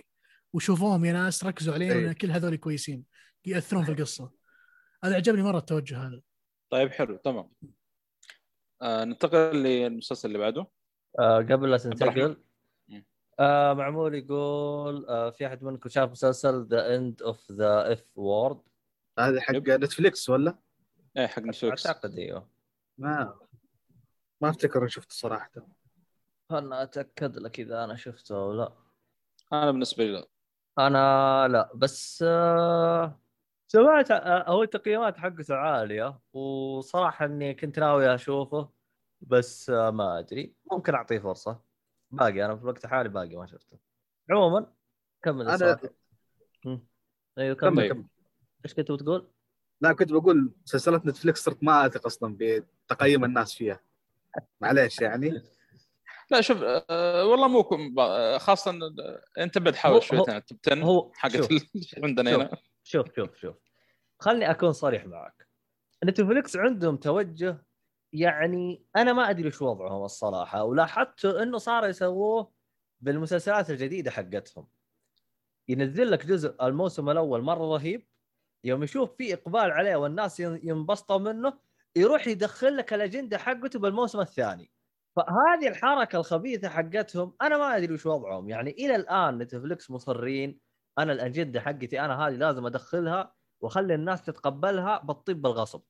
[0.54, 1.98] وشوفوهم يا ناس ركزوا عليهم.
[2.04, 3.04] لأن كل هذول كويسين
[3.46, 4.32] يأثرون في القصة
[5.04, 6.22] هذا عجبني مرة التوجه هذا
[6.72, 7.50] طيب حلو تمام
[8.82, 10.68] آه ننتقل للمسلسل اللي بعده
[11.20, 11.78] آه قبل لا.
[11.78, 12.38] تنتقل.
[13.40, 18.62] آه معمول يقول آه في أحد منكم شاف مسلسل The End of the F World
[19.20, 19.70] هذا حق yep.
[19.70, 20.58] نتفليكس ولا؟
[21.18, 22.50] إيه حق نتفلكس أعتقد إيوه.
[22.98, 23.40] ما
[24.42, 25.52] ما أفتكر إني شفته صراحة.
[26.50, 28.74] خلنا أتأكد لك إذا أنا شفته أو لا.
[29.54, 30.28] أنا بالنسبة لي لا.
[30.80, 33.20] أنا لا بس آه
[33.68, 38.70] سمعت آه هو التقييمات حقته عالية وصراحة إني كنت ناوي أشوفه
[39.22, 40.56] بس آه ما أدري.
[40.72, 41.67] ممكن أعطيه فرصة.
[42.12, 43.78] باقي أنا في الوقت الحالي باقي ما شفته
[44.32, 44.74] عموما
[45.24, 45.80] كمل أنا.
[47.38, 48.06] أيوه كمل كمل
[48.66, 49.32] إيش كنت بتقول؟
[49.82, 53.80] لا كنت بقول مسلسلات نتفليكس صرت ما أثق أصلا بتقييم الناس فيها
[54.62, 55.42] معليش يعني
[56.32, 56.58] لا شوف
[56.90, 58.72] آه والله مو كم- آه، خاصه
[59.38, 61.52] أنت بعد هو- حاول شوي هو- توب 10 هو حقت شوف.
[61.52, 61.62] ال-
[62.04, 62.40] عندنا شوف.
[62.42, 63.56] هنا شوف شوف شوف
[64.20, 65.48] خلني أكون صريح معك
[66.06, 67.66] نتفليكس عندهم توجه
[68.14, 72.54] يعني أنا ما أدري وش وضعهم الصراحة ولاحظت إنه صار يسووه
[73.02, 74.68] بالمسلسلات الجديدة حقتهم.
[75.70, 78.08] ينزل لك جزء الموسم الأول مرة رهيب
[78.64, 81.60] يوم يشوف في إقبال عليه والناس ين- ينبسطوا منه
[81.96, 84.72] يروح يدخل لك الأجندة حقته بالموسم الثاني.
[85.16, 88.50] فهذه الحركة الخبيثة حقتهم أنا ما أدري وش وضعهم.
[88.50, 90.60] يعني إلى الآن نتفلكس مصرين
[91.00, 95.82] أنا الأجندة حقتي أنا هذه لازم أدخلها وأخلي الناس تتقبلها بالطب بالغصب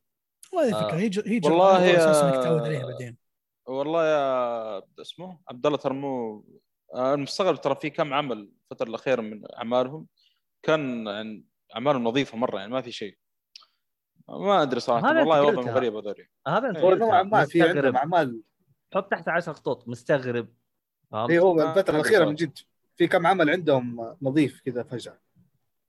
[0.54, 0.88] وهذه آه.
[0.88, 3.18] فكره هي هي والله يا- إنك تعود عليها بعدين
[3.66, 6.44] والله يا اسمه عبد الله ترى مو
[6.94, 10.08] آه، المستغرب ترى في كم عمل الفترة الأخيرة من أعمالهم
[10.64, 11.46] كان يعني
[11.76, 13.18] أعمالهم نظيفة مرة يعني ما في شيء
[14.30, 15.70] ما أدري صراحة والله وضعهم.
[15.70, 16.78] غريب هذول هذا أنت.
[16.78, 17.78] نوعا ما في مستغرب.
[17.78, 18.42] عندهم أعمال
[18.94, 20.48] حط تحت 10 خطوط مستغرب؟
[21.14, 22.26] اي هو آه، الفترة الأخيرة.
[22.26, 22.58] من جد
[22.96, 25.20] في كم عمل عندهم نظيف كذا فجأة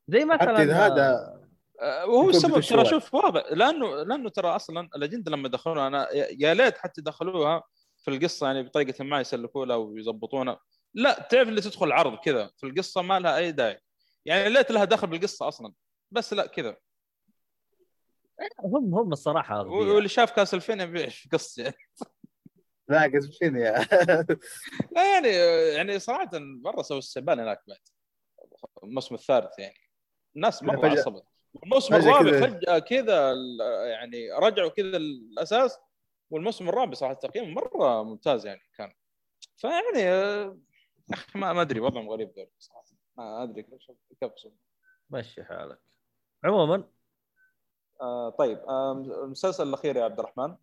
[0.09, 1.38] زي مثلا حتى إذا هذا آه،
[1.83, 2.85] وهو يكون السبب ترى.
[2.85, 3.45] شوف واضح.
[3.51, 7.63] لأنه لأنه ترى أصلا الأجندة لما دخلوها أنا يا ليت حتى دخلوها
[7.97, 10.61] في القصة يعني بطريقة ما يسلكوا لها ويظبطونها
[10.95, 13.81] لا تعرف اللي تدخل عرض كذا في القصة ما لها أي داعي.
[14.25, 15.73] يعني ليت لها دخل بالقصة أصلا.
[16.11, 16.77] بس لا كذا.
[18.61, 19.95] هم هم الصراحة أغبياء.
[19.95, 21.63] واللي شاف كاس الفين يبيع في قصة.
[21.63, 21.77] يعني.
[22.89, 23.87] لا قصد فيني يا
[24.93, 25.29] لا يعني
[25.75, 27.79] يعني صراحة مره سووا السبان هناك بعد.
[28.85, 29.79] الموسم الثالث يعني.
[30.37, 31.25] الناس مرة عصبت.
[31.65, 35.79] الموسم الرابع كذا- فجاه كذا ال- يعني رجعوا كذا الأساس
[36.31, 38.93] والموسم الرابع صراحة التقييم مرة ممتاز يعني كان.
[39.57, 40.59] فيعني آه،
[41.13, 42.85] أخي ما ما أدري وضعهم غريب ذول صراحة.
[43.19, 44.33] ما أدري كيف.
[45.11, 45.79] مشي حالك.
[46.45, 46.85] عموما.
[48.01, 50.57] آه طيب آه المسلسل الأخير يا عبد الرحمن.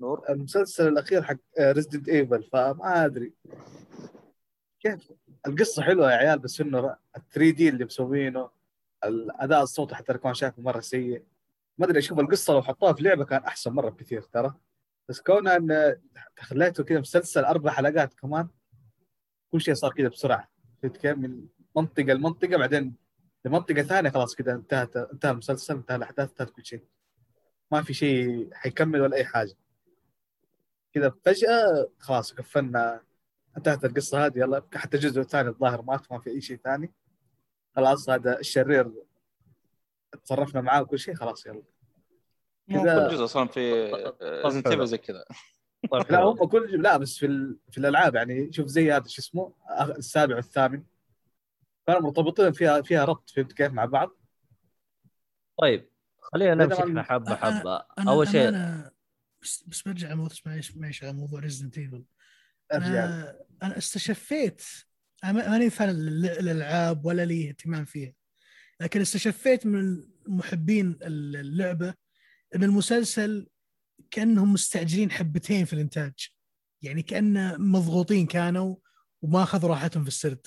[0.00, 0.24] نور.
[0.28, 3.32] المسلسل الأخير حق Resident Evil فما أدري.
[4.80, 5.12] كيف؟
[5.46, 8.50] القصة حلوة يا عيال بس إنه ال 3D اللي مسوينه.
[9.04, 11.24] الأداء الصوتي حتى كمان شايفه مرة سيء.
[11.78, 14.54] ما أدري أشوف القصة لو حطوها في لعبة كان أحسن مرة بكثير ترى.
[15.08, 15.96] بس كونها إن
[16.38, 18.48] خليته كذا مسلسل أربع حلقات كمان
[19.52, 20.48] كل شيء صار كذا بسرعة.
[20.82, 21.46] فهمت كيف؟ من
[21.76, 22.96] منطقة لمنطقة بعدين
[23.44, 26.84] لمنطقة ثانية خلاص كذا انتهت انتهى المسلسل انتهى الأحداث انتهت كل شيء.
[27.70, 29.54] ما في شيء حيكمل ولا أي حاجة.
[30.92, 33.00] كذا فجأة خلاص قفلنا
[33.56, 36.92] انتهت القصة هذه يلا حتى الجزء الثاني الظاهر مات ما في أي شيء ثاني.
[37.76, 38.92] خلاص هذا الشرير
[40.24, 41.62] تصرفنا معاه وكل شيء خلاص يلا.
[42.70, 43.92] كذا- كل جزء أصلا في
[44.22, 44.82] ريزنت.
[44.82, 45.24] زي كذا.
[46.10, 46.22] لا.
[46.22, 47.58] هم كل لا بس في ال...
[47.70, 50.84] في الألعاب يعني شوف زي هذا شو اسمه السابع والثامن.
[51.86, 54.10] كانوا مرتبطين فيها فيها ربط فهمت كيف مع بعض.
[55.58, 55.88] طيب
[56.20, 57.84] خلينا نمشي إحنا حبة حبة.
[58.08, 58.92] أول شيء أنا
[59.42, 62.04] بس بس برجع موضوع معليش معليش على موضوع Resident Evil
[62.72, 63.04] أرجع.
[63.62, 64.62] أنا استشفيت
[65.24, 68.12] ماني fan ال- الالعاب ولا لي اهتمام فيها.
[68.80, 71.94] لكن استشفيت من محبين اللعبة
[72.54, 73.48] إن المسلسل
[74.10, 76.12] كأنهم مستعجلين حبتين في الإنتاج.
[76.82, 78.76] يعني كانه مضغوطين كانوا
[79.22, 80.46] وما أخذوا راحتهم في السرد.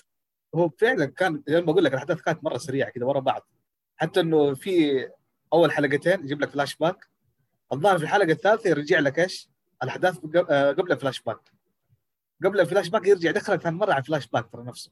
[0.55, 3.49] هو فعلا كان زي ما بقول لك الأحداث كانت مرة سريعة كذا ورا بعض.
[3.97, 5.07] حتى إنه في
[5.53, 7.07] أول حلقتين يجيب لك فلاش باك
[7.73, 9.49] الظاهر في الحلقة الثالثة يرجع لك إيش؟
[9.84, 11.51] الأحداث قبل- آه، قبل الفلاش باك
[12.43, 14.91] قبل الفلاش باك يرجع يدخلك ثاني مرة على الفلاش باك ترى نفسه.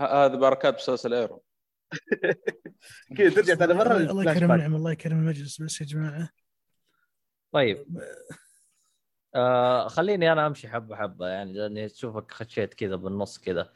[0.00, 1.42] ه- هذه بركات مسلسل Arrow
[3.16, 6.28] كذا ترجع ثاني مرة الله يكرم النعم الله يكرم المجلس بس يا جماعة.
[7.52, 8.00] طيب.
[9.34, 13.72] آه خليني أنا أمشي حبة حبة يعني لأني تشوفك خشيت كذا بالنص كذا.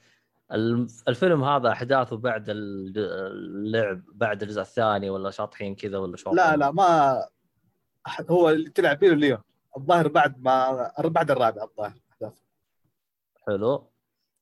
[1.09, 6.71] الفيلم هذا أحداثه بعد اللعب بعد الجزء الثاني ولا شاطحين كذا ولا شو؟ لا لا
[6.71, 7.21] ما
[8.31, 9.39] هو اللي تلعب فيه ليون.
[9.77, 11.99] الظاهر بعد ما بعد الرابع الظاهر.
[13.47, 13.91] حلو.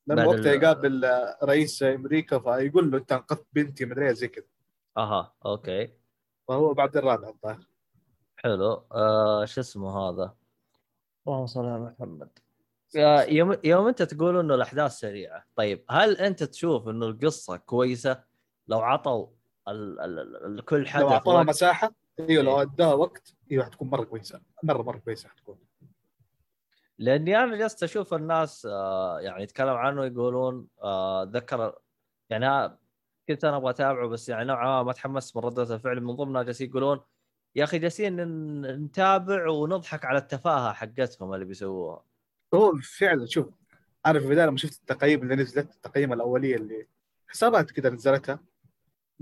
[0.07, 1.05] لأنه بعد وقتها ال- يقابل
[1.42, 4.44] رئيس أمريكا فيقول له أنت انقذت بنتي مدري زي كذا.
[4.96, 5.92] أها أوكي.
[6.49, 7.66] فهو بعد الرابع الظاهر.
[8.36, 8.84] حلو.
[8.92, 10.34] آه شو اسمه هذا؟
[11.28, 12.28] اللهم صل على محمد.
[12.96, 15.44] آه، يوم يوم أنت تقول إنه الأحداث سريعة.
[15.57, 18.24] طيب هل أنت تشوف إنه القصة كويسة؟
[18.68, 19.26] لو عطوا
[19.68, 20.18] ال ال
[20.59, 22.62] ال كل حدث لو أعطوها؟ مساحة إيوه لو إيه.
[22.62, 24.40] أداها وقت إيوه حتكون مرة كويسة.
[24.62, 25.59] مرة مرة كويسة حتكون.
[26.99, 31.78] لأني أنا جلست أشوف الناس آه يعني يتكلم عنه يقولون آه ذكر
[32.30, 32.78] يعني
[33.28, 36.01] كنت أنا أبغى أتابعه بس يعني نوعا ما ما تحمست من ردة الفعل.
[36.01, 37.01] من ضمنها جالسين يقولون
[37.57, 38.16] يا أخي جالسين
[38.84, 42.05] نتابع ونضحك على التفاهة حقتهم اللي بيسووها.
[42.55, 43.49] هو فعلا شوف
[44.07, 46.86] أنا في البداية لما شفت التقييم اللي نزلت التقييم الاوليه اللي
[47.28, 48.40] حسابات كذا نزلتها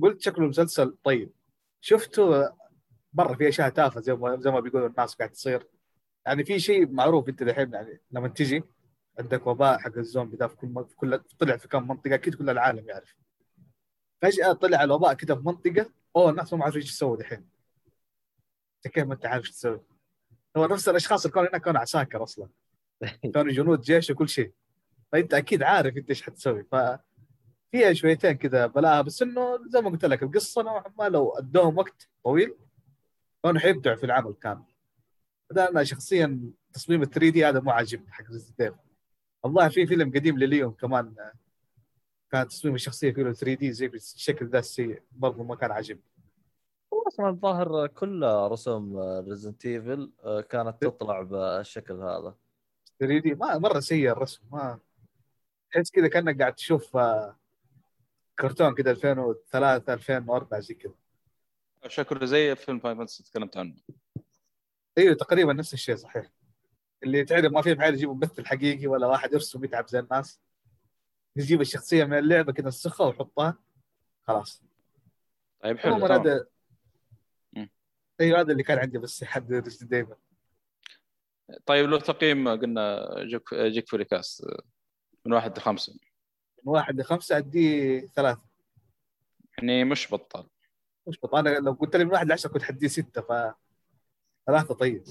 [0.03, 1.33] قلت شكله مسلسل طيب.
[1.81, 2.53] شفته
[3.13, 5.67] مرة في أشياء تافهة زي ما زي ما بيقولوا الناس قاعد تصير.
[6.27, 8.65] يعني في شيء معروف انت دحين يعني لما تجي
[9.19, 12.51] عندك وباء حق الزومبي ده في كل في كل طلع في كم منطقة أكيد كل
[12.51, 13.17] العالم يعرف.
[14.23, 17.49] فجأة طلع الوباء كذا في منطقة أوه الناس ما عارفين إيش يسووا دحين.
[18.87, 19.81] أنت كيف ما أنت عارف إيش تسوي؟
[20.57, 22.49] هو نفس الأشخاص اللي كانوا هناك كانوا عساكر أصلا.
[23.35, 24.53] كانوا جنود جيش وكل شيء.
[25.13, 26.65] فأنت أكيد عارف أنت إيش حتسوي.
[26.65, 26.75] ف
[27.73, 31.79] فيها شويتين كذا بلاها بس إنه زي ما قلت لك القصة نوعا ما لو أدوهم
[31.79, 32.55] وقت طويل
[33.45, 34.76] كانوا حيبدعوا في العمل كامل.
[35.53, 36.41] أنا شخصيا
[36.73, 38.75] تصميم ال 3 D هذا مو عاجبني حق Resident
[39.43, 41.33] والله في فيلم قديم لليون كمان آه،
[42.31, 46.03] كان تصميم الشخصية فيه 3 D زي بالشكل ذا السيء برضه ما كان عاجبني.
[46.93, 50.13] هو أصلا الظاهر كل رسوم Resident Evil
[50.51, 52.35] كانت تطلع بالشكل هذا.
[53.01, 54.79] 3 D ما مرة سيء الرسم ما
[55.71, 57.37] تحس كذا كأنك قاعد تشوف آه،
[58.39, 60.95] كرتون كذا 2003 2004 زي كذا.
[61.87, 63.75] شكله زي فيلم Final Fantasy تكلمت عنه.
[64.99, 66.31] أيوه تقريبا نفس الشيء صحيح.
[67.03, 70.41] اللي تعرف ما في بحال يجيبوا ممثل حقيقي ولا واحد يرسم يتعب زي الناس.
[71.37, 73.59] يجيب الشخصية من اللعبة كذا نسخها ويحطها.
[74.23, 74.63] خلاص.
[75.63, 76.17] طيب حلو عموما.
[76.17, 76.47] هذا.
[78.21, 79.47] أيوه هذا اللي كان عندي بس حد
[79.83, 80.17] دايما.
[81.67, 84.47] طيب لو تقييم قلنا جيك جيك فولي كاست
[85.25, 85.93] من واحد لخمسه
[86.65, 88.43] من واحد لخمسه اديه ثلاثة.
[89.59, 90.47] يعني مش بطال
[91.07, 91.39] مش بطل.
[91.39, 93.55] أنا لو قلت لي من واحد لعشره كنت حديه ستة ف
[94.47, 95.05] ثلاثة طيب.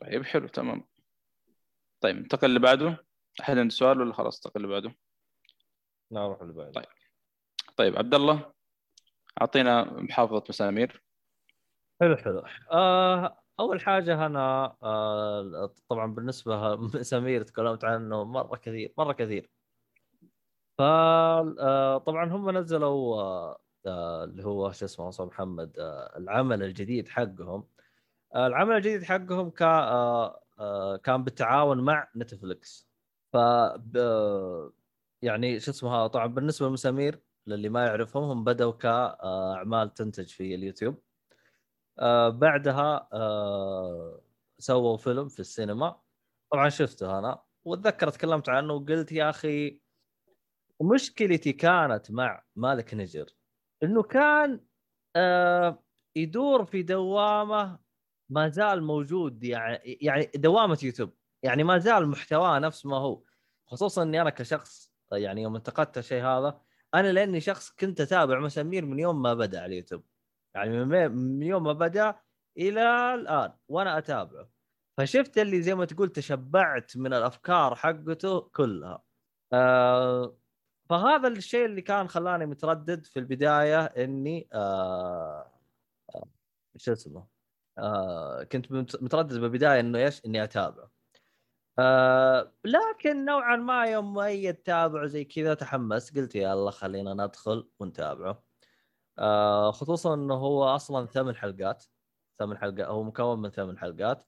[0.00, 0.84] طيب حلو تمام.
[2.00, 3.04] طيب انتقل اللي بعده.
[3.40, 4.96] أحد عنده سؤال ولا خلاص انتقل اللي بعده؟
[6.12, 6.70] نروح اللي بعده.
[6.70, 6.86] طيب.
[7.76, 8.52] طيب عبد الله
[9.40, 11.02] أعطينا محافظة مسامير.
[12.00, 12.42] حلو حلو.
[12.72, 19.50] آه أول حاجة أنا آه طبعا بالنسبة لسمير تكلمت عنه مرة كثير مرة كثير.
[20.78, 25.72] ف آه طبعا هم نزلوا آه آه اللي هو شو اسمه محمد
[26.16, 27.68] العمل الجديد حقهم.
[28.36, 32.88] العمل الجديد حقهم كان آه آه كان بالتعاون مع نتفلكس
[33.32, 33.36] ف
[35.22, 41.02] يعني شو اسمه طبعا بالنسبة لمسامير للي ما يعرفهم هم بدأوا كأعمال تنتج في اليوتيوب.
[41.98, 44.22] آه بعدها آه
[44.58, 46.00] سووا فيلم في السينما.
[46.52, 49.80] طبعا شفته أنا واتذكر تكلمت عنه وقلت يا أخي
[50.82, 53.26] مشكلتي كانت مع مالك نجر
[53.82, 54.66] إنه كان
[55.16, 55.84] آه
[56.16, 57.78] يدور في دوامة
[58.30, 61.14] ما زال موجود يعني يعني دوامة يوتيوب.
[61.42, 63.22] يعني ما زال محتواه نفس ما هو.
[63.66, 66.60] خصوصا إني أنا كشخص يعني يوم انتقدت الشيء هذا
[66.94, 70.04] أنا لأني شخص كنت أتابع مسامير من يوم ما بدأ على اليوتيوب.
[70.54, 72.14] يعني من من يوم ما بدأ
[72.58, 74.48] إلى الآن وأنا أتابعه.
[74.98, 79.02] فشفت اللي زي ما تقول تشبعت من الأفكار حقته كلها.
[79.52, 80.38] آه
[80.90, 85.52] فهذا الشيء اللي كان خلاني متردد في البداية إني آه
[86.14, 86.28] آه،
[86.76, 87.37] شو اسمه؟
[87.78, 90.90] آه كنت مت- متردد بالبداية إنه إيش؟ إني اتابعه
[91.78, 98.44] آه لكن نوعا ما يوم مؤيد تابعه زي كذا تحمست قلت يلا خلينا ندخل ونتابعه.
[99.18, 101.84] آه خصوصا إنه هو أصلا ثمان حلقات.
[102.38, 104.26] ثمان حلقات هو مكون من ثمان حلقات.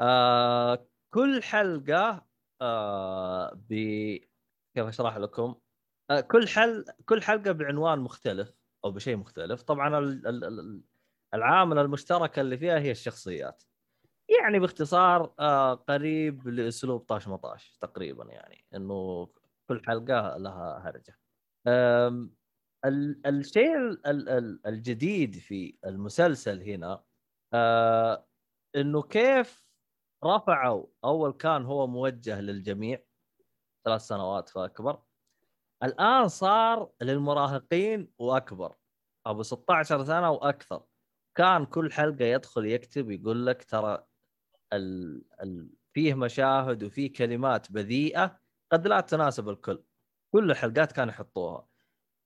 [0.00, 2.26] آه كل حلقة
[2.60, 3.74] آه ب
[4.74, 5.54] كيف أشرح لكم؟
[6.10, 8.54] آه كل حل كل حلقة بعنوان مختلف
[8.84, 9.62] أو بشيء مختلف.
[9.62, 10.20] طبعا.
[11.34, 11.38] ال...
[11.38, 13.62] العامل المشترك اللي فيها هي الشخصيات.
[14.40, 19.26] يعني باختصار آه قريب لأسلوب طاش مطاش تقريبا يعني إنه
[19.68, 21.18] كل حلقة لها هرجة.
[23.26, 27.04] الشيء ال- ال- ال- الجديد في المسلسل هنا
[27.54, 28.26] آه
[28.76, 29.66] إنه كيف
[30.24, 33.02] رفعوا أول كان هو موجه للجميع
[33.86, 35.02] ثلاث سنوات فأكبر.
[35.82, 38.76] الآن صار للمراهقين وأكبر.
[39.26, 40.82] أبو 16 سنة وأكثر.
[41.34, 44.04] كان كل حلقة يدخل يكتب يقول لك ترى
[44.72, 45.22] ال...
[45.42, 45.70] ال...
[45.92, 48.40] فيه مشاهد وفيه كلمات بذيئة
[48.72, 49.84] قد لا تناسب الكل.
[50.32, 51.66] كل الحلقات كانوا يحطوها.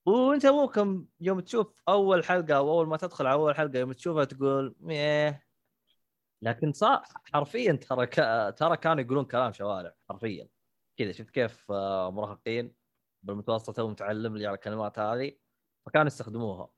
[0.05, 4.25] وانت ممكن يوم تشوف أول حلقة أو أول ما تدخل على أول حلقة يوم تشوفها
[4.25, 5.47] تقول مية.
[6.41, 7.03] لكن صار
[7.33, 8.07] حرفيا ترى.
[8.51, 10.49] ترى كانوا يقولون كلام شوارع حرفيا.
[10.97, 12.75] كذا شفت كيف آه، مراهقين
[13.23, 15.31] بالمتوسط تو متعلم لي على الكلمات هذه
[15.85, 16.76] فكانوا يستخدموها.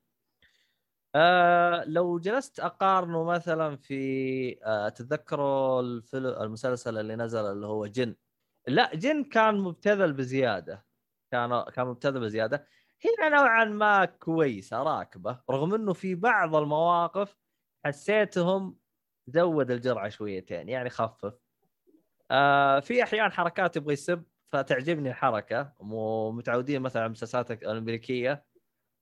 [1.14, 4.94] آه لو جلست أقارنه مثلا في آه
[5.80, 8.16] الفيلم المسلسل اللي نزل اللي هو جن.
[8.68, 10.86] لا جن كان مبتذل بزيادة.
[11.32, 12.66] كان كان مبتذل بزيادة.
[13.04, 17.36] هنا نوعا ما كويسه راكبه رغم إنه في بعض المواقف
[17.84, 18.78] حسيتهم
[19.26, 21.34] زود الجرعة شويتين يعني خفف.
[22.30, 25.72] آه في أحيان حركات يبغى يسب فتعجبني الحركة.
[25.80, 28.46] ومتعودين مثلا على المسلسلات الأمريكية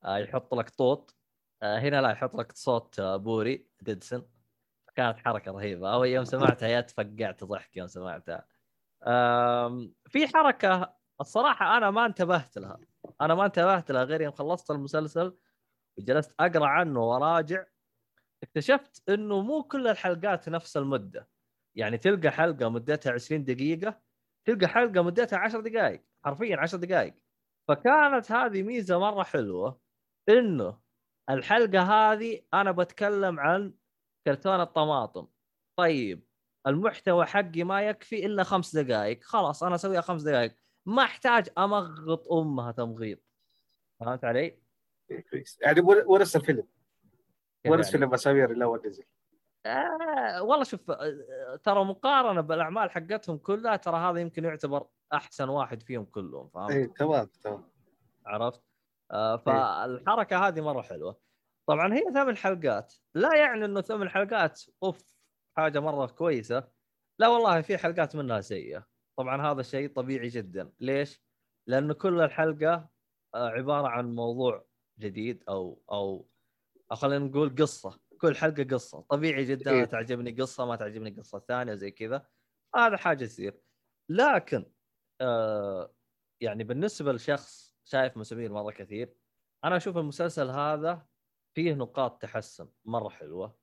[0.04, 1.17] آه يحط لك طوط.
[1.62, 4.28] هنا لا يحط لك صوت آه بوري ديدسون.
[4.96, 5.94] كانت حركة رهيبة.
[5.94, 8.46] أو يوم سمعتها يا تفقعت ضحك يوم سمعتها.
[10.08, 12.80] في حركة الصراحة أنا ما انتبهت لها.
[13.20, 15.38] أنا ما انتبهت لها غير يوم خلصت المسلسل
[15.98, 17.64] وجلست أقرأ عنه وراجع.
[18.42, 21.28] اكتشفت إنه مو كل الحلقات نفس المدة.
[21.74, 24.00] يعني تلقى حلقة مدتها 20 دقيقة
[24.44, 27.14] تلقى حلقة مدتها 10 دقائق حرفيا 10 دقائق.
[27.68, 29.80] فكانت هذه ميزة مرة حلوة
[30.28, 30.80] إنه
[31.30, 33.74] الحلقة هذه أنا بتكلم عن
[34.26, 35.26] كرتون الطماطم
[35.76, 36.26] طيب
[36.66, 40.54] المحتوى حقي ما يكفي إلا خمس دقائق خلاص أنا أسويها خمس دقائق
[40.86, 43.18] ما أحتاج أمغط أمها تمغيط
[44.00, 44.58] فهمت علي؟
[45.30, 46.64] كويس يعني ور- ورث الفيلم
[47.66, 49.04] ورث يعني؟ فيلم مسامير اللي أول نزل
[49.66, 55.82] آه والله شوف آه، ترى مقارنة بالأعمال حقتهم كلها ترى هذا يمكن يعتبر أحسن واحد
[55.82, 57.64] فيهم كلهم فهمت؟ اي تمام تمام
[58.26, 58.62] عرفت؟
[59.10, 61.20] آه فالحركة هذه مرة حلوة.
[61.68, 65.14] طبعا هي ثمان حلقات، لا يعني إنه ثمان حلقات أوف
[65.56, 66.68] حاجة مرة كويسة.
[67.20, 68.86] لا والله في حلقات منها سيئة.
[69.18, 71.22] طبعا هذا شيء طبيعي جدا، ليش؟
[71.68, 72.88] لأنه كل الحلقة
[73.34, 74.66] آه، عبارة عن موضوع
[74.98, 76.28] جديد أو أو
[76.92, 79.84] خلينا نقول قصة، كل حلقة قصة، طبيعي جدا إيه.
[79.84, 82.26] تعجبني قصة ما تعجبني قصة ثانية زي كذا.
[82.76, 83.60] هذا حاجة تصير.
[84.10, 84.72] لكن
[85.20, 85.94] آه
[86.40, 89.14] يعني بالنسبة لشخص شايف مسامير مرة كثير.
[89.64, 91.06] أنا أشوف المسلسل هذا
[91.54, 93.56] فيه نقاط تحسن مرة حلوة.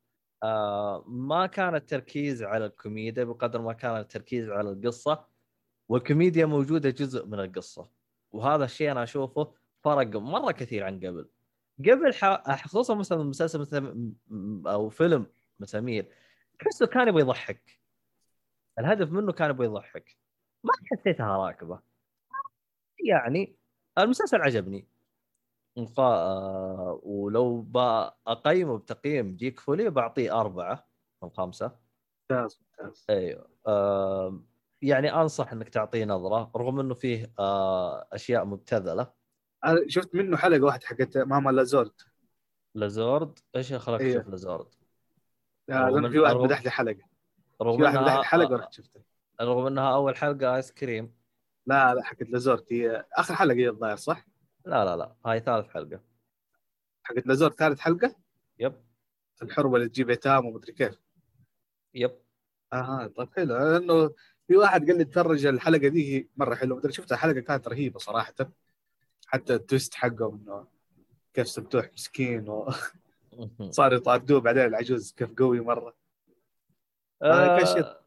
[0.44, 5.26] آه ما كان التركيز على الكوميديا بقدر ما كان التركيز على القصة
[5.90, 7.90] والكوميديا موجودة جزء من القصة.
[8.32, 9.54] وهذا الشيء أنا أشوفه
[9.84, 11.30] فرق مرة كثير عن قبل.
[11.80, 12.66] قبل ح...
[12.68, 14.14] خصوصا مثلا مسلسل مثل
[14.68, 15.28] أو فيلم
[15.60, 16.12] مسامير
[16.60, 17.80] تحسه كان يبغى يضحك.
[18.80, 20.18] الهدف منه كان يبغى يضحك.
[20.64, 21.80] ما حسيتها راكبة.
[23.06, 23.56] يعني
[23.98, 24.88] المسلسل عجبني.
[25.78, 26.04] مقا...
[26.04, 30.88] آه، ولو بقيمه بتقييم جيك فولي بعطيه أربعة
[31.24, 31.76] من خمسة.
[32.32, 33.06] ممتاز ممتاز.
[33.10, 34.40] أيوه آه
[34.82, 39.12] يعني أنصح إنك تعطيه نظرة رغم إنه فيه آه أشياء مبتذلة.
[39.88, 42.02] شفت منه حلقة واحدة حقت ماما لازورد.
[42.76, 44.22] لازورد؟ إيش خلاك أيوه.
[44.22, 44.68] تشوف لازورد؟
[45.72, 47.04] إن- في واحد مدح لي حلقة.
[47.62, 49.04] رغم في واحد مدح لي حلقة رحت شفتها
[49.42, 51.16] رغم إنها أول حلقة آيس كريم.
[51.66, 52.28] لا لا حقت
[52.72, 54.26] هي آخر حلقة هي الظاهر صح؟
[54.66, 56.02] لا لا لا هاي ثالث حلقة.
[57.04, 58.16] حقت لازورد ثالث حلقة؟
[58.60, 58.76] Yep.
[59.42, 61.00] الحربه اللي تجيب ايتام ومدري كيف.
[61.94, 62.18] Yep.
[62.74, 63.58] أها طيب حلو.
[63.58, 64.14] لأنه
[64.48, 66.78] في واحد قال لي تفرج الحلقة دي مرة حلوة.
[66.78, 68.34] مدري شفتها الحلقة كانت رهيبة صراحة.
[69.28, 70.68] حتى ال twist حقهم إنه
[71.34, 72.50] كيف سمتوح مسكين
[73.60, 75.96] وصار يطاردوه بعدين العجوز كيف قوي مرة.
[77.22, 77.26] آه،.
[77.26, 78.05] آه، آه،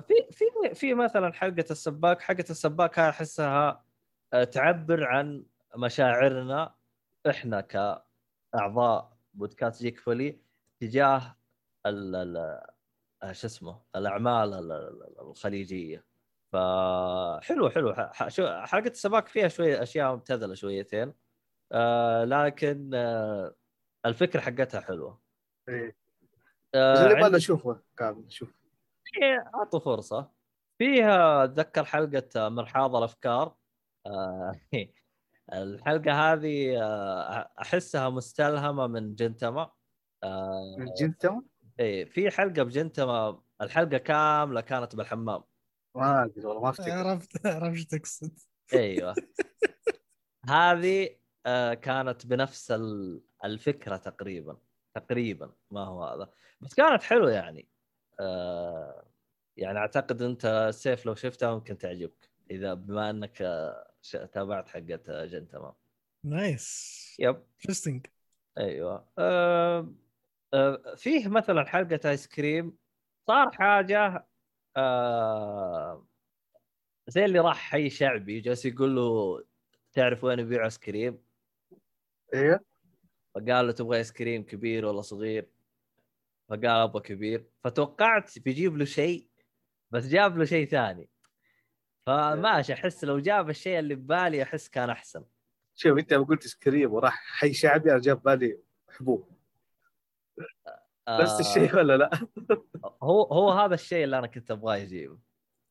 [0.00, 0.44] في في
[0.74, 3.84] في مثلا حلقة السباك حلقة السباك هاي أحسها
[4.32, 5.44] آه، تعبر عن
[5.76, 6.74] مشاعرنا
[7.30, 10.38] إحنا كأعضاء بودكاست جيك فولي
[10.80, 11.36] تجاه
[11.86, 12.36] ال ال
[13.22, 16.04] آه، شو اسمه الأعمال ال- ال- الخليجية.
[16.52, 17.94] فحلو حلو.
[18.66, 21.14] حلقة السباك فيها شوية أشياء مبتذلة شويتين
[21.72, 23.54] آه لكن آه
[24.06, 25.20] الفكرة حقتها حلوة.
[25.68, 25.96] إيه.
[26.74, 28.54] آه اللي عند- أشوفه كامل إيه،
[29.54, 30.30] أعطوا فرصة.
[30.78, 33.56] فيها أتذكر حلقة مرحاض الأفكار.
[34.06, 34.52] آه،
[35.52, 39.70] الحلقة هذه آه، أحسها مستلهمة من جنتما.
[40.24, 41.42] آه، من جنتما؟
[41.80, 43.42] إيه في حلقة بجنتما.
[43.60, 45.42] الحلقة كاملة كانت بالحمام.
[45.96, 46.90] ما أدري والله ما أفتكر.
[46.92, 48.38] عرفت عرفت إيش تقصد.
[48.74, 49.14] أيوه.
[50.48, 54.56] هذه آه، كانت بنفس ال- الفكرة تقريبا.
[54.94, 56.32] تقريبا ما هو هذا.
[56.60, 57.60] بس كانت حلوة يعني.
[57.60, 57.69] آه،
[59.56, 62.30] يعني أعتقد أنت سيف لو شفتها ممكن تعجبك.
[62.50, 63.90] إذا بما أنك آه،
[64.32, 65.74] تابعت حقت آه، جنتما
[66.24, 67.16] نايس.
[67.18, 67.42] Yep.
[67.60, 68.06] Interesting
[68.58, 69.08] أيوه.
[69.18, 69.94] آه،
[70.54, 72.76] آه، فيه مثلا حلقة آيس كريم.
[73.26, 74.26] صار حاجة
[74.76, 76.06] آه،
[77.08, 79.42] زي اللي راح حي شعبي جالس يقول له
[79.92, 81.22] تعرف وين يبيع آيس كريم؟
[82.34, 82.60] أيوه
[83.34, 85.48] فقال له تبغى آيس كريم كبير ولا صغير؟
[86.50, 89.28] فقال أبغى كبير فتوقعت بيجيب له شيء
[89.90, 91.10] بس جاب له شيء ثاني.
[92.06, 95.24] فماشي أحس لو جاب الشيء اللي ببالي أحس كان أحسن.
[95.74, 99.30] شوف أنت لما قلت سكريم وراح حي شعبي أنا جاب بالي حبوب.
[101.08, 102.10] نفس آه، الشيء ولا لا؟
[103.02, 105.18] هو هو هذا الشيء اللي أنا كنت أبغاه يجيبه.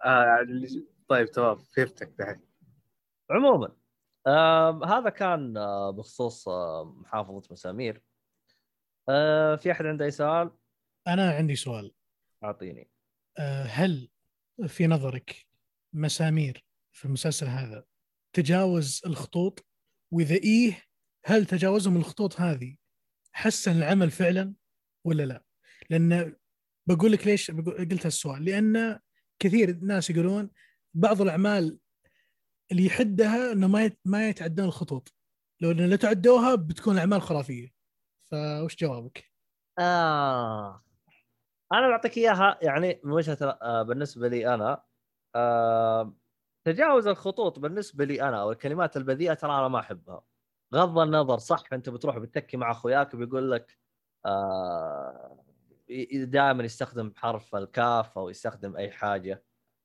[0.05, 2.41] آه يعني طيب تمام فهمتك دحين.
[3.29, 3.75] عموما
[4.27, 8.01] آه هذا كان آه بخصوص آه محافظة مسامير.
[9.09, 10.51] آه في أحد عنده أي سؤال؟
[11.07, 11.91] أنا عندي سؤال.
[12.43, 12.89] أعطيني.
[13.39, 14.09] آه، هل
[14.67, 15.45] في نظرك
[15.93, 17.85] مسامير في المسلسل هذا
[18.33, 19.65] تجاوز الخطوط؟
[20.13, 20.83] وإذا إيه
[21.25, 22.75] هل تجاوزهم الخطوط هذه
[23.31, 24.53] حسن العمل فعلا
[25.05, 25.43] ولا لا؟
[25.89, 26.35] لأن
[26.87, 28.45] بقول لك ليش بقول- قلت هالسؤال.
[28.45, 28.99] لأن
[29.39, 30.49] كثير ناس يقولون
[30.93, 31.79] بعض الأعمال
[32.71, 35.13] اللي يحدها إنه ما يت- ما يتعدون الخطوط.
[35.61, 37.69] لو لو تعدوها بتكون أعمال خرافية.
[38.31, 39.31] فوش جوابك؟
[39.79, 40.83] آه.
[41.73, 44.83] أنا بعطيك إياها يعني من وجهة آه بالنسبة لي أنا
[45.35, 46.13] آه
[46.65, 50.21] تجاوز الخطوط بالنسبة لي أنا أو الكلمات البذيئة ترى أنا ما أحبها.
[50.75, 53.77] غض النظر صح أنت بتروح بتتكي مع أخوياك وبيقول لك
[54.25, 55.45] آه
[56.13, 59.43] دائما يستخدم حرف الكاف أو يستخدم أي حاجة.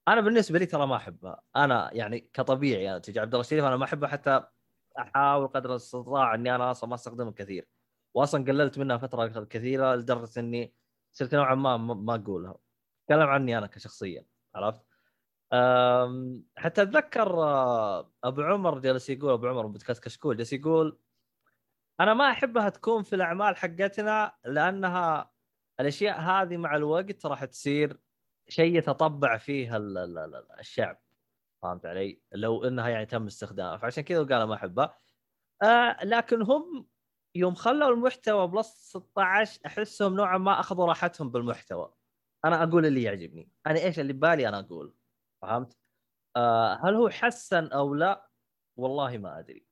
[0.09, 1.43] أنا بالنسبة لي ترى ما أحبها.
[1.57, 4.45] أنا يعني كطبيعي أنا تجي عبد الله الشريف أنا ما أحبها حتى
[4.99, 7.69] أحاول قدر الأستطاع إني أنا أصلا ما أستخدمها كثير.
[8.15, 10.75] واصلا قللت منها فترة كثيرة لدرجة إني
[11.15, 12.57] صرت نوعا ما ما أقولها
[13.03, 14.87] اتكلم عني أنا كشخصيا عرفت؟
[16.57, 20.99] حتى أتذكر آه، أبو عمر جالس يقول أبو عمر بودكاست كشكول جالس يقول
[22.01, 25.31] أنا ما أحبها تكون في الأعمال حقتنا لأنها
[25.81, 28.01] الأشياء هذه مع الوقت راح تصير
[28.49, 29.77] شيء يتطبع فيه
[30.61, 31.01] الشعب
[31.63, 34.99] فهمت علي؟ لو إنها يعني تم استخدامها فعشان كذا قال ما أحبها
[35.63, 36.87] آه لكن هم
[37.35, 41.95] يوم خلوا المحتوى بلس 16 أحسهم نوعا ما أخذوا راحتهم بالمحتوى.
[42.45, 43.51] أنا أقول اللي يعجبني.
[43.67, 44.95] أنا إيش اللي ببالي أنا أقول؟
[45.43, 45.79] فهمت؟
[46.37, 48.31] آه هل هو حسن أو لا؟
[48.77, 49.67] والله ما أدري.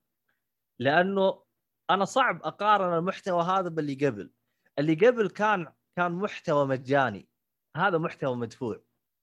[0.78, 1.42] لأنه
[1.90, 4.32] أنا صعب أقارن المحتوى هذا باللي قبل.
[4.78, 7.28] اللي قبل كان كان محتوى مجاني.
[7.76, 8.82] هذا محتوى مدفوع.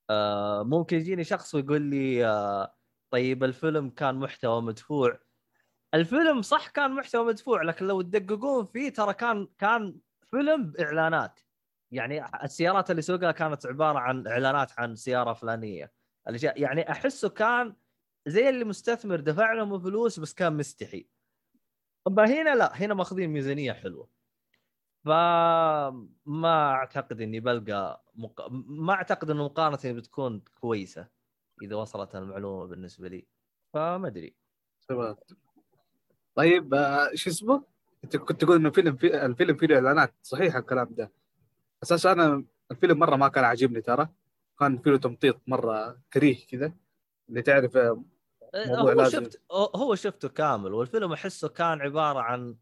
[0.09, 2.75] آه ممكن يجيني شخص ويقول لي آه
[3.11, 5.19] طيب الفيلم كان محتوى مدفوع.
[5.93, 11.39] الفيلم صح كان محتوى مدفوع لكن لو تدققون فيه ترى كان كان فيلم باعلانات
[11.91, 15.93] يعني السيارات اللي سوقها كانت عبارة عن إعلانات عن سيارة فلانية.
[16.27, 17.75] الأشياء يعني أحسه كان
[18.27, 21.09] زي اللي مستثمر دفع لهم فلوس بس كان مستحي.
[22.07, 24.09] أما هنا لا هنا ماخذين ميزانية حلوة.
[25.05, 28.47] فما أعتقد إني بلقى مق...
[28.51, 31.07] ما أعتقد إن مقارنتي بتكون كويسة
[31.61, 33.27] إذا وصلت المعلومة بالنسبة لي.
[33.73, 34.35] فما أدري.
[36.35, 37.63] طيب آه، شو اسمه؟
[38.03, 40.13] انت كنت تقول إنه فيلم في الفيلم فيه إعلانات.
[40.21, 41.11] صحيح الكلام ده.
[41.83, 44.09] أساسا أنا الفيلم مرة ما كان عاجبني ترى.
[44.59, 46.73] كان فيه تمطيط مرة كريه كذا.
[47.29, 48.03] اللي تعرف آه،
[48.55, 49.23] هو لازم.
[49.23, 50.73] شفت هو شفته كامل.
[50.73, 52.55] والفيلم أحسه كان عبارة عن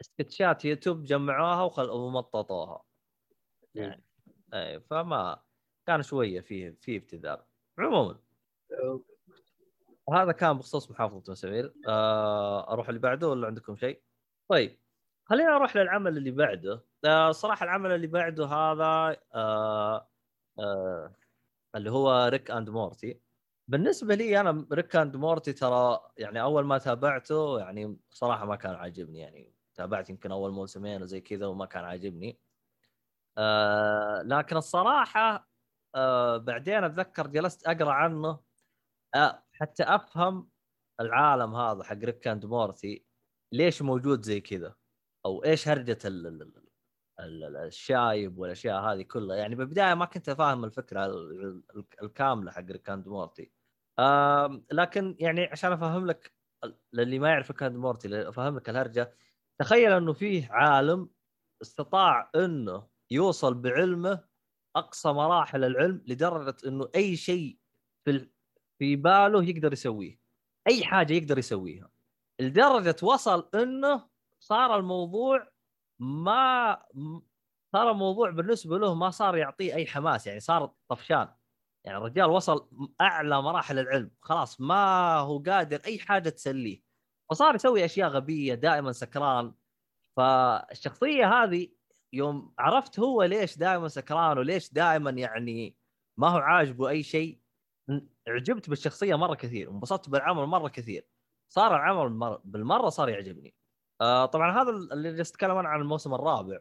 [0.00, 1.90] سكتشات يوتيوب جمعوها وخل...
[1.90, 2.82] ومططوها.
[3.74, 4.04] يعني
[4.54, 5.42] اي فما
[5.86, 7.42] كان شوية فيه في ابتذال.
[7.78, 8.18] عموما.
[10.10, 11.74] وهذا كان بخصوص محافظة مسامير.
[11.88, 14.02] آه أروح اللي بعده ولا عندكم شيء؟
[14.48, 14.80] طيب
[15.24, 16.84] خلينا نروح للعمل اللي بعده.
[17.04, 20.08] آه صراحة العمل اللي بعده هذا آه
[20.58, 21.14] آه
[21.76, 23.20] اللي هو Rick and Morty.
[23.68, 28.74] بالنسبة لي أنا Rick and Morty ترى يعني أول ما تابعته يعني صراحة ما كان
[28.74, 29.54] عاجبني يعني.
[29.74, 32.40] تابعت يمكن أول موسمين وزي كذا وما كان عاجبني.
[33.38, 35.48] آه لكن الصراحة
[35.94, 38.40] آه بعدين أتذكر جلست أقرأ عنه.
[39.14, 40.50] آه حتى أفهم
[41.00, 43.06] العالم هذا حق Rick and Morty
[43.52, 44.74] ليش موجود زي كذا؟
[45.26, 46.52] أو إيش هرجة ال ال
[47.20, 51.06] ال الشايب والأشياء هذه كلها؟ يعني بالبداية ما كنت فاهم الفكرة
[52.02, 53.52] الكاملة حق Rick and Morty.
[54.72, 56.32] لكن يعني عشان أفهم لك
[56.92, 59.14] للي ما يعرف Rick and Morty أفهم لك الهرجة
[59.60, 61.10] تخيل إنه فيه عالم
[61.62, 64.24] استطاع إنه يوصل بعلمه
[64.76, 67.58] أقصى مراحل العلم لدرجة إنه أي شيء
[68.04, 68.30] في
[68.80, 70.18] في باله يقدر يسويه.
[70.68, 71.90] أي حاجة يقدر يسويها.
[72.40, 74.08] لدرجة وصل إنه
[74.40, 75.48] صار الموضوع
[75.98, 76.82] ما
[77.72, 81.28] صار الموضوع بالنسبة له ما صار يعطيه أي حماس يعني صار طفشان.
[81.84, 84.10] يعني الرجال وصل أعلى مراحل العلم.
[84.22, 86.82] خلاص ما هو قادر أي حاجة تسليه.
[87.30, 89.54] فصار يسوي أشياء غبية دائما سكران.
[90.16, 91.68] فالشخصية هذه
[92.12, 95.76] يوم عرفت هو ليش دائما سكران وليش دائما يعني
[96.16, 97.40] ما هو عاجبه أي شيء
[98.30, 101.06] عجبت بالشخصية مرة كثير وانبسطت بالعمل مرة كثير.
[101.48, 103.54] صار العمل بالمرة صار يعجبني.
[104.00, 106.58] آه طبعا هذا اللي جالس اتكلم أنا عن الموسم الرابع.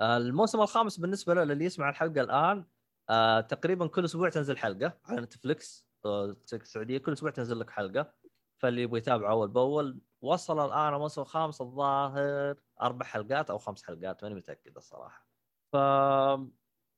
[0.00, 2.64] آه الموسم الخامس بالنسبة له للي يسمع الحلقة الآن
[3.10, 8.14] آه تقريبا كل أسبوع تنزل حلقة على نتفلكس آه السعودية كل أسبوع تنزل لك حلقة.
[8.58, 14.22] فاللي يبغى يتابع أول بأول وصل الآن الموسم الخامس الظاهر أربع حلقات أو خمس حلقات
[14.22, 15.28] ماني متأكد الصراحة.
[15.72, 15.76] ف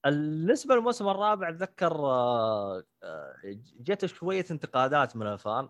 [0.05, 3.35] بالنسبة للموسم الرابع أتذكر آه، آه،
[3.81, 5.69] جت شوية انتقادات من الفان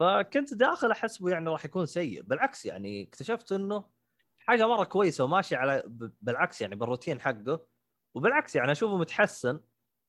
[0.00, 2.22] فكنت داخل احسبه يعني راح يكون سيء.
[2.22, 3.84] بالعكس يعني اكتشفت إنه
[4.38, 5.82] حاجة مرة كويسة وماشي على
[6.20, 7.66] بالعكس يعني بالروتين حقه
[8.14, 9.60] وبالعكس يعني أشوفه متحسن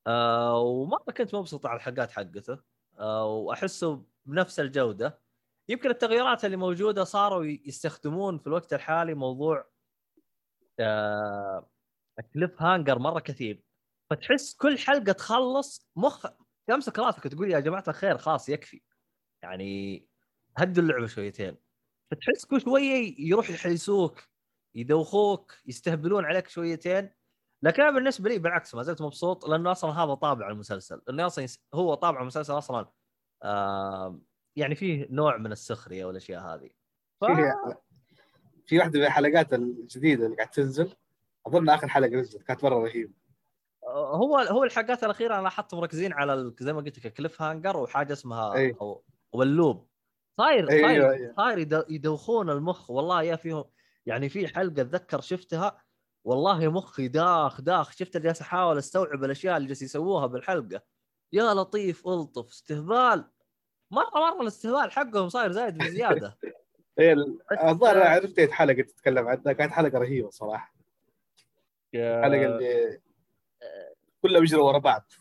[0.08, 2.60] آه ومرة كنت مبسوط على الحلقات حقته
[3.00, 5.22] آه وأحسه بنفس الجودة.
[5.70, 9.66] يمكن التغييرات اللي موجودة صاروا يستخدمون في الوقت الحالي موضوع
[10.80, 11.71] آه
[12.22, 13.64] cliffhanger مرة كثير.
[14.10, 16.26] فتحس كل حلقة تخلص مخ
[16.68, 18.82] تمسك راسك تقول يا جماعة الخير خلاص يكفي.
[19.44, 20.06] يعني
[20.58, 21.58] هدوا اللعبة شويتين.
[22.12, 24.24] فتحس كل شوية يروح يحيسوك
[24.76, 27.10] يدوخوك يستهبلون عليك شويتين.
[27.64, 31.02] لكن أنا بالنسبة لي بالعكس ما زلت مبسوط لأنه أصلا هذا طابع المسلسل.
[31.10, 32.92] انه أصلا هو طابع المسلسل أصلا
[33.44, 34.22] آه
[34.56, 36.70] يعني فيه نوع من السخرية والأشياء هذه.
[37.22, 37.26] ف...
[38.66, 40.94] في واحدة من الحلقات الجديدة اللي قاعد تنزل.
[41.48, 43.14] أظن آخر حلقة نزلت كانت مرة رهيبة.
[43.88, 48.54] هو هو الحلقات الأخيرة أنا لاحظت مركزين على زي ما قلت لك cliffhanger وحاجة اسمها
[48.56, 48.76] أي.
[48.82, 49.88] أو وال loop
[50.38, 51.34] صاير أيوة، صاير أيوة.
[51.38, 52.92] صاير يد- يدوخون المخ.
[52.92, 53.64] والله يا فيهم
[54.06, 55.84] يعني في حلقة أتذكر شفتها
[56.26, 57.92] والله مخي داخ داخ.
[57.92, 60.82] شفت جالس احاول استوعب الأشياء اللي جالس يسووها بالحلقة.
[61.34, 63.32] يا لطيف ألطف استهبال.
[63.92, 66.38] مره مرة الاستهبال حقهم صاير زايد بزيادة.
[67.64, 69.54] الظاهر أنا عرفت حلقة تتكلم عنها.
[69.54, 70.71] كانت حلقة رهيبة صراحة.
[71.96, 73.00] الحلقة اللي
[74.22, 75.12] كلها بيجروا ورا بعض.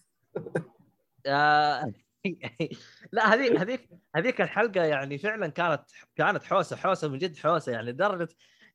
[1.27, 1.93] آه،
[3.13, 5.83] لا هذيك هذيك هذيك الحلقة يعني فعلا كانت
[6.17, 8.29] كانت حوسة حوسة من جد حوسة يعني لدرجة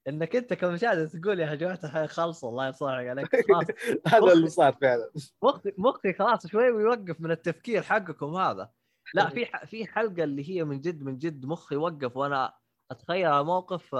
[0.07, 3.65] إنك أنت كمشاهد تقول يا جماعة خلصوا الله يصلح عليك خلاص.
[4.13, 5.11] هذا اللي صار فعلا.
[5.43, 8.69] مخي مخي خلاص شوي ويوقف من التفكير حقكم هذا.
[9.13, 12.53] لا في في حلقة اللي هي من جد من جد مخي وقف وأنا
[12.91, 13.95] أتخيل موقف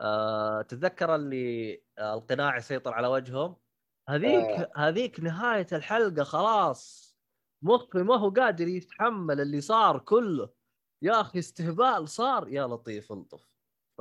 [0.00, 3.56] آه، آه، تتذكر اللي آه، القناع يسيطر على وجههم؟
[4.08, 7.06] هذيك هذيك نهاية الحلقة خلاص.
[7.62, 10.50] مخي ما هو قادر يتحمل اللي صار كله.
[11.02, 12.48] يا أخي استهبال صار.
[12.48, 13.48] يا لطيف الطف.
[13.98, 14.00] ف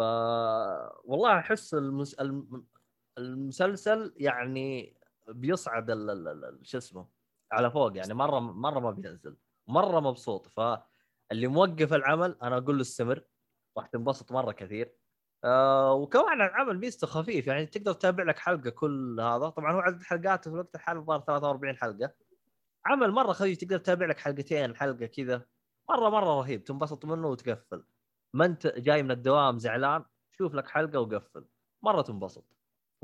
[1.04, 2.14] والله أحس المس...
[2.14, 2.66] الم-
[3.18, 6.10] المسلسل يعني بيصعد ال...
[6.10, 6.28] ال...
[6.28, 6.60] ال...
[6.68, 7.08] شو اسمه
[7.52, 9.38] على فوق يعني مرة مرة ما بينزل
[9.68, 10.48] مرة مبسوط.
[10.48, 13.24] فاللي موقف العمل أنا أقول له استمر
[13.78, 14.96] راح تنبسط مرة كثير.
[15.46, 19.50] آه وكمان العمل ميزته خفيف يعني تقدر تتابع لك حلقة كل هذا.
[19.50, 22.14] طبعا هو عدد حلقاته في وقت الحلقة الظاهر 43 حلقة.
[22.86, 25.46] عمل مرة خفيف تقدر تتابع لك حلقتين حلقة كذا.
[25.90, 27.86] مرة مرة رهيب تنبسط منه وتقفل.
[28.34, 31.46] ما انت جاي من الدوام زعلان شوف لك حلقة وقفل.
[31.84, 32.46] مرة تنبسط.
[33.02, 33.04] ف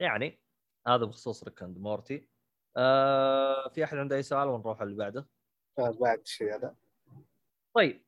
[0.00, 0.40] يعني
[0.88, 2.28] هذا بخصوص Rick and Morty
[2.76, 5.28] آه في أحد عنده أي سؤال؟ ونروح اللي بعده.
[5.78, 6.76] بعد شيء هذا
[7.74, 8.04] طيب.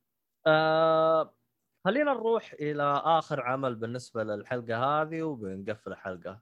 [0.47, 1.38] آه
[1.85, 6.41] خلينا نروح إلى آخر عمل بالنسبة للحلقة هذه وبنقفل الحلقة.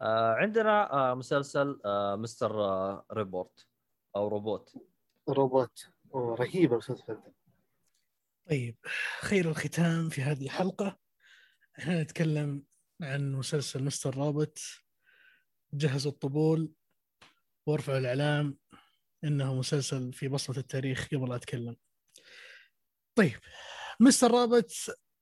[0.00, 2.64] آه عندنا آه مسلسل آه Mr.
[2.64, 3.66] آه ريبورت
[4.16, 4.74] أو روبوت.
[5.28, 5.88] روبوت.
[6.14, 7.14] رهيب المسلسل.
[7.14, 7.34] ده
[8.50, 8.76] طيب
[9.20, 10.98] خير الختام في هذه الحلقة.
[11.78, 12.64] إحنا نتكلم
[13.02, 14.58] عن مسلسل مستر رابط
[15.72, 16.72] جهزوا الطبول
[17.66, 18.58] وارفعوا الإعلام
[19.24, 21.76] إنه مسلسل في بصمة التاريخ قبل لا أتكلم.
[23.14, 23.38] طيب
[24.00, 24.72] مستر رابط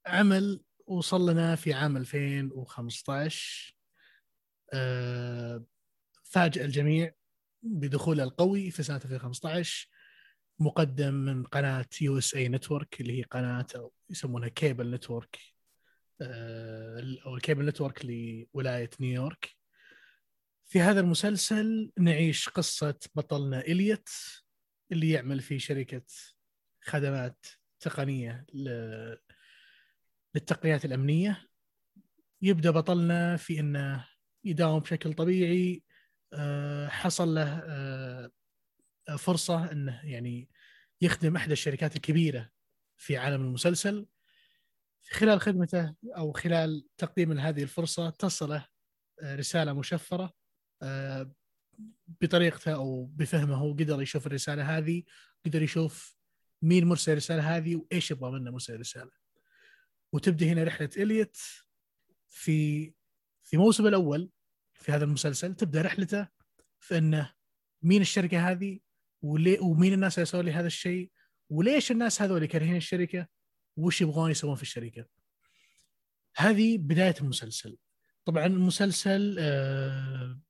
[0.06, 3.76] عمل وصل لنا في عام 2015
[4.72, 5.64] آه،
[6.22, 7.12] فاجأ الجميع
[7.62, 9.88] بدخوله القوي في سنة 2015
[10.58, 15.38] مقدم من قناة USA Network اللي هي قناة أو يسمونها cable network
[16.20, 19.50] آه، أو ال cable network لولاية نيويورك.
[20.66, 24.08] في هذا المسلسل نعيش قصة بطلنا إليوت
[24.92, 26.02] اللي يعمل في شركة
[26.80, 27.46] خدمات
[27.86, 29.16] تقنية ل-
[30.34, 31.48] للتقنيات الأمنية.
[32.42, 34.08] يبدأ بطلنا في أنه
[34.44, 35.82] يداوم بشكل طبيعي.
[36.32, 38.30] آه، حصل له آه،
[39.18, 40.48] فرصة أنه يعني
[41.00, 42.50] يخدم إحدى الشركات الكبيرة
[42.96, 44.06] في عالم المسلسل.
[45.10, 48.66] خلال خدمته أو خلال تقديم هذه الفرصة تصله
[49.22, 50.32] آه، رسالة مشفرة
[50.82, 51.32] آه،
[52.20, 55.02] بطريقته أو بفهمه قدر يشوف الرسالة هذه
[55.46, 56.15] قدر يشوف
[56.66, 59.10] مين مرسل الرسالة هذه وإيش يبغى منه مرسل الرسالة
[60.12, 61.36] وتبدأ هنا رحلة إليوت
[62.28, 62.92] في
[63.42, 64.30] في موسم الأول
[64.74, 66.28] في هذا المسلسل تبدأ رحلته
[66.80, 67.32] في أنه
[67.82, 68.78] مين الشركة هذه
[69.22, 71.10] وليه ومين الناس اللي سووا لي هذا الشيء
[71.50, 73.26] وليش الناس هذول كارهين الشركة
[73.76, 75.06] وش يبغون يسوون في الشركة.
[76.36, 77.78] هذه بداية المسلسل.
[78.24, 80.40] طبعا المسلسل آه،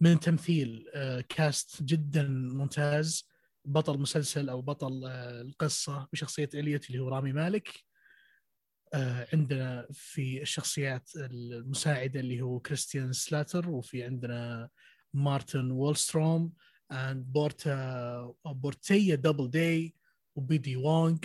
[0.00, 3.28] من تمثيل آه، cast جدا ممتاز.
[3.64, 7.84] بطل مسلسل أو بطل آه، القصة بشخصية إليوت اللي هو رامي مالك
[8.94, 14.68] آه، عندنا في الشخصيات المساعدة اللي هو كريستيان سلاتر وفي عندنا
[15.14, 16.52] مارتن وولستروم
[16.92, 19.94] and بورتا بورتيا دبل داي
[20.36, 21.18] وبي دي وونغ.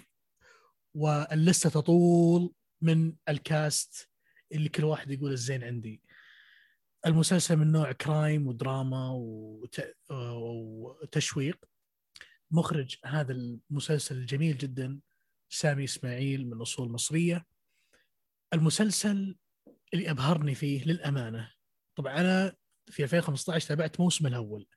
[0.96, 4.10] وال list تطول من ال cast
[4.52, 6.02] اللي كل واحد يقول الزين عندي.
[7.06, 9.82] المسلسل من نوع كرايم ودراما وت...
[10.12, 11.66] وتشويق.
[12.52, 15.00] مخرج هذا المسلسل الجميل جدا
[15.50, 17.46] سامي إسماعيل من اصول مصريه
[18.54, 19.38] المسلسل
[19.94, 21.52] اللي أبهرني فيه للأمانة
[21.96, 22.56] طبعا أنا
[22.88, 24.68] في 2015 تابعت موسم الأول.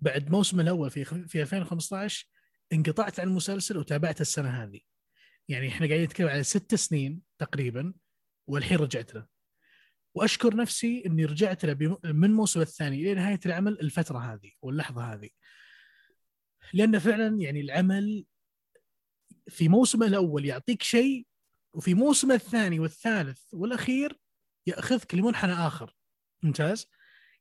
[0.00, 2.28] بعد موسم الأول في في 2015
[2.72, 4.80] انقطعت عن المسلسل وتابعت السنة هذه.
[5.48, 7.94] يعني إحنا قاعدين نتكلم على ست سنين تقريبا
[8.46, 9.26] والحين رجعت له.
[10.14, 15.28] وأشكر نفسي إني رجعت له من الموسم الثاني إلى نهاية العمل الفترة هذه واللحظة هذه.
[16.74, 18.24] لأن فعلا يعني العمل
[19.48, 21.26] في موسمه الأول يعطيك شيء
[21.74, 24.18] وفي موسمه الثاني والثالث والأخير
[24.66, 25.96] يأخذك لمنحنى آخر.
[26.42, 26.86] ممتاز؟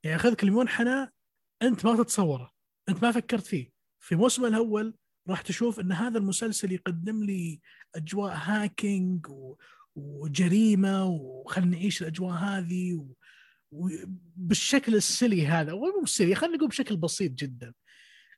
[0.04, 1.12] يعني يأخذك لمنحنى
[1.62, 2.52] أنت ما تتصوره
[2.90, 3.72] أنت ما فكرت فيه.
[4.00, 4.96] في موسمه الأول
[5.30, 7.62] راح تشوف إن هذا المسلسل يقدم لي
[7.96, 9.56] أجواء هاكينج و...
[9.96, 13.06] وجريمة وخلنا نعيش الأجواء هذه و...
[13.72, 15.74] وبالشكل السلي هذا.
[15.74, 17.74] مو السلي خلينا نقول بشكل بسيط جدا.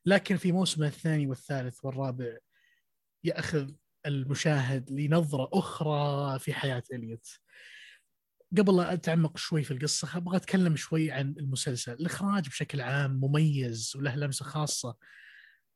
[0.07, 2.37] لكن في موسمه الثاني والثالث والرابع
[3.23, 3.71] ياخذ
[4.05, 7.39] المشاهد لنظره أخرى في حياه اليوت
[8.57, 11.93] قبل لا أتعمق شوي في القصة أبغى أتكلم شوي عن المسلسل.
[11.93, 14.95] الإخراج بشكل عام مميز وله لمسة خاصة.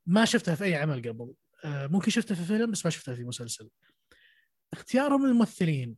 [0.05, 1.33] ما شفتها في أي عمل قبل.
[1.65, 3.69] آه، ممكن شفتها في فيلم بس ما شفتها في مسلسل.
[4.73, 5.95] اختيارهم الممثلين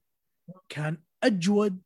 [0.69, 1.81] كان أجود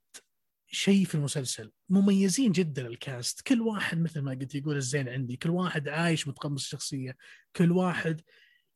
[0.71, 1.71] شيء في المسلسل.
[1.89, 3.41] مميزين جدا ال cast.
[3.41, 5.37] كل واحد مثل ما قلت يقول الزين عندي.
[5.37, 7.17] كل واحد عايش متقمص الشخصية.
[7.55, 8.21] كل واحد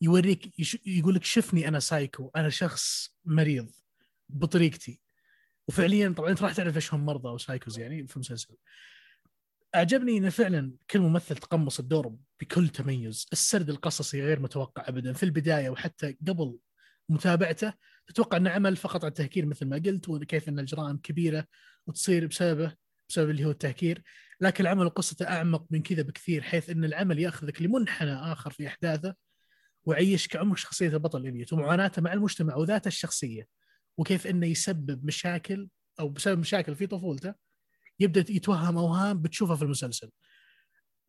[0.01, 0.53] يوريك.
[0.85, 2.31] يقول لك شفني أنا سايكو.
[2.35, 3.71] أنا شخص مريض
[4.29, 4.99] بطريقتي.
[5.67, 8.55] وفعليا طبعا أنت راح تعرف إيش هم مرضى أو سايكوز يعني في المسلسل.
[9.75, 13.27] أعجبني انه فعلا كل ممثل تقمص الدور بكل تميز.
[13.33, 16.57] السرد القصصي غير متوقع ابدا في البداية وحتى قبل
[17.11, 17.73] متابعته
[18.07, 21.45] تتوقع إنه عمل فقط على التهكير مثل ما قلت وكيف إن الجرائم كبيرة
[21.87, 22.75] وتصير بسببه
[23.09, 24.03] بسبب اللي هو التهكير.
[24.41, 29.15] لكن العمل قصته أعمق من كذا بكثير حيث إن العمل يأخذك لمنحنى آخر في أحداثه
[29.85, 33.47] ويعيش كعمق شخصيه البطل اليت ومعاناته مع المجتمع وذاته الشخصية.
[33.97, 35.69] وكيف إنه يسبب مشاكل
[35.99, 37.33] أو بسبب مشاكل في طفولته
[37.99, 40.09] يبدأ يتوهم أوهام بتشوفها في المسلسل.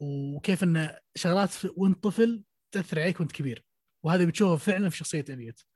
[0.00, 3.64] وكيف إن شغلات وأنت طفل تأثر عليك وأنت كبير
[4.02, 5.71] وهذا بتشوفه فعلا في شخصية اليت آه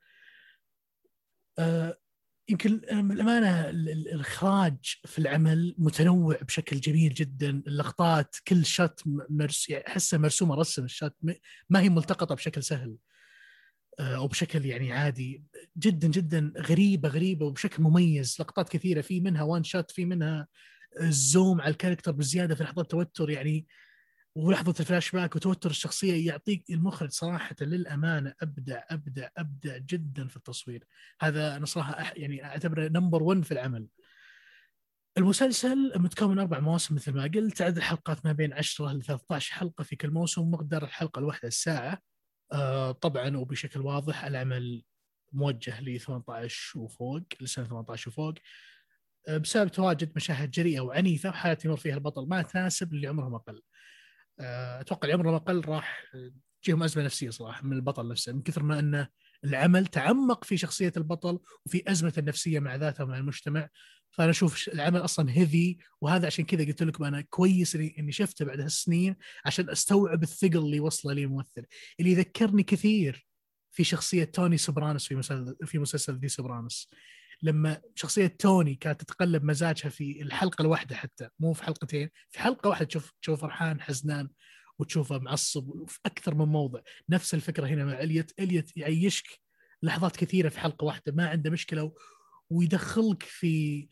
[2.48, 7.62] يمكن بالامانه الإخراج في العمل متنوع بشكل جميل جدا.
[7.66, 9.00] اللقطات كل شات
[9.30, 11.16] مرس يعني أحسها مرسومة رسم الشات
[11.70, 12.96] ما هي ملتقطة بشكل سهل
[14.00, 15.44] آه، أو بشكل يعني عادي.
[15.78, 18.36] جدا جدا غريبة غريبة وبشكل مميز.
[18.40, 20.48] لقطات كثيرة في منها one shot في منها
[21.00, 23.30] ال zoom على ال character بزيادة في لحظات توتر.
[23.30, 23.66] يعني
[24.36, 30.84] ولحظة الفلاش باك وتوتر الشخصية يعطيك المخرج صراحة للأمانة أبدع أبدع أبدع جدا في التصوير.
[31.20, 33.86] هذا أنا صراحة يعني أعتبره number 1 في العمل.
[35.18, 37.62] المسلسل متكون من أربع مواسم مثل ما قلت.
[37.62, 41.98] عدد الحلقات ما بين 10 ل 13 حلقة في كل موسم مقدار الحلقة الواحدة الساعة.
[42.52, 44.84] آه طبعا وبشكل واضح العمل
[45.32, 48.34] موجه ل 18 وفوق لسنة 18 وفوق.
[49.28, 53.62] آه بسبب تواجد مشاهد جريئة وعنيفة وحالات يمر فيها البطل ما تناسب اللي عمرهم أقل.
[54.40, 56.02] أتوقع العمر الأقل راح
[56.62, 59.08] تجيهم أزمة نفسية صراحة من البطل نفسه من كثر ما انه
[59.44, 63.68] العمل تعمق في شخصية البطل وفي أزمة النفسية مع ذاته ومع المجتمع.
[64.10, 68.60] فأنا أشوف العمل أصلا هيفي وهذا عشان كذا قلت لكم أنا كويس اني شفته بعد
[68.60, 71.66] هالسنين عشان أستوعب الثقل اللي وصله لي الممثل.
[72.00, 73.26] اللي يذكرني كثير
[73.70, 76.90] في شخصية توني سوبرانوس في مسلسل في مسلسل The Sopranos
[77.42, 82.68] لما شخصية توني كانت تتقلب مزاجها في الحلقة الواحدة حتى مو في حلقتين في حلقة
[82.68, 84.28] واحدة تشوف تشوفه فرحان حزنان
[84.78, 86.80] وتشوفه معصب في أكثر من موضع.
[87.08, 89.26] نفس الفكرة هنا مع إليوت إليوت يعيشك
[89.82, 91.92] لحظات كثيرة في حلقة واحدة ما عنده مشكلة
[92.50, 93.88] ويدخلك في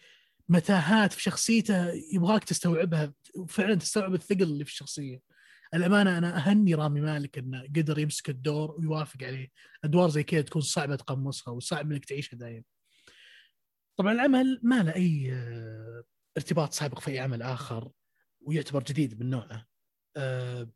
[0.49, 5.21] متاهات في شخصيته يبغاك تستوعبها وفعلا تستوعب الثقل اللي في الشخصية.
[5.75, 9.49] الأمانة أنا أهني رامي مالك إنه قدر يمسك الدور ويوافق عليه.
[9.85, 12.62] أدوار زي كذا تكون صعبة تقمصها وصعب إنك تعيشها دائما
[13.97, 16.05] طبعا العمل ما له أي آه،
[16.37, 17.91] ارتباط سابق في أي عمل آخر
[18.41, 19.66] ويعتبر جديد من نوعه.
[20.16, 20.71] أه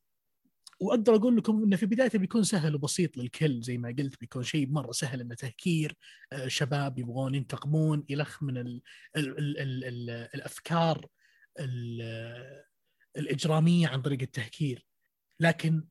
[0.81, 4.69] وأقدر أقول لكم إنه في بدايته بيكون سهل وبسيط للكل زي ما قلت بيكون شيء
[4.71, 5.97] مرة سهل إنه تهكير
[6.33, 8.83] أه شباب يبغون ينتقمون يلخ من ال
[9.17, 11.07] ال ال ال ال الأفكار
[11.61, 12.03] ال
[13.17, 14.87] الإجرامية عن طريق التهكير.
[15.41, 15.85] لكن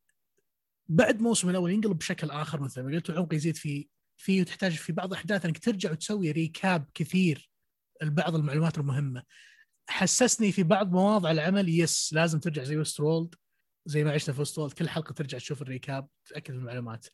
[0.90, 3.88] بعد موسم الأول ينقلب بشكل آخر مثل ما قلت العمق يزيد في
[4.18, 7.52] فيه وتحتاج في بعض الأحداث إنك ترجع وتسوي recap كثير
[8.04, 9.24] لبعض المعلومات المهمة.
[9.90, 13.36] حسسني في بعض مواضع العمل yes لازم ترجع زي Westworld
[13.86, 17.08] زي ما عشنا في Westworld كل حلقة ترجع تشوف ال recap تاكد من المعلومات.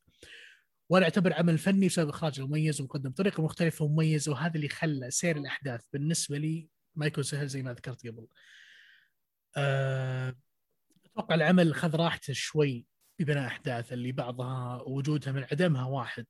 [0.89, 5.37] وأنا أعتبر عمل فني بسبب إخراجه مميز ومقدم بطريقه مختلفة ومميزة وهذا اللي خلى سير
[5.37, 8.27] الأحداث بالنسبة لي ما يكون سهل زي ما ذكرت قبل.
[9.57, 10.35] أه...
[11.05, 12.85] أتوقع العمل خذ راحته شوي
[13.19, 16.25] ببناء أحداث اللي بعضها وجودها من عدمها واحد.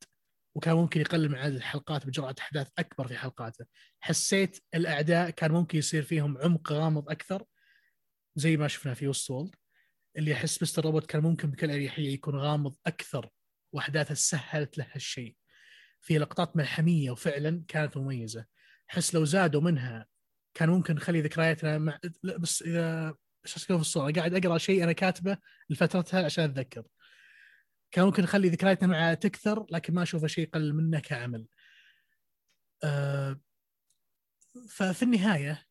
[0.55, 3.65] وكان ممكن يقلل من عدد الحلقات بجرعة أحداث أكبر في حلقاته.
[3.99, 7.43] حسيت الأعداء كان ممكن يصير فيهم عمق غامض أكثر
[8.35, 9.51] زي ما شفنا في وست
[10.17, 13.29] اللي احس مستر روبوت كان ممكن بكل أريحية يكون غامض أكثر
[13.73, 15.35] وأحداثه سهلت له هالشيء
[16.01, 18.45] في لقطات ملحمية وفعلا كانت مميزة.
[18.91, 20.07] احس لو زادوا منها
[20.53, 23.15] كان ممكن نخلي ذكرياتنا مع لا بس اذا
[23.45, 24.11] إيش في الصورة.
[24.11, 25.37] قاعد أقرأ شيء أنا كاتبه
[25.69, 26.83] لفترتها عشان أتذكر.
[27.93, 31.47] كان ممكن نخلي ذكرياتنا معه تكثر لكن ما أشوفه شيء قل منه كعمل.
[32.83, 33.39] آه،
[34.69, 35.65] ففي النهاية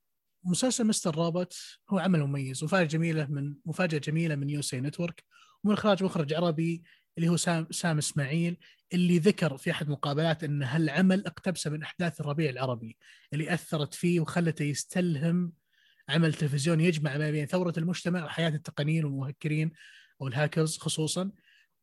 [0.44, 1.16] مسلسل Mr.
[1.16, 1.57] Robot
[1.90, 5.24] هو عمل مميز ومفاجاه جميلة من مفاجأة جميلة من USA Network
[5.65, 6.82] ومن إخراج مخرج عربي
[7.19, 8.59] اللي هو سام سام إسماعيل
[8.93, 12.97] اللي ذكر في أحد المقابلات إن هالعمل اقتبسه من أحداث الربيع العربي
[13.32, 15.53] اللي أثرت فيه وخلته يستلهم
[16.09, 19.73] عمل تلفزيوني يجمع ما بين ثورة المجتمع وحياة التقنيين والمهكرين
[20.20, 21.31] أو الهاكرز خصوصا.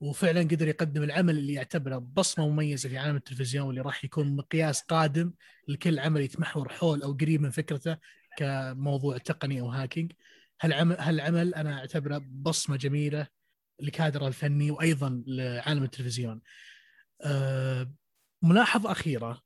[0.02, 4.82] وفعلا قدر يقدم العمل اللي يعتبره بصمة مميزة في عالم التلفزيون واللي راح يكون مقياس
[4.82, 5.34] قادم
[5.68, 7.98] لكل عمل يتمحور حول أو قريب من فكرته
[8.38, 10.12] كموضوع تقني أو hacking.
[10.62, 13.28] هالعمل هالعمل أنا أعتبره بصمة جميلة
[13.80, 16.42] لكادره الفني وأيضا لعالم التلفزيون.
[17.22, 17.94] أه
[18.42, 19.42] ملاحظة أخيرة.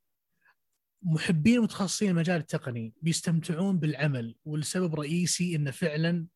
[1.03, 6.27] محبين متخصصين المجال التقني بيستمتعون بالعمل والسبب رئيسي إنه فعلا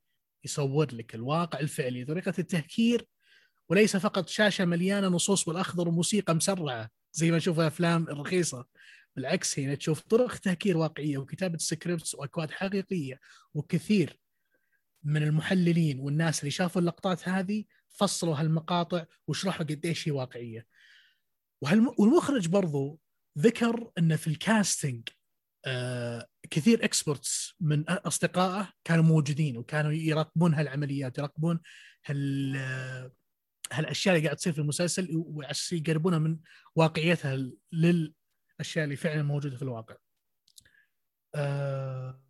[0.46, 2.06] يصور لك الواقع الفعلي.
[2.06, 3.08] طريقة التهكير
[3.70, 8.66] وليس فقط شاشة مليانة نصوص بالاخضر وموسيقى مسرعة زي ما نشوف أفلام الرخيصة
[9.16, 13.20] بالعكس هنا تشوف طرق تهكير واقعية وكتابة سكريبتس وأكواد حقيقية
[13.54, 14.20] وكثير
[15.04, 20.68] من المحللين والناس اللي شافوا اللقطات هذه فصلوا هالمقاطع وشرحوا قديش هي واقعية.
[21.98, 23.00] والمخرج برضو
[23.38, 25.10] ذكر انه في ال casting
[25.66, 31.60] آه كثير experts من أصدقائه كانوا موجودين وكانوا يراقبون هالعمليات يراقبون
[32.06, 33.12] هال
[33.72, 35.24] هالأشياء اللي قاعد تصير في المسلسل
[35.72, 36.38] ويقربونها من
[36.76, 37.36] واقعيتها
[37.72, 39.96] للأشياء اللي فعلا موجودة في الواقع.
[41.36, 42.22] آه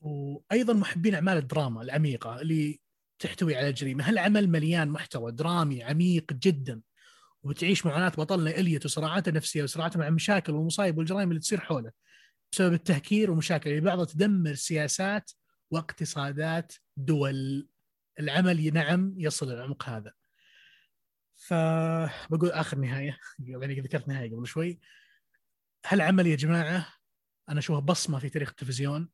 [0.00, 2.80] وأيضا محبين أعمال الدراما العميقة اللي
[3.18, 6.80] تحتوي على جريمة، هالعمل مليان محتوى درامي عميق جدا
[7.42, 11.92] وتعيش معاناة بطلنا إليت وصراعاته النفسية وصراعاته مع المشاكل والمصايب والجرائم اللي تصير حوله
[12.52, 15.30] بسبب التهكير والمشاكل اللي بعضها تدمر سياسات
[15.70, 17.68] واقتصادات دول.
[18.20, 20.12] العمل نعم يصل العمق هذا.
[21.34, 24.80] فبقول آخر نهاية يعني ذكرت نهاية قبل شوي.
[25.86, 26.94] هالعمل يا جماعة؟
[27.48, 29.08] أنا أشوفه بصمة في تاريخ التلفزيون.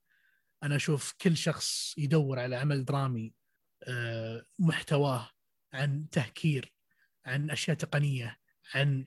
[0.62, 3.34] أنا أشوف كل شخص يدور على عمل درامي
[3.82, 5.30] آه، محتواه
[5.72, 6.72] عن تهكير
[7.26, 8.38] عن أشياء تقنية
[8.74, 9.06] عن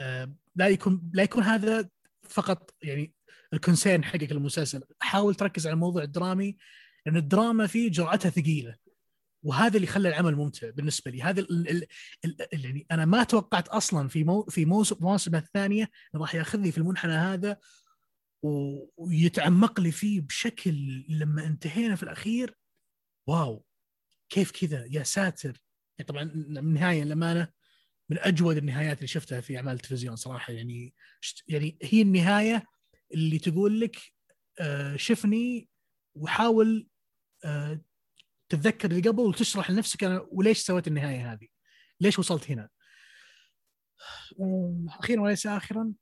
[0.00, 1.88] آه، لا يكون لا يكون هذا
[2.22, 3.14] فقط يعني
[3.52, 6.56] ال concern حقك المسلسل حاول تركز على الموضوع الدرامي
[7.06, 8.76] لأن الدراما فيه جرعتها ثقيلة.
[9.42, 11.22] وهذا اللي خلى العمل ممتع بالنسبة لي.
[11.22, 11.46] هذا
[12.52, 14.64] يعني أنا ما توقعت أصلا في مو في
[15.00, 17.56] موسم الثانية راح يأخذني في المنحنى هذا
[18.96, 22.54] ويتعمق لي فيه بشكل لما انتهينا في الأخير
[23.26, 23.64] واو
[24.28, 25.62] كيف كذا؟ يا ساتر.
[25.98, 27.48] يعني طبعا النهايه للامانه
[28.10, 30.52] من أجود النهايات اللي شفتها في أعمال التلفزيون صراحة.
[30.52, 30.94] يعني
[31.48, 32.64] يعني هي النهاية
[33.14, 33.96] اللي تقول لك
[34.60, 35.68] آه، شفني
[36.14, 36.88] وحاول
[37.44, 37.80] آه،
[38.50, 41.48] تتذكر اللي قبل وتشرح لنفسك أنا وليش سويت النهاية هذه؟
[42.00, 42.68] ليش وصلت هنا؟
[44.88, 45.92] أخيرا وليس اخرا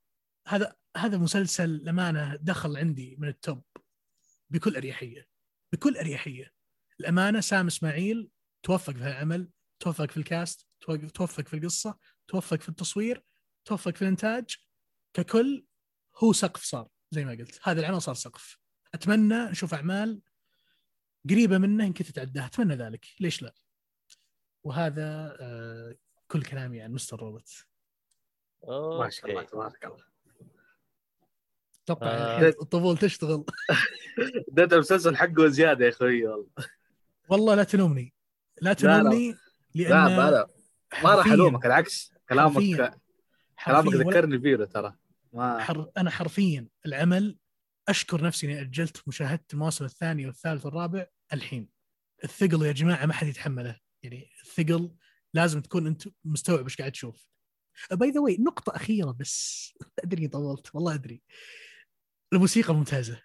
[0.47, 3.63] هذا هذا مسلسل للأمانة دخل عندي من ال top
[4.49, 5.27] بكل أريحية
[5.73, 6.51] بكل أريحية
[6.99, 8.29] الامانه سام إسماعيل
[8.63, 9.49] توفق في العمل
[9.79, 10.67] توفق في ال cast
[11.13, 11.97] توفق في القصة
[12.27, 13.23] توفق في التصوير
[13.65, 14.57] توفق في الإنتاج
[15.13, 15.65] ككل
[16.15, 18.57] هو سقف صار زي ما قلت هذا العمل صار سقف
[18.93, 20.21] أتمنى نشوف أعمال
[21.29, 22.45] قريبة منه يمكن تتعداها.
[22.45, 23.05] أتمنى ذلك.
[23.19, 23.53] ليش لا؟
[24.63, 25.95] وهذا آه
[26.27, 27.65] كل كلامي عن مستر روبوت
[28.99, 30.05] ما شاء الله تبارك الله.
[31.83, 32.47] أتوقع آه.
[32.47, 33.45] الطفول تشتغل.
[34.51, 36.47] ده المسلسل حقه زيادة يا أخوي والله.
[37.29, 38.13] والله لا تلومني.
[38.61, 39.35] لا تلومني
[39.75, 40.47] لأن لا لا.
[41.03, 42.13] ما راح ألومك العكس.
[42.29, 42.99] كلامك حرفياً.
[43.65, 44.95] كلامك ذكرني فيه ترى.
[45.33, 45.91] ما حر...
[45.97, 47.37] أنا حرفيا العمل
[47.89, 51.69] أشكر نفسي إني أجلت مشاهدة الموسم الثاني والثالث والرابع الحين.
[52.23, 53.79] الثقل يا جماعة ما حد يتحمله.
[54.03, 54.95] يعني الثقل
[55.33, 57.29] لازم تكون أنت مستوعب إيش قاعد تشوف.
[57.91, 59.73] by the way نقطة أخيرة بس.
[60.03, 60.75] أدري طولت.
[60.75, 61.21] والله أدري.
[62.33, 63.21] الموسيقى ممتازة.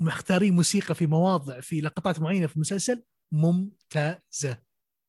[0.00, 4.62] مختارين موسيقى في مواضع في لقطات معينة في المسلسل ممتازة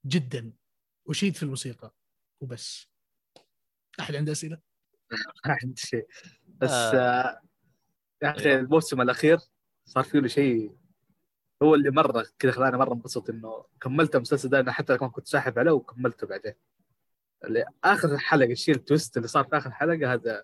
[0.06, 0.54] جدا.
[1.06, 1.96] وأشيد في الموسيقى.
[2.42, 2.88] وبس.
[4.00, 4.58] أحد عنده أسئلة؟
[5.46, 6.08] ما عندي شيء.
[6.48, 7.42] بس آه.
[8.24, 9.40] يا أخي الموسم الأخير
[9.86, 10.72] صار فيه له شيء
[11.64, 15.28] هو اللي مرة كذا خلاني مرة انبسط إنه كملت المسلسل ده أنا حتى كمان كنت
[15.28, 16.54] ساحب عليه وكملته بعدين.
[17.44, 20.44] اللي آخر حلقة الشيء التويست اللي صار في آخر حلقة هذا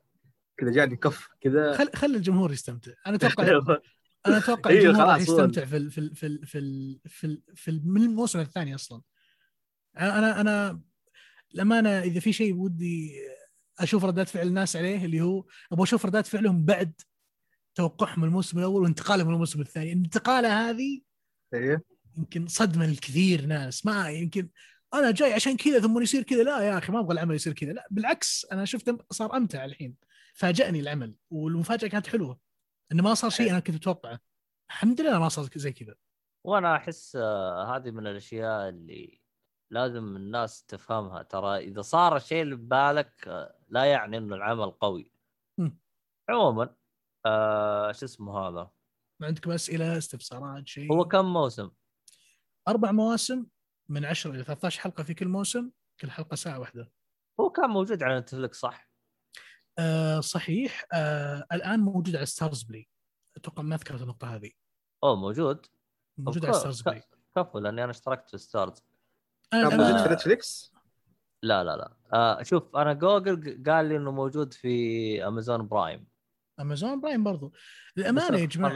[0.57, 1.77] كذا جاني كف كذا.
[1.77, 2.91] خل خلي الجمهور يستمتع.
[3.07, 3.43] أنا أتوقع
[4.27, 7.27] أنا أتوقع إيه، الجمهور راح يستمتع في ال في ال في ال في ال في,
[7.27, 9.01] ال في من الموسم الثاني أصلا.
[9.99, 10.81] أنا أنا
[11.56, 13.15] الامانه إذا في شيء ودي
[13.80, 17.01] أشوف ردات فعل الناس عليه اللي هو أبغى أشوف ردات فعلهم بعد
[17.80, 19.93] توقعهم الموسم الأول وانتقالهم للموسم الثاني.
[19.93, 21.01] الانتقاله هذه
[21.53, 21.84] إيه.
[22.18, 23.85] يمكن صدمة لكثير ناس.
[23.85, 24.49] ما يمكن
[24.93, 26.43] أنا جاي عشان كذا ثم يصير كذا.
[26.43, 27.73] لا يا أخي ما أبغى العمل يصير كذا.
[27.73, 29.95] لا بالعكس أنا شفت صار أمتع الحين.
[30.34, 32.39] فاجأني العمل والمفاجأة كانت حلوة.
[32.91, 34.19] إنه ما صار شيء أنا كنت اتوقعه
[34.69, 35.95] الحمد لله ما صار زي كذا.
[36.43, 39.22] وأنا أحس آه، هذه من الأشياء اللي
[39.72, 41.23] لازم الناس تفهمها.
[41.23, 45.11] ترى إذا صار الشيء اللي ببالك آه، لا يعني إنه العمل قوي.
[46.30, 46.76] عموما
[47.26, 48.72] آه شو اسمه هذا؟
[49.22, 51.72] ما عندكم أسئلة استفسارات شيء؟ هو كم موسم؟
[52.68, 53.46] أربع مواسم
[53.90, 56.91] من 10 إلى 13 حلقة في كل موسم كل حلقة ساعة واحدة.
[57.40, 58.90] هو كان موجود على نتفلكس صح؟
[59.80, 60.86] آه صحيح.
[60.94, 62.90] آه الآن موجود على ستارز بلاي
[63.38, 64.52] أتوقع ما ذكرت النقطة هذه.
[65.04, 65.66] أوه موجود.
[66.18, 67.03] موجود على Starzplay
[67.36, 68.84] كفو لأني أنا اشتركت في Starz
[69.54, 70.74] أنا كان موجود في Netflix
[71.44, 71.98] لا لا لا.
[72.14, 76.08] آه شوف أنا جوجل قال لي إنه موجود في امازون برايم
[76.60, 77.53] امازون برايم برضو.
[77.98, 78.72] الأمانة يا جماعة.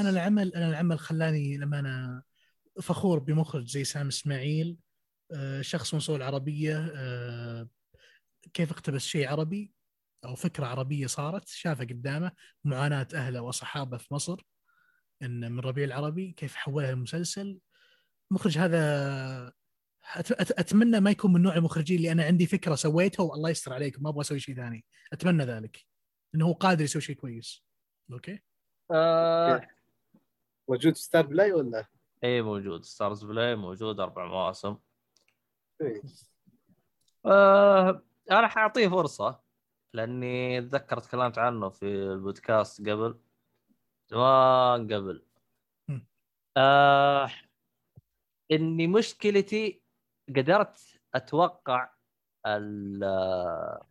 [0.00, 2.22] أنا العمل أنا العمل خلاني الامانه
[2.82, 4.76] فخور بمخرج زي سام إسماعيل
[5.32, 7.68] آه، شخص من أصول عربية آه،
[8.52, 9.72] كيف اقتبس شيء عربي
[10.24, 12.32] أو فكرة عربية صارت شافها قدامه
[12.64, 14.40] معاناة أهله واصحابه في مصر
[15.22, 17.58] إن من ربيع العربي كيف حولها المسلسل.
[18.30, 19.52] المخرج هذا
[20.30, 24.10] أتمنى ما يكون من نوع المخرجين اللي أنا عندي فكرة سويتها والله يستر عليكم ما
[24.10, 24.84] أبغى أسوي شيء ثاني.
[25.12, 25.93] أتمنى ذلك.
[26.34, 27.64] إنه هو قادر يسوي شيء كويس.
[28.12, 28.42] أوكي؟
[28.90, 29.68] آه
[30.68, 31.86] موجود في Starzplay ولا؟
[32.24, 32.84] اي موجود.
[32.84, 34.78] Starzplay موجود أربع مواسم.
[37.26, 39.42] آه أنا حأعطيه فرصة
[39.92, 43.20] لأني اتذكر تكلمت عنه في البودكاست قبل.
[44.06, 45.26] زمان قبل.
[46.56, 47.30] آه
[48.52, 49.82] إني مشكلتي
[50.28, 51.94] قدرت أتوقع
[52.46, 53.84] ال-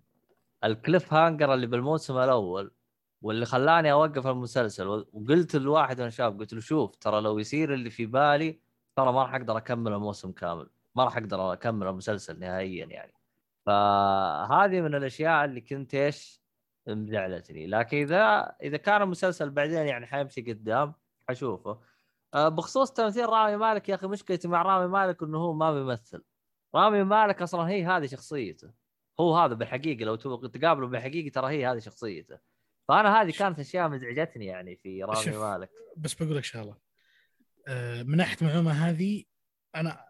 [0.64, 2.72] ال cliffhanger اللي بالموسم الأول
[3.22, 7.90] واللي خلاني أوقف المسلسل وقلت لواحد من الشباب قلت له شوف ترى لو يصير اللي
[7.90, 8.60] في بالي
[8.96, 13.14] ترى ما راح أقدر أكمل الموسم كامل ما راح أقدر أكمل المسلسل نهائيا يعني.
[13.66, 16.44] فهذه من الأشياء اللي كنت إيش؟
[16.88, 17.68] مزعلتني.
[17.68, 20.94] لكن إذا إذا كان المسلسل بعدين يعني حيمشي قدام
[21.30, 21.80] حشوفه.
[22.34, 26.24] آه، بخصوص تمثيل رامي مالك يا أخي مشكلتي مع رامي مالك إنه هو ما بيمثل.
[26.76, 28.83] رامي مالك أصلا هي هذه شخصيته.
[29.20, 32.38] هو هذا بالحقيقة لو تقابله بالحقيقة ترى هي هذه شخصيته.
[32.88, 35.38] فأنا هذه كانت أشياء مزعجتني يعني في رامي.
[35.38, 35.70] مالك.
[35.98, 36.78] بس بقول لك شغلة.
[37.68, 39.24] آه، من ناحية المعلومة هذه
[39.76, 40.06] أنا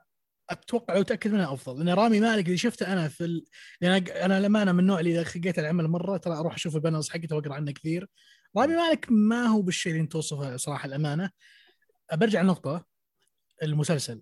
[0.50, 1.86] أتوقع واتاكد منها أفضل.
[1.86, 3.46] لأن رامي مالك اللي شفته أنا في ال...
[3.82, 7.36] لأن أنا للامانه من النوع اللي إذا خقيت العمل مرة ترى أروح أشوف البانرز حقته
[7.36, 8.10] وأقرأ عنه كثير.
[8.58, 11.30] رامي مالك ما هو بالشيء اللي أنت توصفه صراحة الأمانة.
[12.14, 12.86] برجع لنقطة
[13.64, 14.22] المسلسل.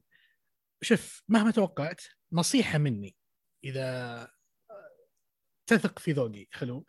[0.82, 2.02] شوف مهما توقعت
[2.32, 3.16] نصيحة مني
[3.64, 4.28] إذا
[5.72, 6.86] تثق في ذوقي حلو؟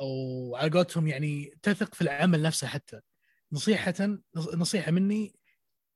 [0.00, 3.00] أو على قولتهم يعني تثق في العمل نفسه حتى.
[3.52, 3.94] نصيحة
[4.36, 5.34] نصيحة مني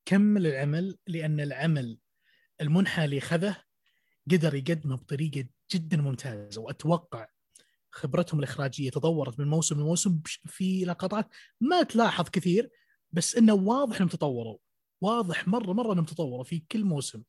[0.05, 1.99] كمل العمل لأن العمل
[2.61, 3.57] المنحى اللي خذه
[4.31, 6.61] قدر يقدمه بطريقة جدا ممتازة.
[6.61, 7.29] وأتوقع
[7.91, 11.29] خبرتهم الإخراجية تطورت من موسم لموسم في لقطات
[11.61, 12.71] ما تلاحظ كثير
[13.13, 14.59] بس إنه واضح إنهم تطوروا.
[15.01, 17.23] واضح مرة مرة إنهم تطوروا في كل موسم.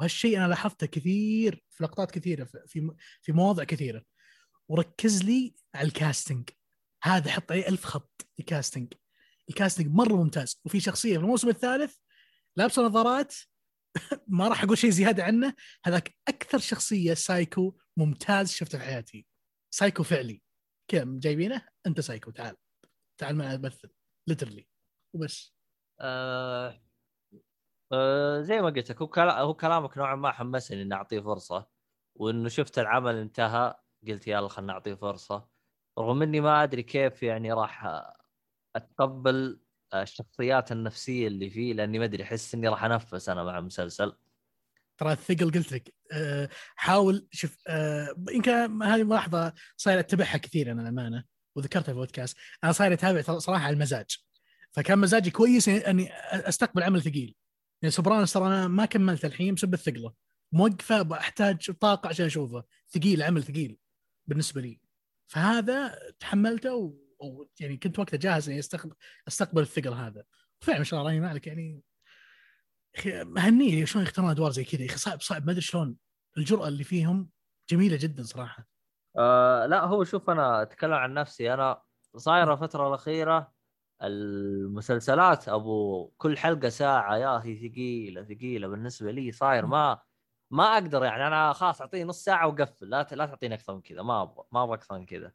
[0.00, 2.90] وهالشيء أنا لاحظته كثير في لقطات كثيرة في-
[3.22, 4.04] في مواضع كثيرة.
[4.68, 6.50] وركز لي على ال casting
[7.02, 8.92] هذا حط عليه ألف خط ال casting
[9.48, 10.60] ال casting مرة ممتاز.
[10.64, 11.96] وفي شخصية في الموسم الثالث
[12.56, 13.34] لابسة نظارات
[14.28, 15.54] ما راح أقول شيء زيادة عنه
[15.84, 19.26] هذاك أكثر شخصية سايكو ممتاز شفته في حياتي.
[19.70, 20.42] سايكو فعلي.
[20.90, 22.56] كذا جايبينه؟ أنت سايكو تعال.
[23.20, 23.90] تعال معي مثل
[24.28, 24.68] literally
[25.14, 25.54] وبس.
[26.00, 26.83] آه
[27.92, 31.66] آه زي ما قلت لك هو كلا- هو كلامك نوعا ما حمسني إني أعطيه فرصة
[32.14, 33.74] وإنه شفت العمل انتهى
[34.08, 35.48] قلت يلا خلنا نعطيه فرصة.
[35.98, 37.86] رغم إني ما أدري كيف يعني راح
[38.76, 39.60] أتقبل
[39.94, 44.12] الشخصيات النفسية اللي فيه لأني ما أدري أحس إني راح أنفس أنا مع المسلسل.
[44.98, 50.82] ترى الثقل قلت لك أه حاول شوف أه يمكن هذه ملاحظة صاير أتبعها كثير أنا
[50.82, 51.24] الأمانة
[51.56, 54.16] وذكرتها في البودكاست أنا صاير أتابع صراحة على المزاج
[54.72, 57.34] فكان مزاجي كويس إني أستقبل عمل ثقيل.
[57.84, 60.12] يعني سوبرانوس ترى أنا ما كملت الحين بسبب الثقلة.
[60.52, 62.64] موقفه أحتاج طاقة عشان أشوفه.
[62.88, 63.78] ثقيل عمل ثقيل
[64.26, 64.80] بالنسبة لي.
[65.26, 66.94] فهذا تحملته و...
[67.20, 67.46] و...
[67.60, 68.94] يعني كنت وقتها جاهز إني استقبل
[69.28, 70.24] أستقبل الثقل هذا.
[70.60, 71.82] فعلا ما شاء الله مالك يعني.
[73.06, 74.82] مهنية شلون يختارون أدوار زي كذا.
[74.82, 75.46] يا أخي صعب صعب.
[75.46, 75.96] ما أدري شلون.
[76.38, 77.30] الجرأة اللي فيهم
[77.70, 78.68] جميلة جدا صراحة.
[79.16, 81.54] آه لا هو شوف أنا أتكلم عن نفسي.
[81.54, 81.82] أنا
[82.16, 83.52] صايرة الفترة الأخيرة
[84.02, 90.00] المسلسلات أبو كل حلقة ساعة يا أخي ثقيلة ثقيلة بالنسبة لي صاير ما
[90.50, 94.02] ما أقدر يعني أنا خلاص اعطيني نص ساعة وقفل لا لا تعطيني أكثر من كذا
[94.02, 95.32] ما أبغى ما أبغى أكثر من كذا.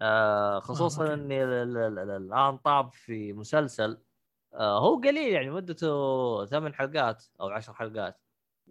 [0.00, 1.14] آه خصوصا أوكي.
[1.14, 4.02] إني ال- ال- ال- الآن طاب في مسلسل
[4.54, 8.20] آه هو قليل يعني مدته ثمان حلقات أو عشر حلقات.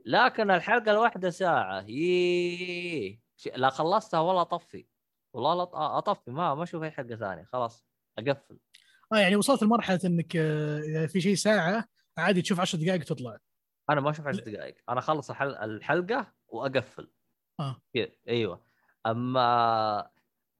[0.05, 3.21] لكن الحلقة الواحدة ساعة يي
[3.55, 4.87] لا خلصتها والله اطفي
[5.33, 7.85] والله اطفي ما ما أشوف اي حلقه ثانية خلاص
[8.19, 8.59] اقفل
[9.13, 11.85] آه يعني وصلت لمرحلة إنك آه، اذا في شيء ساعة
[12.17, 13.37] عادي تشوف 10 دقائق وتطلع
[13.89, 14.75] أنا ما أشوف 10 دقائق.
[14.89, 15.49] أنا أخلص الحل...
[15.49, 17.11] الحلقة وأقفل.
[17.59, 17.81] آه.
[18.27, 18.61] أيوه.
[19.05, 20.09] أما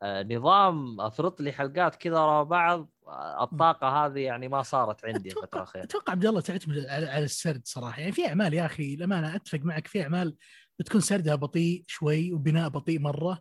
[0.04, 5.30] آه، نظام أفرط لي حلقات كذا ورا بعض آه، الطاقة هذه يعني ما صارت عندي
[5.30, 5.84] الفترة الأخيرة.
[5.84, 8.00] أتوقع عبد الله تعتمد على, السرد صراحة.
[8.00, 10.36] يعني في أعمال يا أخي الامانه أتفق معك في أعمال
[10.80, 13.40] بتكون سردها بطيء شوي وبناء بطيء مرة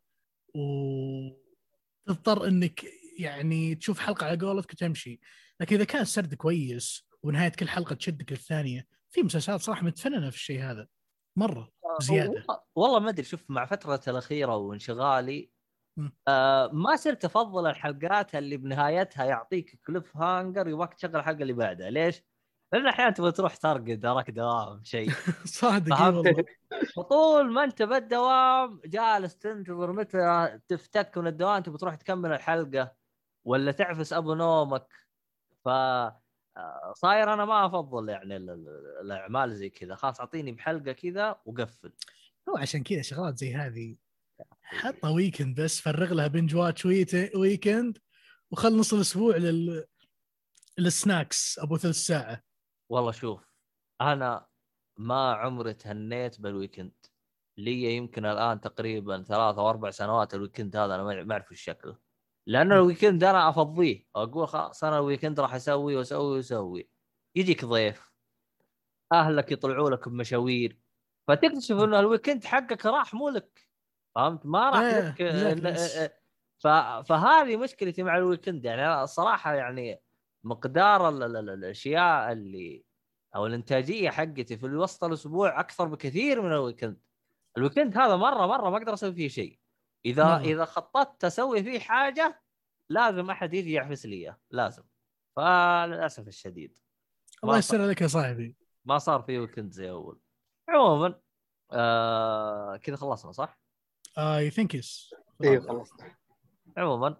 [0.54, 2.84] وتضطر إنك
[3.20, 5.20] يعني تشوف حلقة على قولتك وتمشي
[5.60, 10.36] لكن إذا كان السرد كويس ونهاية كل حلقة تشدك للثانية في مسلسلات صراحة متفننة في
[10.36, 10.86] الشيء هذا
[11.36, 11.70] مرة
[12.00, 12.30] زيادة.
[12.30, 15.50] والله- والله ما أدري شوف مع فترة الأخيرة وانشغالي.
[16.28, 21.90] آه ما صرت أفضل الحلقات اللي بنهايتها يعطيك كليف هانجر يبغاك تشغل الحلقة اللي بعدها
[21.90, 22.22] ليش؟
[22.72, 25.10] لأن أحيانا تبغى تروح ترقد وراك دوام شيء
[25.44, 26.44] صادق؟ والله
[26.96, 32.92] وطول ما أنت بالدوام جالس تنتظر متى تفتك من الدوام تبغى تروح تكمل الحلقة
[33.44, 34.86] ولا تعفس أبو نومك؟
[35.64, 39.94] ف آه، صاير أنا ما أفضل يعني ال- ال- الأعمال زي كذا.
[39.94, 41.92] خلاص أعطيني بحلقة كذا وقفل.
[42.48, 43.96] هو عشان كذا شغلات زي هذه
[44.62, 46.86] حطها weekend بس فرغ لها binge watch
[47.34, 47.98] weekend
[48.50, 49.84] وخل نص الأسبوع لل
[50.78, 52.42] لل snacks أبو ثلث ساعة.
[52.88, 53.44] والله شوف
[54.00, 54.46] أنا
[54.96, 56.92] ما عمري تهنيت بال weekend
[57.58, 61.98] لي يمكن الآن تقريبا ثلاث أو أربع سنوات ال weekend هذا أنا ما أعرف شكله
[62.50, 64.06] لأنه ال weekend أنا أفضيه.
[64.16, 66.88] أقول خلاص أنا ال weekend راح أسوي وأسوي وأسوي.
[67.36, 68.12] يجيك ضيف.
[69.12, 70.78] أهلك يطلعوا لك بمشاوير.
[71.28, 73.68] فتكتشف إنه ال weekend حقك راح مو لك.
[74.14, 75.98] فهمت؟ ما راح إيه، لك إن- بس-
[76.58, 76.66] ف...
[77.08, 78.64] فهذه مشكلتي مع ال weekend.
[78.64, 80.02] يعني أنا الصراحه يعني
[80.44, 81.22] مقدار ال...
[81.22, 81.36] ال...
[81.36, 82.84] ال- الأشياء اللي
[83.36, 87.00] أو الإنتاجية حقتي في وسط الأسبوع أكثر بكثير من ال weekend.
[87.56, 89.59] ال weekend هذا مرة مرة ما أقدر أسوي فيه شيء.
[90.06, 90.38] إذا مرة.
[90.38, 92.42] إذا خططت أسوي فيه حاجة
[92.88, 94.82] لازم أحد يجي يحبس لي إياه، لازم.
[95.36, 96.78] فللأسف الشديد.
[97.44, 98.56] الله ما يستر عليك يا صاحبي.
[98.84, 100.20] ما صار في weekend زي أول.
[100.68, 101.20] عموما
[101.72, 103.58] آه كذا خلصنا صح؟
[104.18, 105.14] I think yes
[105.44, 105.94] أيوه خلصت
[106.76, 107.16] عموما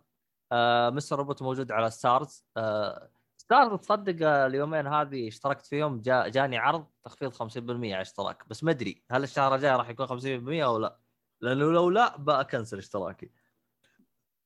[0.52, 1.16] آه Mr.
[1.16, 2.44] Robot موجود على Starz.
[2.56, 8.48] آه Starz تصدق آه، اليومين هذه اشتركت فيهم جا جاني عرض تخفيض 50% على اشتراك
[8.48, 10.98] بس ما أدري هل الشهر الجاي راح يكون 50% أو لا.
[11.40, 13.30] لأنه لو لا ب cancel اشتراكي.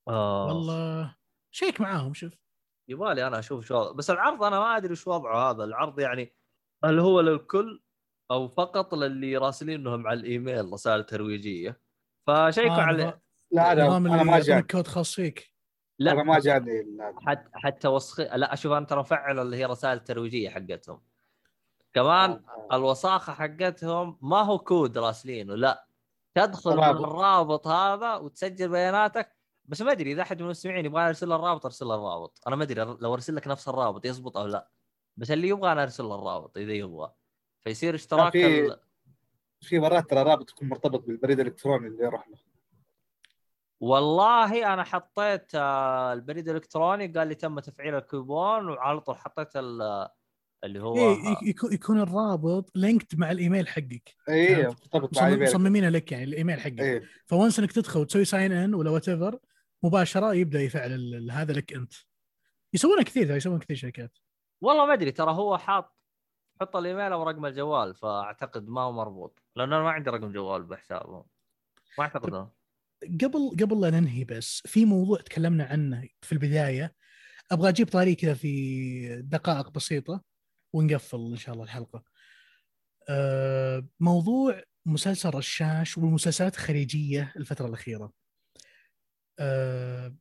[0.08, 0.46] آه.
[0.46, 1.16] والله
[1.50, 2.32] check معاهم شوف.
[2.88, 5.64] يبالي أنا أشوف شو بس العرض أنا ما أدري شو وضعه هذا.
[5.64, 6.34] العرض يعني
[6.84, 7.82] هل هو للكل
[8.30, 11.80] أو فقط للي راسلينهم على الإيميل رسائل ترويجية؟
[12.26, 14.62] ف check وا آه، على لا أنا أنا ما جاني.
[14.62, 15.54] كود خاص فيك.
[15.98, 16.12] لا.
[16.12, 20.48] أنا ما جاني حتى حتى وسخ لا أشوف أنا ترى مفعل اللي هي رسائل الترويجيه
[20.50, 21.02] حقتهم.
[21.92, 22.68] كمان آه.
[22.76, 25.83] الوساخة حقتهم ما هو كود راسلينه لا.
[26.34, 27.00] تدخل من رابط.
[27.00, 29.36] الرابط هذا وتسجل بياناتك.
[29.64, 32.40] بس ما أدري إذا أحد من المستمعين يبغى يرسل له الرابط أرسل له الرابط.
[32.46, 34.68] أنا ما أدري لو أرسل لك نفس الرابط يزبط أو لا.
[35.16, 37.12] بس اللي يبغى أنا أرسل له الرابط إذا يبغى.
[37.64, 38.80] فيصير اشتراك في- ال...
[39.60, 42.38] في مرات ترى رابط يكون مرتبط بالبريد الإلكتروني اللي يروح له.
[43.80, 50.08] والله أنا حطيت آه، البريد الإلكتروني قال لي تم تفعيل الكوبون وعلى طول حطيت ال-
[50.64, 54.14] اللي هو إيه يك- يكون يكون الرابط linked مع الإيميل حقك.
[54.28, 54.66] اي.
[54.66, 55.48] مرتبط مع إيميلك.
[55.48, 56.80] مصممينه لك يعني الإيميل حقك.
[56.80, 59.38] ف once إنك تدخل وتسوي sign in ولا whatever
[59.82, 61.92] مباشرة يبدأ يفعل هذا لك أنت.
[62.74, 64.18] يسوونها كثير يسوون كثير شركات.
[64.60, 65.96] والله ما أدري ترى هو حاط
[66.60, 69.42] حط الإيميل أو رقم الجوال فأعتقد ما هو مربوط.
[69.56, 71.24] لأنه أنا ما عندي رقم جوال بحسابه.
[71.98, 72.48] ما أعتقد.
[73.22, 76.94] قبل قبل لا ننهي بس في موضوع تكلمنا عنه في البداية.
[77.52, 80.22] أبغى أجيب طاري كذا في دقائق بسيطة.
[80.74, 82.04] ونقفل إن شاء الله الحلقة.
[83.08, 88.12] أه موضوع مسلسل رشاش والمسلسلات الخليجية الفترة الأخيرة.
[89.38, 90.16] أه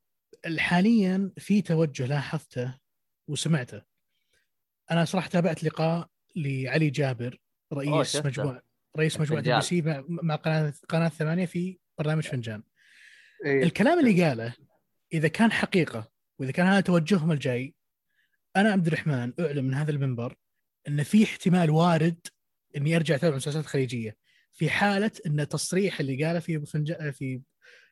[0.57, 2.80] حاليا في توجه لاحظته
[3.27, 3.81] وسمعته.
[4.91, 7.38] أنا صراحة تابعت لقاء لعلي جابر
[7.73, 8.15] رئيس.
[8.15, 8.61] مجموعه
[8.97, 9.41] رئيس مجموعة.
[9.41, 12.63] MBC مع, قناه قناة ثمانيه في برنامج فنجان.
[13.45, 14.53] اي الكلام اللي قاله
[15.13, 17.75] إذا كان حقيقة وإذا كان هذا توجههم الجاي
[18.55, 20.35] أنا عبد الرحمن اعلن من هذا المنبر
[20.88, 22.27] إن في احتمال وارد
[22.77, 24.18] إني أرجع أتابع مسلسلات خليجية.
[24.53, 27.41] في حالة إن التصريح اللي قاله في فنجان في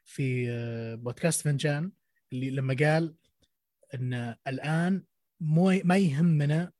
[0.06, 1.92] في آه، بودكاست فنجان
[2.34, 3.16] اللي لما قال
[3.94, 5.04] إن الآن
[5.40, 6.72] مو ما يهمنا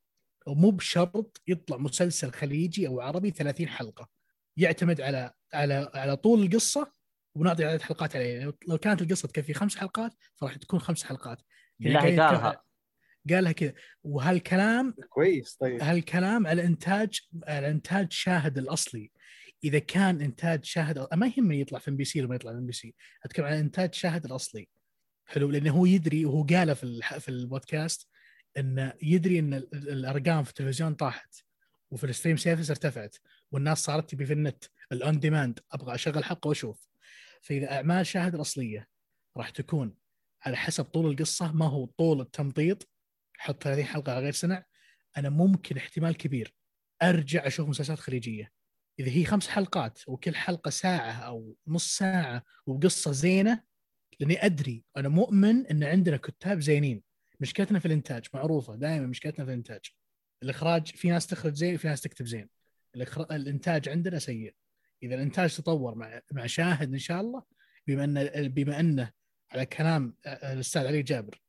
[0.48, 4.10] ومو بشرط يطلع مسلسل خليجي أو عربي 30 حلقة.
[4.58, 6.92] يعتمد على على على طول القصة
[7.36, 11.42] ونعطي عدد حلقات عليه يعني لو كانت القصة تكفي خمس حلقات فراح تكون خمس حلقات.
[11.80, 12.64] يعني يتكلم- قالها
[13.30, 13.74] قالها كذا.
[14.04, 15.82] وهالكلام كويس طيب.
[15.82, 19.12] هالكلام على انتاج على إنتاج شاهد الأصلي.
[19.64, 22.96] إذا كان إنتاج شاهد ما يهمني يطلع في MBC ولا ما يطلع في MBC.
[23.26, 24.68] أتكلم عن إنتاج شاهد الأصلي.
[25.26, 28.08] حلو لأنه هو يدري وهو قاله في الح- في البودكاست
[28.58, 31.36] انه يدري إن ال- الأرقام في التلفزيون طاحت
[31.92, 33.16] وفي ال stream service ارتفعت
[33.52, 34.64] والناس صارت تبي في النت.
[34.92, 36.88] ال on demand أبغى أشغل حلقه وأشوف.
[37.42, 38.88] فإذا أعمال شاهد الأصلية
[39.38, 39.96] راح تكون
[40.46, 42.90] على حسب طول القصة ما هو طول التمطيط
[43.42, 44.64] حط 30 حلقه على غير سنع
[45.18, 46.54] أنا ممكن احتمال كبير
[47.02, 48.52] أرجع أشوف مسلسلات خليجية.
[49.00, 53.64] إذا هي خمس حلقات وكل حلقة ساعة أو نص ساعة وقصة زينة
[54.20, 57.04] لأني أدري أنا مؤمن إن عندنا كتاب زينين.
[57.40, 59.82] مشكلتنا في الإنتاج معروفة دائما مشكلتنا في الإنتاج.
[60.44, 62.50] الإخراج في ناس تخرج زين وفي ناس تكتب زين.
[63.32, 64.56] الإنتاج عندنا سيء.
[65.04, 67.44] إذا الإنتاج تطور مع مع شاهد إن شاء الله
[67.88, 69.12] بما إن بما إنه
[69.52, 71.42] على كلام الأستاذ علي جابر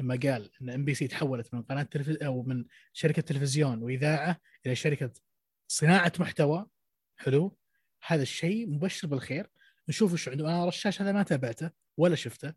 [0.00, 2.22] لما قال إن MBC تحولت من قناة تلفز...
[2.22, 5.12] أو من شركة تلفزيون وإذاعة إلى شركة
[5.68, 6.66] صناعة محتوى
[7.16, 7.56] حلو؟
[8.06, 9.50] هذا الشيء مبشر بالخير.
[9.88, 10.48] نشوف إيش عنده.
[10.48, 12.54] أنا الرشاش هذا ما تابعته ولا شفته.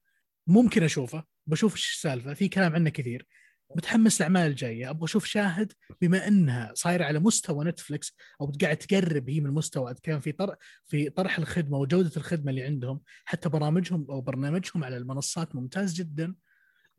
[0.48, 1.24] ممكن أشوفه.
[1.48, 2.34] بشوف إيش السالفة.
[2.34, 3.28] في كلام عنه كثير.
[3.76, 4.90] متحمس للاعمال الجاية.
[4.90, 9.91] أبغى أشوف شاهد بما إنها صايرة على مستوى Netflix أو قاعد تقرب هي من مستوى
[9.91, 10.56] اتكلم في طرح
[10.86, 16.36] في طرح الخدمة وجودة الخدمة اللي عندهم حتى برامجهم أو برنامجهم على المنصات ممتاز جدا.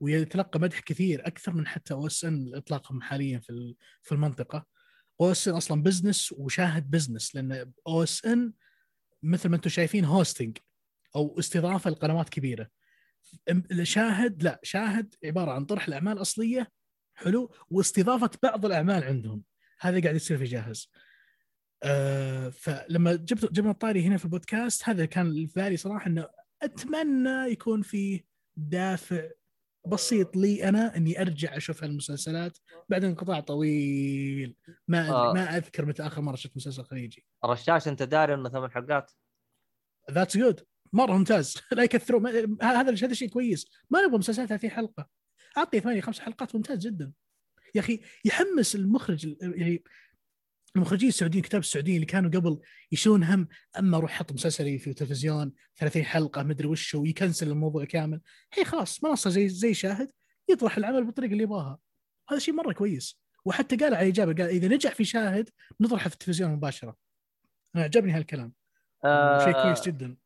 [0.01, 4.67] ويتلقى مدح كثير أكثر من حتى OSN اطلاقهم حاليا في في المنطقة.
[5.21, 8.53] OSN أصلا business وشاهد business لأن OSN
[9.23, 10.59] مثل ما أنتم شايفين hosting
[11.17, 12.69] أو استضافة لقنوات كبيرة.
[13.83, 16.71] شاهد لا شاهد عبارة عن طرح الأعمال الأصلية
[17.15, 19.43] حلو واستضافة بعض الأعمال عندهم.
[19.81, 20.91] هذا قاعد يصير في شاهد.
[21.83, 26.29] آه فلما جبت جبنا الطاري هنا في البودكاست هذا كان في بالي صراحة إنه
[26.63, 28.25] أتمنى يكون في
[28.57, 29.29] دافع
[29.87, 32.59] بسيط لي أنا إني أرجع أشوف هالمسلسلات
[32.89, 34.57] بعد انقطاع طويل.
[34.89, 35.33] ما أدري آه.
[35.33, 37.27] ما أذكر متى آخر مرة شفت مسلسل خليجي.
[37.45, 39.13] رشاش أنت داري إنه ثمان حلقات؟
[40.11, 40.61] That's good
[40.93, 41.55] مرة ممتاز.
[41.73, 42.27] لا يكثرون.
[42.63, 43.67] هذا هذا شيء كويس.
[43.91, 45.09] ما نبغى مسلسلات 30 حلقة.
[45.57, 47.13] أعطي ثمانية خمس حلقات ممتاز جدا.
[47.75, 49.85] يا أخي يحمس المخرج يعني
[50.77, 52.61] المخرجين السعوديين كتاب السعوديين اللي كانوا قبل
[52.93, 53.49] يشون هم
[53.79, 58.21] أما أروح أحط مسلسلي في التلفزيون 30 حلقة مدري وش ويكنسل الموضوع كامل.
[58.53, 60.11] هي خلاص منصة زي زي شاهد
[60.51, 61.79] يطرح العمل بالطريقة اللي يبغاها.
[62.29, 63.21] هذا شيء مرة كويس.
[63.45, 66.97] وحتى قال على اجابه قال إذا نجح في شاهد نطرحه في التلفزيون مباشرة.
[67.77, 68.53] أنا عجبني هالكلام.
[69.05, 70.17] آه، شيء كويس جدا.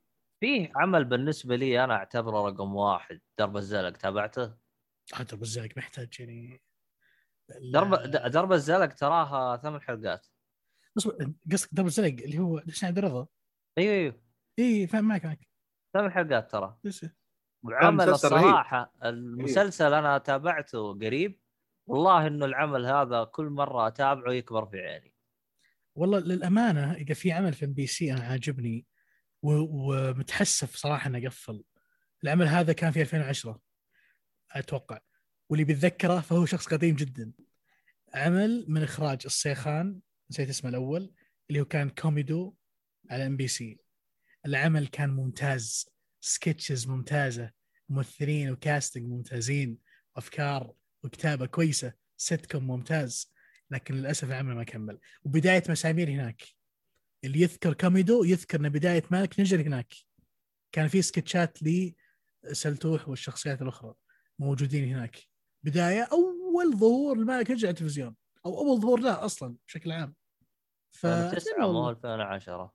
[0.41, 4.55] فيه عمل بالنسبة لي أنا أعتبره رقم واحد درب الزلق تابعته؟
[5.15, 6.63] آه، درب الزلق محتاج يعني.
[7.61, 10.27] درب درب الزلق تراها ثمان حلقات.
[10.97, 13.27] اصبر قصدك درب الزلق اللي هو ليش عبد الرضا
[13.79, 14.21] أيوه أيوه.
[14.59, 15.49] إي فاهم معك معك.
[15.95, 16.79] ثمان حلقات ترى.
[17.65, 18.09] رهيب.
[18.15, 21.41] الصراحة المسلسل أنا تابعته قريب.
[21.87, 25.15] والله إنه العمل هذا كل مرة أتابعه يكبر في عيني.
[25.95, 28.87] والله للأمانة إذا في عمل في MBC أنا عاجبني
[29.43, 31.65] و- ومتحسف صراحة إنه قفل.
[32.25, 33.61] العمل هذا كان في 2010
[34.53, 34.99] أتوقع.
[35.51, 37.33] واللي بيتذكره فهو شخص قديم جدا.
[38.15, 40.01] عمل من إخراج الصيخان
[40.31, 41.13] نسيت اسمه الأول
[41.51, 42.55] اللي هو كان كوميدو
[43.11, 43.79] على MBC.
[44.47, 45.89] العمل كان ممتاز
[46.21, 47.51] sketches ممتازة
[47.89, 49.79] ممثلين و casting ممتازين
[50.17, 50.75] أفكار
[51.05, 53.33] وكتابة كويسة سيت كوم ممتاز
[53.71, 54.99] لكن للأسف العمل ما كمل.
[55.23, 56.43] وبداية مسامير هناك.
[57.25, 59.95] اللي يذكر كوميدو يذكر ان بداية مالك نجر هناك.
[60.73, 61.59] كان في سكتشات
[62.45, 63.95] لسلتوح والشخصيات الأخرى
[64.39, 65.17] موجودين هناك.
[65.63, 68.17] بداية أول ظهور لمالك نجر على التلفزيون.
[68.47, 70.15] أو أول ظهور لا أصلا بشكل عام.
[70.93, 72.73] ف 2009 مو 2010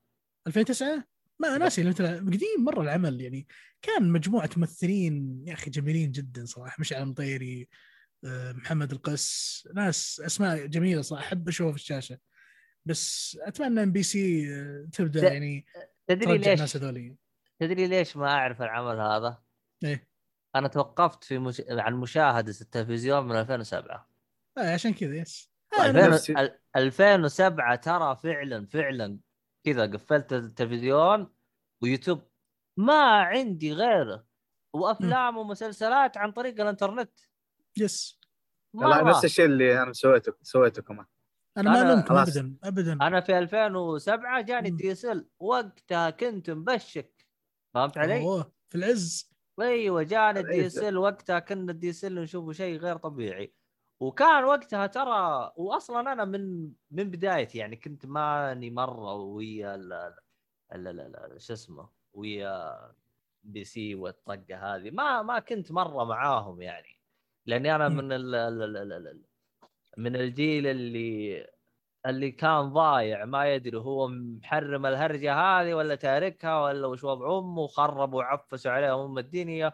[0.48, 1.04] 2009
[1.40, 3.48] ما ناسي قديم مرة العمل يعني
[3.82, 6.76] كان مجموعة ممثلين يا أخي جميلين جدا صراحة.
[6.80, 7.70] مشعل مطيري
[8.26, 11.24] آه، محمد القس ناس أسماء جميلة صراحة.
[11.26, 12.20] أحب أشوفها في الشاشة.
[12.86, 14.48] بس أتمنى MBC
[14.94, 15.66] تبدأ ت- يعني
[16.08, 17.16] تدري ترجع الناس ليش هذولي.
[17.60, 19.44] تدري ليش ما أعرف العمل هذا؟
[19.84, 20.08] إيه.
[20.56, 21.62] أنا توقفت في مش...
[21.70, 24.10] عن مشاهدة التلفزيون من 2007
[24.58, 25.53] آه عشان كذا yes.
[25.78, 29.20] طيب، آه، 2000 نفس- ال- 2007 ترى فعلا فعلا
[29.66, 31.34] كذا قفلت التلفزيون
[31.82, 32.22] ويوتيوب.
[32.78, 34.26] ما عندي غيره.
[34.74, 37.12] وأفلام ومسلسلات عن طريق الإنترنت.
[37.78, 38.20] Yes
[38.74, 39.04] لا.
[39.04, 41.06] نفس الشيء اللي أنا سويته سويته كمان
[41.58, 42.28] أنا ما خلاص.
[42.38, 42.94] ابدا ابدا.
[42.94, 44.70] أنا في 2007 جاني.
[44.70, 47.26] ال DSL وقتها كنت مشبك.
[47.74, 49.34] فهمت علي؟ أوه في العز.
[49.62, 53.54] أيوه جاني ال DSL وقتها كنا ال DSL نشوفه شيء غير طبيعي.
[54.04, 59.78] وكان وقتها ترى واصلا أنا من من بدايتي يعني كنت ماني مرة ويا
[61.38, 62.78] شو اسمه ويا
[63.44, 67.00] MBC والطقة هذه ما ما كنت مرة معاهم يعني
[67.46, 67.90] لأني أنا.
[67.90, 69.24] من ال ال ال ال ال
[69.98, 71.48] من الجيل اللي
[72.06, 77.62] اللي كان ضايع ما يدري هو محرم الهرجة هذه ولا تاركها ولا وش وضع أمه
[77.62, 79.74] وخربوا وعفسوا عليهم أم الدنيا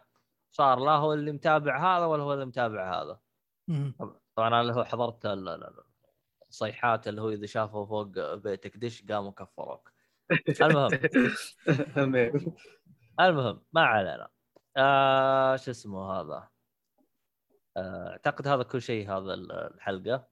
[0.52, 3.20] صار لا هو اللي متابع هذا ولا هو اللي متابع هذا.
[4.36, 5.84] طبعا أنا اللي هو حضرت ال- ال- ال-
[6.50, 9.92] الصيحات اللي هو إذا شافوا فوق بيتك دش قاموا كفروك.
[11.98, 12.56] المهم.
[13.20, 14.28] المهم ما علينا.
[14.78, 16.48] آه شو اسمه هذا؟
[17.78, 20.28] آه، أعتقد هذا كل شيء هذا ال- الحلقة.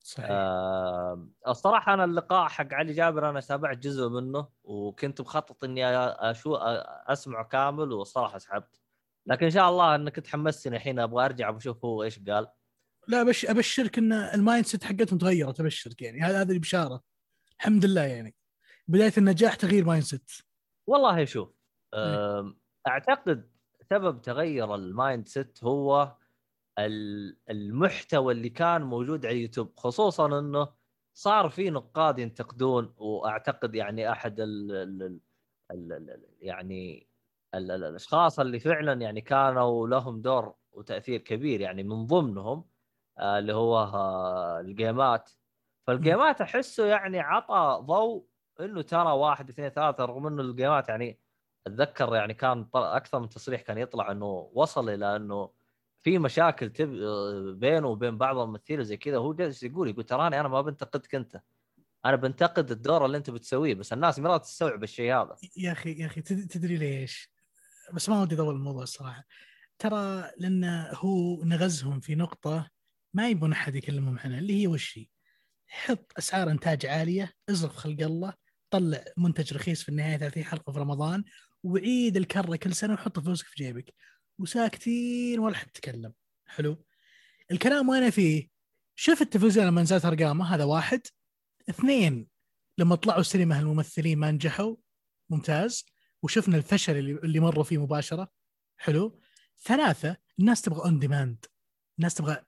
[0.00, 0.28] صحيح.
[0.30, 5.86] آه الصراحة أنا اللقاء حق علي جابر أنا تابعت جزء منه وكنت مخطط إني
[6.30, 8.80] اشو أسمعه كامل والصراحة سحبت.
[9.26, 12.48] لكن إن شاء الله إنك تحمستني الحين أبغى أرجع بشوف هو إيش قال.
[13.08, 16.20] لا بش أبشرك إن ال mindset حقتهم تغيرت أبشرك يعني.
[16.20, 17.02] هذا هذه البشارة.
[17.60, 18.34] الحمد لله يعني.
[18.88, 20.30] بداية النجاح تغيير mindset
[20.86, 21.48] والله شوف
[21.94, 23.50] آم، أعتقد
[23.90, 26.16] سبب تغير ال mindset هو
[26.78, 29.72] ال- المحتوى اللي كان موجود على اليوتيوب.
[29.76, 30.68] خصوصا إنه
[31.14, 35.20] صار في نقاد ينتقدون وأعتقد يعني أحد ال ال ال
[35.70, 37.08] ال ال ال يعني
[37.54, 42.64] ال ال الأشخاص اللي فعلا يعني كانوا لهم دور وتأثير كبير يعني من ضمنهم.
[43.20, 45.30] اللي هو آه، الجيمات.
[45.86, 48.24] فالجيمات أحسه يعني عطى ضوء
[48.60, 51.18] إنه ترى واحد اثنين ثلاثة رغم إنه الجيمات يعني
[51.66, 55.50] أتذكر يعني كان أكثر من تصريح كان يطلع إنه وصل إلى إنه
[56.02, 56.88] في مشاكل تب...
[57.58, 59.16] بينه وبين بعض الممثلين زي كذا.
[59.16, 61.40] هو جالس يقول يقول تراني أنا ما بنتقدك انت
[62.04, 65.36] أنا بنتقد الدور اللي أنت بتسويه بس الناس ما راح تستوعب الشيء هذا.
[65.56, 67.30] يا أخي يا أخي تد- تدري ليش؟
[67.92, 69.24] بس ما ودي أطول الموضوع الصراحه
[69.78, 70.64] ترى لأن
[70.94, 72.70] هو نغزهم في نقطة
[73.16, 75.06] ما يبون أحد يكلمهم عنها اللي هي وش هي؟
[75.68, 78.34] حط أسعار إنتاج عالية ازرف خلق الله
[78.70, 81.24] طلع منتج رخيص في النهاية 30 حلقة في رمضان
[81.62, 83.94] وعيد الكرة كل سنة وحط فلوسك في جيبك.
[84.38, 86.12] وساكتين ولا حد تكلم
[86.46, 86.84] حلو.
[87.50, 88.48] الكلام وين فيه؟
[88.94, 91.00] شوف التلفزيون لما نزلت أرقامه هذا واحد.
[91.70, 92.28] اثنين
[92.78, 94.76] لما طلعوا السينما هالممثلين ما نجحوا.
[95.30, 95.84] ممتاز.
[96.22, 98.28] وشفنا الفشل اللي, اللي مروا فيه مباشرة.
[98.76, 99.20] حلو.
[99.64, 101.44] ثلاثة الناس تبغى on demand
[101.98, 102.44] الناس تبغى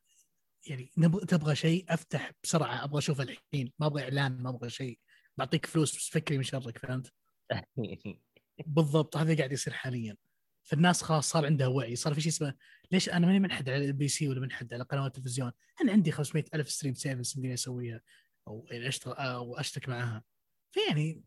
[0.67, 3.73] يعني نبغى تبغى شيء أفتح بسرعة أبغى اشوفه الحين.
[3.79, 4.99] ما أبغى إعلان ما أبغى شيء.
[5.37, 7.13] بعطيك فلوس بس فكني من شرك فهمت؟
[8.67, 9.17] بالضبط.
[9.17, 10.17] هذا قاعد يصير حاليا.
[10.63, 11.97] فالناس خلاص صار عندها وعي.
[11.97, 12.55] صار في شيء اسمه
[12.93, 16.45] ليش أنا ماني منحد على ال MBC ولا منحد على قنوات التلفزيون؟ أنا عندي 500
[16.55, 18.01] ألف stream service يمديني أسويها.
[18.49, 20.25] أو يعني أشتغل أو اشترك معاها
[20.71, 21.25] فيعني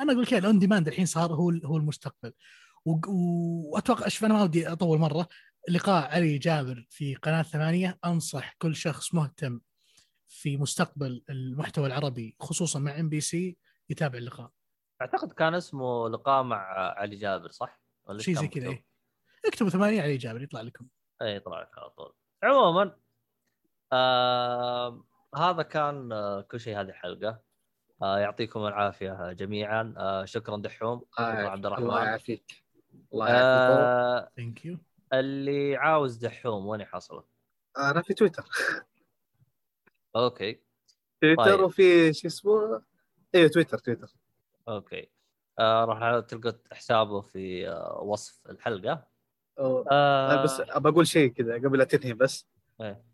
[0.00, 2.32] أنا أقول كذا ال on demand الحين صار هو هو المستقبل.
[2.84, 5.28] وأتوقع شوف أنا ما ودي أطول مرة.
[5.68, 7.98] لقاء علي جابر في قناة ثمانية.
[8.04, 9.60] أنصح كل شخص مهتم
[10.28, 13.56] في مستقبل المحتوى العربي خصوصا مع MBC
[13.90, 14.50] يتابع اللقاء.
[15.02, 16.56] أعتقد كان اسمه لقاء مع
[16.98, 18.84] علي جابر صح؟ ولا شيء زي كذا؟ إيه.
[19.46, 20.86] اكتبوا ثمانية علي جابر يطلع لكم.
[21.22, 22.12] اي طلع لك على طول.
[22.42, 22.96] عموما
[23.92, 25.04] آه
[25.36, 27.40] هذا كان آه كل شيء هذه الحلقة.
[28.02, 29.94] آه يعطيكم العافية جميعا.
[29.96, 31.04] آه شكرا دحوم.
[31.12, 32.64] شكرا عبد الله الرحمن يعافيك.
[33.12, 33.78] الله يعافيك.
[33.78, 34.78] آه thank you
[35.12, 37.24] اللي عاوز دحوم وين يحصله؟
[37.78, 38.44] أنا في تويتر.
[40.16, 40.60] okay.
[41.20, 41.60] تويتر طيب.
[41.60, 42.82] وفي شو اسمه؟
[43.34, 44.14] أيوه تويتر تويتر.
[44.68, 45.10] okay.
[45.58, 49.06] آه راح تلقى حسابه في آه وصف الحلقة.
[49.60, 50.42] أو- آه.
[50.44, 52.46] بس أبى أقول شيء كذا قبل لا تنهي بس.
[52.80, 53.04] إيه.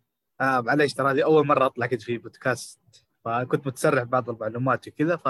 [0.41, 2.81] آه معليش ترى هذه أول مرة أطلع كذا في بودكاست
[3.25, 5.29] فكنت متسرع بعض المعلومات وكذا ف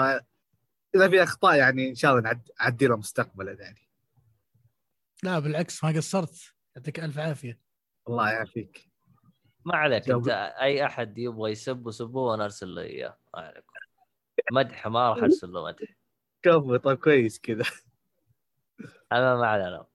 [0.95, 3.89] إذا في أخطاء يعني إن شاء الله نعد- نعدلها مستقبلا يعني.
[5.23, 6.52] لا بالعكس ما قصرت.
[6.75, 7.59] يعطيك ألف عافية.
[8.07, 8.89] الله يعافيك.
[9.65, 10.09] ما عليك.
[10.09, 10.27] أنت
[10.61, 13.17] أي أحد يبغى يسب وسبوه وأنا أرسل له إياه.
[13.33, 13.73] ما عليكم
[14.51, 15.95] مدح ما راح أرسل له مدح.
[16.41, 17.65] كفو طيب كويس كذا.
[19.11, 19.85] أنا ما علينا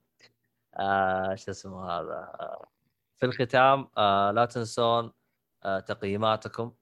[0.79, 2.69] آه شو اسمه هذا؟ آه
[3.17, 5.13] في الختام آه لا تنسون
[5.65, 6.75] آه تقييماتكم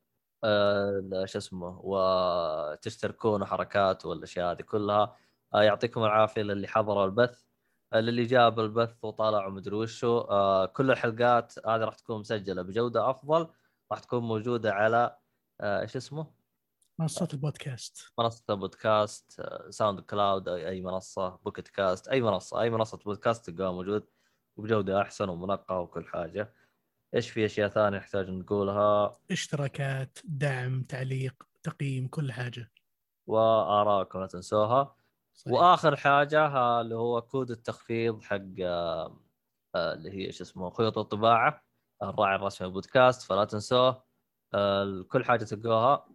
[0.45, 5.17] آه شو اسمه وتشتركون وحركات والأشياء هذه كلها.
[5.55, 7.46] آه يعطيكم العافية للي حضروا البث.
[7.95, 13.49] للي جاب البث وطلعوا مدري وشو آه كل الحلقات هذه راح تكون مسجلة بجودة أفضل
[13.93, 15.19] راح تكون موجودة على
[15.61, 16.27] آه إيش اسمه؟
[16.99, 18.13] منصات البودكاست.
[18.19, 23.73] منصة بودكاست آه، SoundCloud اي أي منصة Pocket Cast أي منصة أي منصة بودكاست تلقاها
[23.73, 24.07] موجود
[24.57, 26.55] وبجوده أحسن ومنقى وكل حاجة.
[27.15, 32.73] إيش في أشياء ثانية نحتاج نقولها؟ اشتراكات دعم تعليق تقييم كل حاجة.
[33.27, 34.96] وارائكم لا تنسوها.
[35.37, 35.53] صحيح.
[35.55, 39.21] وآخر حاجة اللي هو كود التخفيض حق آه،
[39.75, 41.65] آه، اللي هي إيش اسمه خيوط الطباعة
[42.03, 44.05] الراعي الرسمي للبودكاست فلا تنسوه.
[44.55, 46.09] آه، كل حاجة تلقوها.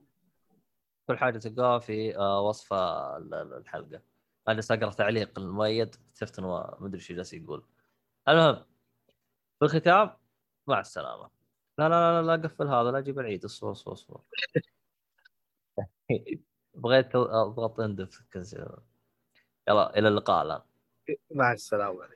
[1.08, 4.02] كل حاجة تلقوها في وصف ال- ال- الحلقة.
[4.48, 7.66] أنا جالس أقرأ تعليق المؤيد اكتشفت إنه ما أدري إيش جالس يقول.
[8.30, 8.56] المهم
[9.60, 10.18] في الختام
[10.68, 11.30] مع السلامة.
[11.80, 13.46] لا لا لا لا قفل هذا لا جيب العيد.
[13.46, 14.22] اصبر اصبر اصبر.
[16.76, 18.26] بغيت أضغط اندف
[19.70, 20.62] يلا إلى اللقاء الآن.
[21.32, 22.08] مع السلامة.